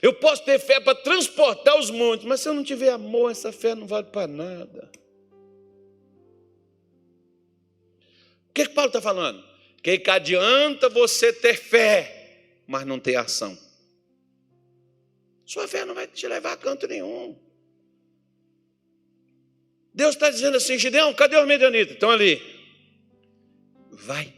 Eu 0.00 0.14
posso 0.14 0.44
ter 0.44 0.60
fé 0.60 0.78
para 0.78 0.94
transportar 0.94 1.76
os 1.76 1.90
montes, 1.90 2.24
mas 2.24 2.40
se 2.40 2.48
eu 2.48 2.54
não 2.54 2.62
tiver 2.62 2.90
amor, 2.90 3.32
essa 3.32 3.50
fé 3.50 3.74
não 3.74 3.88
vale 3.88 4.06
para 4.06 4.28
nada. 4.28 4.88
O 8.48 8.52
que, 8.54 8.66
que 8.66 8.72
Paulo 8.74 8.88
está 8.88 9.02
falando? 9.02 9.44
Que, 9.82 9.98
que 9.98 10.10
adianta 10.10 10.88
você 10.88 11.32
ter 11.32 11.56
fé, 11.56 12.62
mas 12.68 12.86
não 12.86 13.00
ter 13.00 13.16
ação. 13.16 13.58
Sua 15.44 15.66
fé 15.66 15.84
não 15.84 15.94
vai 15.94 16.06
te 16.06 16.26
levar 16.28 16.52
a 16.52 16.56
canto 16.56 16.86
nenhum. 16.86 17.45
Deus 19.96 20.14
está 20.14 20.28
dizendo 20.28 20.58
assim, 20.58 20.78
Gideão, 20.78 21.14
cadê 21.14 21.38
os 21.38 21.46
medianitas? 21.46 21.94
Estão 21.94 22.10
ali. 22.10 22.42
Vai. 23.90 24.30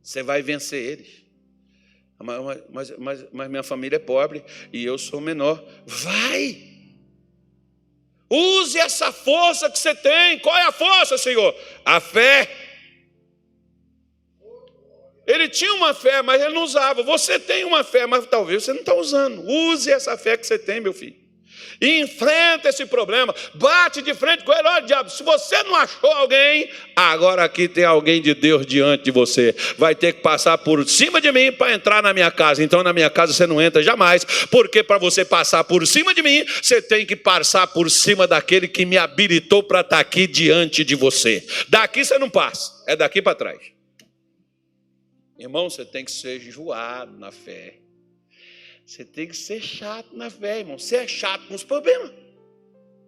Você 0.00 0.22
vai 0.22 0.40
vencer 0.40 0.80
eles. 0.80 1.24
Mas, 2.16 2.62
mas, 2.70 2.90
mas, 2.96 3.24
mas, 3.32 3.50
minha 3.50 3.64
família 3.64 3.96
é 3.96 3.98
pobre 3.98 4.44
e 4.72 4.84
eu 4.84 4.96
sou 4.96 5.20
menor. 5.20 5.62
Vai! 5.84 6.62
Use 8.30 8.78
essa 8.78 9.10
força 9.10 9.68
que 9.68 9.80
você 9.80 9.96
tem. 9.96 10.38
Qual 10.38 10.56
é 10.56 10.62
a 10.62 10.72
força, 10.72 11.18
Senhor? 11.18 11.52
A 11.84 11.98
fé. 11.98 12.48
Ele 15.26 15.48
tinha 15.48 15.74
uma 15.74 15.92
fé, 15.92 16.22
mas 16.22 16.40
ele 16.40 16.54
não 16.54 16.62
usava. 16.62 17.02
Você 17.02 17.40
tem 17.40 17.64
uma 17.64 17.82
fé, 17.82 18.06
mas 18.06 18.24
talvez 18.26 18.62
você 18.62 18.72
não 18.72 18.80
está 18.80 18.94
usando. 18.94 19.44
Use 19.44 19.90
essa 19.90 20.16
fé 20.16 20.36
que 20.36 20.46
você 20.46 20.56
tem, 20.56 20.80
meu 20.80 20.92
filho. 20.92 21.23
E 21.80 22.00
enfrenta 22.00 22.68
esse 22.68 22.86
problema. 22.86 23.34
Bate 23.54 24.02
de 24.02 24.14
frente 24.14 24.44
com 24.44 24.52
ele. 24.52 24.66
Olha, 24.66 24.80
diabo, 24.80 25.10
se 25.10 25.22
você 25.22 25.62
não 25.64 25.74
achou 25.76 26.10
alguém, 26.12 26.70
agora 26.94 27.44
aqui 27.44 27.68
tem 27.68 27.84
alguém 27.84 28.20
de 28.20 28.34
Deus 28.34 28.66
diante 28.66 29.04
de 29.04 29.10
você. 29.10 29.54
Vai 29.76 29.94
ter 29.94 30.14
que 30.14 30.20
passar 30.20 30.58
por 30.58 30.86
cima 30.88 31.20
de 31.20 31.30
mim 31.32 31.52
para 31.52 31.72
entrar 31.72 32.02
na 32.02 32.12
minha 32.12 32.30
casa. 32.30 32.62
Então, 32.62 32.82
na 32.82 32.92
minha 32.92 33.10
casa 33.10 33.32
você 33.32 33.46
não 33.46 33.60
entra 33.60 33.82
jamais, 33.82 34.24
porque 34.50 34.82
para 34.82 34.98
você 34.98 35.24
passar 35.24 35.64
por 35.64 35.86
cima 35.86 36.14
de 36.14 36.22
mim, 36.22 36.44
você 36.62 36.80
tem 36.80 37.04
que 37.04 37.16
passar 37.16 37.66
por 37.66 37.90
cima 37.90 38.26
daquele 38.26 38.68
que 38.68 38.84
me 38.84 38.96
habilitou 38.96 39.62
para 39.62 39.80
estar 39.80 39.96
tá 39.96 40.00
aqui 40.00 40.26
diante 40.26 40.84
de 40.84 40.94
você. 40.94 41.44
Daqui 41.68 42.04
você 42.04 42.18
não 42.18 42.30
passa, 42.30 42.84
é 42.86 42.96
daqui 42.96 43.20
para 43.20 43.34
trás. 43.34 43.74
Irmão, 45.38 45.68
você 45.68 45.84
tem 45.84 46.04
que 46.04 46.12
ser 46.12 46.40
enjoado 46.46 47.18
na 47.18 47.32
fé. 47.32 47.83
Você 48.84 49.04
tem 49.04 49.26
que 49.26 49.36
ser 49.36 49.62
chato 49.62 50.14
na 50.14 50.28
fé, 50.28 50.60
irmão. 50.60 50.78
Você 50.78 50.96
é 50.96 51.08
chato 51.08 51.48
com 51.48 51.54
os 51.54 51.64
problemas. 51.64 52.12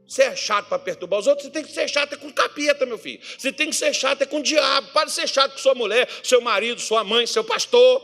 Você 0.06 0.22
é 0.22 0.36
chato 0.36 0.68
para 0.68 0.78
perturbar 0.78 1.18
os 1.18 1.26
outros, 1.26 1.46
você 1.46 1.52
tem 1.52 1.64
que 1.64 1.72
ser 1.72 1.88
chato 1.88 2.12
é 2.12 2.16
com 2.16 2.32
capeta, 2.32 2.86
meu 2.86 2.96
filho. 2.96 3.20
Você 3.36 3.52
tem 3.52 3.68
que 3.68 3.76
ser 3.76 3.92
chato 3.92 4.22
é 4.22 4.26
com 4.26 4.38
o 4.38 4.42
diabo. 4.42 4.92
Para 4.92 5.06
de 5.06 5.12
ser 5.12 5.28
chato 5.28 5.52
com 5.52 5.58
sua 5.58 5.74
mulher, 5.74 6.08
seu 6.22 6.40
marido, 6.40 6.80
sua 6.80 7.02
mãe, 7.02 7.26
seu 7.26 7.42
pastor. 7.42 8.00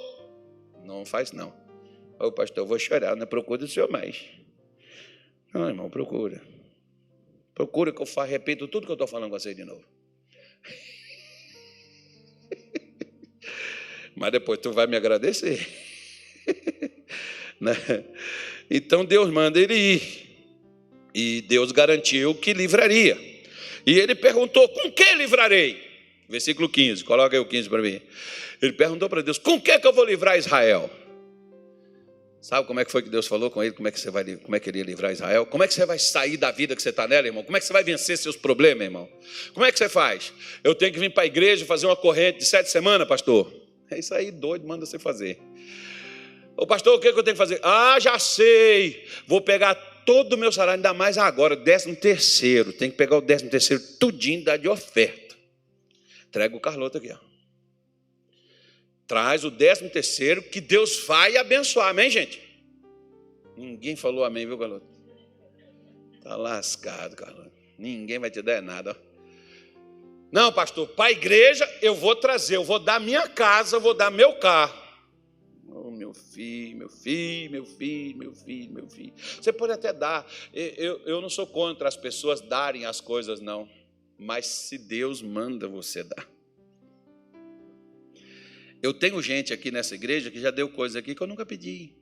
Não 0.84 1.06
faz 1.06 1.30
não. 1.30 1.54
Ô 2.18 2.32
pastor, 2.32 2.64
eu 2.64 2.66
vou 2.66 2.78
chorar, 2.78 3.14
não 3.14 3.22
é 3.22 3.26
procura 3.26 3.64
o 3.64 3.68
senhor 3.68 3.88
mais. 3.88 4.24
Não, 5.54 5.68
irmão, 5.68 5.88
procura. 5.88 6.42
Procura 7.54 7.92
que 7.92 8.02
eu 8.02 8.06
faço, 8.06 8.30
repito 8.30 8.66
tudo 8.66 8.86
que 8.86 8.90
eu 8.90 8.94
estou 8.94 9.06
falando 9.06 9.30
com 9.30 9.38
você 9.38 9.54
de 9.54 9.64
novo. 9.64 9.84
mas 14.16 14.32
depois 14.32 14.58
tu 14.58 14.72
vai 14.72 14.88
me 14.88 14.96
agradecer. 14.96 15.68
né? 17.62 17.76
Então 18.68 19.04
Deus 19.04 19.30
manda 19.30 19.60
ele 19.60 19.74
ir. 19.74 20.22
E 21.14 21.42
Deus 21.42 21.72
garantiu 21.72 22.34
que 22.34 22.52
livraria. 22.52 23.18
E 23.86 23.98
ele 23.98 24.14
perguntou: 24.14 24.68
Com 24.68 24.90
que 24.90 25.14
livrarei? 25.14 25.90
Versículo 26.28 26.68
15, 26.68 27.04
coloca 27.04 27.36
aí 27.36 27.40
o 27.40 27.44
15 27.44 27.68
para 27.68 27.82
mim. 27.82 28.00
Ele 28.60 28.72
perguntou 28.72 29.08
para 29.08 29.22
Deus: 29.22 29.38
Com 29.38 29.60
que, 29.60 29.78
que 29.78 29.86
eu 29.86 29.92
vou 29.92 30.04
livrar 30.04 30.38
Israel? 30.38 30.90
Sabe 32.40 32.66
como 32.66 32.80
é 32.80 32.84
que 32.84 32.90
foi 32.90 33.02
que 33.02 33.08
Deus 33.08 33.28
falou 33.28 33.50
com 33.52 33.62
ele? 33.62 33.72
Como 33.72 33.86
é 33.86 33.90
que 33.92 34.00
você 34.00 34.10
vai, 34.10 34.24
como 34.36 34.56
é 34.56 34.58
que 34.58 34.68
ele 34.68 34.78
ia 34.78 34.84
livrar 34.84 35.12
Israel? 35.12 35.46
Como 35.46 35.62
é 35.62 35.68
que 35.68 35.74
você 35.74 35.86
vai 35.86 35.98
sair 35.98 36.36
da 36.36 36.50
vida 36.50 36.74
que 36.74 36.82
você 36.82 36.88
está 36.88 37.06
nela, 37.06 37.28
irmão? 37.28 37.44
Como 37.44 37.56
é 37.56 37.60
que 37.60 37.66
você 37.66 37.72
vai 37.72 37.84
vencer 37.84 38.18
seus 38.18 38.36
problemas, 38.36 38.82
irmão? 38.82 39.08
Como 39.54 39.64
é 39.64 39.70
que 39.70 39.78
você 39.78 39.88
faz? 39.88 40.32
Eu 40.64 40.74
tenho 40.74 40.92
que 40.92 40.98
vir 40.98 41.12
para 41.12 41.22
a 41.22 41.26
igreja 41.26 41.64
fazer 41.64 41.86
uma 41.86 41.94
corrente 41.94 42.40
de 42.40 42.44
sete 42.44 42.68
semanas, 42.68 43.06
pastor. 43.06 43.52
É 43.88 43.98
isso 43.98 44.12
aí, 44.12 44.32
doido, 44.32 44.66
manda 44.66 44.84
você 44.84 44.98
fazer. 44.98 45.38
Ô 46.56 46.66
pastor, 46.66 46.96
o 46.96 47.00
que, 47.00 47.08
eu 47.08 47.22
tenho 47.22 47.34
que 47.34 47.36
fazer? 47.36 47.60
Ah, 47.62 47.98
já 47.98 48.18
sei. 48.18 49.06
Vou 49.26 49.40
pegar 49.40 49.74
todo 50.04 50.34
o 50.34 50.38
meu 50.38 50.52
salário, 50.52 50.78
ainda 50.78 50.92
mais 50.92 51.18
agora, 51.18 51.56
décimo 51.56 51.96
terceiro. 51.96 52.72
Tem 52.72 52.90
que 52.90 52.96
pegar 52.96 53.16
o 53.16 53.20
décimo 53.20 53.50
terceiro 53.50 53.82
tudinho 53.98 54.44
dar 54.44 54.56
de 54.56 54.68
oferta. 54.68 55.34
Entrega 56.28 56.56
o 56.56 56.60
Carloto 56.60 56.98
aqui, 56.98 57.12
ó. 57.12 57.18
Traz 59.06 59.44
o 59.44 59.50
décimo 59.50 59.90
terceiro 59.90 60.42
que 60.42 60.60
Deus 60.60 61.04
vai 61.06 61.36
abençoar. 61.36 61.88
Amém, 61.88 62.08
gente? 62.08 62.40
Ninguém 63.56 63.96
falou 63.96 64.24
amém, 64.24 64.46
viu, 64.46 64.58
Carloto? 64.58 64.86
Tá 66.22 66.36
lascado, 66.36 67.16
Carloto. 67.16 67.52
Ninguém 67.78 68.18
vai 68.18 68.30
te 68.30 68.40
dar 68.40 68.62
nada, 68.62 68.92
ó. 68.92 69.12
Não, 70.30 70.50
pastor, 70.50 70.88
para 70.88 71.06
a 71.06 71.12
igreja 71.12 71.68
eu 71.82 71.94
vou 71.94 72.16
trazer, 72.16 72.56
eu 72.56 72.64
vou 72.64 72.78
dar 72.78 72.98
minha 72.98 73.28
casa, 73.28 73.76
eu 73.76 73.80
vou 73.80 73.92
dar 73.92 74.10
meu 74.10 74.32
carro. 74.36 74.81
Meu 76.02 76.12
filho, 76.12 76.78
meu 76.78 76.88
filho, 76.88 77.50
meu 77.52 77.64
filho, 77.64 78.18
meu 78.18 78.34
filho, 78.34 78.72
meu 78.72 78.90
filho. 78.90 79.12
Você 79.40 79.52
pode 79.52 79.72
até 79.72 79.92
dar. 79.92 80.28
Eu, 80.52 80.98
eu 81.06 81.20
não 81.20 81.30
sou 81.30 81.46
contra 81.46 81.86
as 81.86 81.96
pessoas 81.96 82.40
darem 82.40 82.84
as 82.86 83.00
coisas, 83.00 83.40
não. 83.40 83.68
Mas 84.18 84.46
se 84.46 84.76
Deus 84.76 85.22
manda 85.22 85.68
você 85.68 86.02
dar. 86.02 86.28
Eu 88.82 88.92
tenho 88.92 89.22
gente 89.22 89.52
aqui 89.52 89.70
nessa 89.70 89.94
igreja 89.94 90.28
que 90.28 90.40
já 90.40 90.50
deu 90.50 90.68
coisas 90.68 90.96
aqui 90.96 91.14
que 91.14 91.22
eu 91.22 91.26
nunca 91.28 91.46
pedi. 91.46 91.94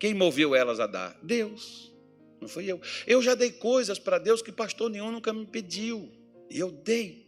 Quem 0.00 0.14
moveu 0.14 0.56
elas 0.56 0.80
a 0.80 0.88
dar? 0.88 1.16
Deus. 1.22 1.92
Não 2.40 2.48
fui 2.48 2.66
eu. 2.66 2.80
Eu 3.06 3.22
já 3.22 3.36
dei 3.36 3.52
coisas 3.52 4.00
para 4.00 4.18
Deus 4.18 4.42
que 4.42 4.50
pastor 4.50 4.90
nenhum 4.90 5.12
nunca 5.12 5.32
me 5.32 5.46
pediu. 5.46 6.10
E 6.50 6.58
eu 6.58 6.72
dei. 6.72 7.27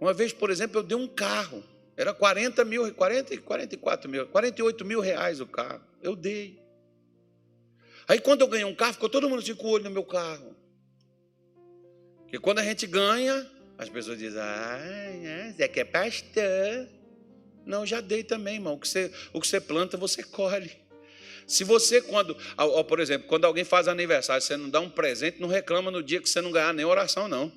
Uma 0.00 0.12
vez, 0.12 0.32
por 0.32 0.50
exemplo, 0.50 0.78
eu 0.78 0.82
dei 0.82 0.96
um 0.96 1.08
carro. 1.08 1.62
Era 1.96 2.12
40 2.12 2.64
mil, 2.64 2.92
40, 2.94 3.38
44 3.38 4.10
mil, 4.10 4.26
48 4.26 4.84
mil 4.84 5.00
reais 5.00 5.40
o 5.40 5.46
carro. 5.46 5.82
Eu 6.02 6.14
dei. 6.14 6.60
Aí 8.06 8.20
quando 8.20 8.42
eu 8.42 8.48
ganhei 8.48 8.64
um 8.64 8.74
carro, 8.74 8.92
ficou 8.92 9.08
todo 9.08 9.28
mundo 9.28 9.40
assim 9.40 9.54
com 9.54 9.66
o 9.66 9.70
olho 9.70 9.84
no 9.84 9.90
meu 9.90 10.04
carro. 10.04 10.54
Porque 12.22 12.38
quando 12.38 12.58
a 12.58 12.62
gente 12.62 12.86
ganha, 12.86 13.50
as 13.78 13.88
pessoas 13.88 14.18
dizem, 14.18 14.40
ah, 14.40 14.78
é, 14.78 15.52
Zé 15.56 15.68
que 15.68 15.80
é 15.80 15.84
pastor. 15.84 16.88
Não, 17.64 17.84
já 17.84 18.00
dei 18.00 18.22
também, 18.22 18.54
irmão. 18.54 18.74
O 18.74 18.78
que 18.78 18.86
você, 18.86 19.10
o 19.32 19.40
que 19.40 19.46
você 19.46 19.60
planta, 19.60 19.96
você 19.96 20.22
colhe. 20.22 20.70
Se 21.46 21.64
você, 21.64 22.02
quando, 22.02 22.36
por 22.88 23.00
exemplo, 23.00 23.26
quando 23.28 23.44
alguém 23.44 23.64
faz 23.64 23.88
aniversário, 23.88 24.42
você 24.42 24.56
não 24.56 24.68
dá 24.68 24.80
um 24.80 24.90
presente, 24.90 25.40
não 25.40 25.48
reclama 25.48 25.90
no 25.90 26.02
dia 26.02 26.20
que 26.20 26.28
você 26.28 26.40
não 26.40 26.50
ganhar 26.50 26.74
nem 26.74 26.84
oração, 26.84 27.28
não. 27.28 27.52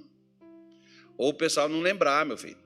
Ou 1.19 1.31
o 1.31 1.33
pessoal 1.33 1.67
não 1.67 1.81
lembrar, 1.81 2.25
meu 2.25 2.37
filho. 2.37 2.57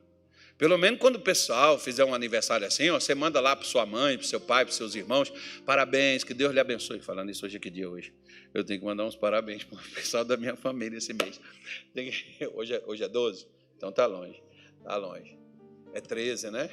Pelo 0.60 0.78
menos 0.78 1.00
quando 1.00 1.16
o 1.16 1.20
pessoal 1.20 1.80
fizer 1.80 2.06
um 2.06 2.14
aniversário 2.14 2.68
assim, 2.68 2.88
ó, 2.92 3.00
você 3.00 3.16
manda 3.16 3.40
lá 3.40 3.56
para 3.56 3.66
sua 3.66 3.84
mãe, 3.84 4.16
para 4.16 4.28
seu 4.28 4.40
pai, 4.40 4.64
para 4.64 4.72
seus 4.72 4.94
irmãos, 4.94 5.34
parabéns, 5.66 6.24
que 6.24 6.36
Deus 6.36 6.54
lhe 6.54 6.60
abençoe. 6.60 7.00
Falando 7.00 7.32
isso 7.32 7.44
hoje, 7.48 7.58
é 7.58 7.60
que 7.60 7.72
dia 7.72 7.90
hoje? 7.90 8.14
Eu 8.54 8.64
tenho 8.64 8.80
que 8.80 8.86
mandar 8.86 9.06
uns 9.06 9.16
parabéns 9.16 9.64
para 9.64 9.76
o 9.76 9.82
pessoal 9.96 10.24
da 10.24 10.38
minha 10.38 10.56
família 10.56 11.00
esse 11.00 11.12
mês. 11.14 11.42
Hoje 12.54 12.76
é, 12.76 12.84
hoje 12.86 13.04
é 13.04 13.08
12? 13.08 13.48
Então 13.76 13.92
tá 13.92 14.06
longe, 14.06 14.40
tá 14.84 14.96
longe. 14.98 15.36
É 15.92 16.00
13, 16.00 16.52
né? 16.52 16.70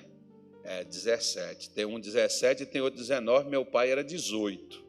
É, 0.62 0.84
17. 0.84 1.70
Tem 1.70 1.86
um 1.86 1.98
17 1.98 2.64
e 2.64 2.66
tem 2.66 2.82
outro 2.82 3.00
19. 3.00 3.48
Meu 3.48 3.64
pai 3.64 3.90
era 3.90 4.04
18. 4.04 4.84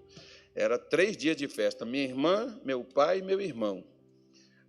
Era 0.53 0.77
três 0.77 1.15
dias 1.15 1.37
de 1.37 1.47
festa. 1.47 1.85
Minha 1.85 2.03
irmã, 2.03 2.59
meu 2.65 2.83
pai 2.83 3.19
e 3.19 3.21
meu 3.21 3.39
irmão. 3.39 3.81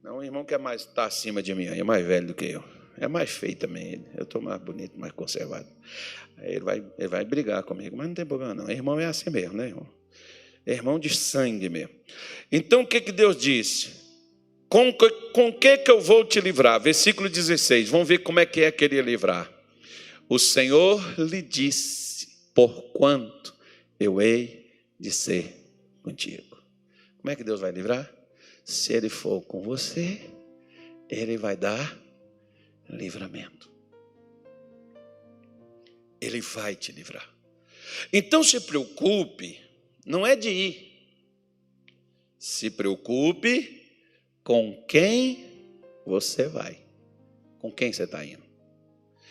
Não, 0.02 0.18
o 0.18 0.24
irmão 0.24 0.44
que 0.44 0.52
é 0.52 0.58
mais 0.58 0.82
está 0.82 1.04
acima 1.04 1.42
de 1.42 1.54
mim, 1.54 1.66
é 1.66 1.82
mais 1.84 2.04
velho 2.04 2.28
do 2.28 2.34
que 2.34 2.46
eu. 2.46 2.64
É 2.98 3.06
mais 3.06 3.30
feio 3.30 3.56
também 3.56 3.92
ele. 3.92 4.06
Eu 4.16 4.24
estou 4.24 4.40
mais 4.40 4.60
bonito, 4.60 4.98
mais 4.98 5.12
conservado. 5.12 5.68
Ele 6.38 6.60
vai, 6.60 6.84
ele 6.98 7.08
vai 7.08 7.24
brigar 7.24 7.62
comigo, 7.62 7.96
mas 7.96 8.08
não 8.08 8.14
tem 8.14 8.26
problema 8.26 8.54
não. 8.54 8.70
Irmão 8.70 8.98
é 8.98 9.06
assim 9.06 9.30
mesmo, 9.30 9.56
né, 9.56 9.68
irmão? 9.68 9.88
É 10.66 10.72
irmão 10.72 10.98
de 10.98 11.08
sangue 11.14 11.68
mesmo. 11.68 11.94
Então 12.50 12.82
o 12.82 12.86
que, 12.86 13.00
que 13.00 13.12
Deus 13.12 13.36
disse? 13.36 14.02
Com, 14.68 14.92
com 15.32 15.52
que 15.52 15.78
que 15.78 15.90
eu 15.90 16.00
vou 16.00 16.24
te 16.24 16.40
livrar? 16.40 16.80
Versículo 16.80 17.28
16. 17.28 17.88
Vamos 17.88 18.08
ver 18.08 18.18
como 18.18 18.40
é 18.40 18.46
que 18.46 18.62
é 18.62 18.72
que 18.72 18.84
ele 18.84 18.96
ia 18.96 19.02
livrar. 19.02 19.50
O 20.28 20.38
Senhor 20.38 21.00
lhe 21.18 21.42
disse: 21.42 22.26
Porquanto 22.54 23.54
eu 24.00 24.20
hei 24.20 24.70
de 24.98 25.10
ser 25.10 25.54
contigo. 26.02 26.56
Como 27.18 27.30
é 27.30 27.36
que 27.36 27.44
Deus 27.44 27.60
vai 27.60 27.70
livrar? 27.70 28.10
Se 28.64 28.92
Ele 28.92 29.08
for 29.08 29.42
com 29.42 29.62
você, 29.62 30.30
Ele 31.08 31.36
vai 31.36 31.56
dar 31.56 31.98
livramento. 32.88 33.70
Ele 36.20 36.40
vai 36.40 36.76
te 36.76 36.92
livrar. 36.92 37.28
Então 38.12 38.42
se 38.42 38.60
preocupe, 38.60 39.60
não 40.06 40.26
é 40.26 40.36
de 40.36 40.48
ir, 40.48 40.92
se 42.38 42.70
preocupe 42.70 43.82
com 44.42 44.84
quem 44.88 45.46
você 46.04 46.48
vai. 46.48 46.80
Com 47.58 47.70
quem 47.70 47.92
você 47.92 48.04
está 48.04 48.24
indo? 48.24 48.41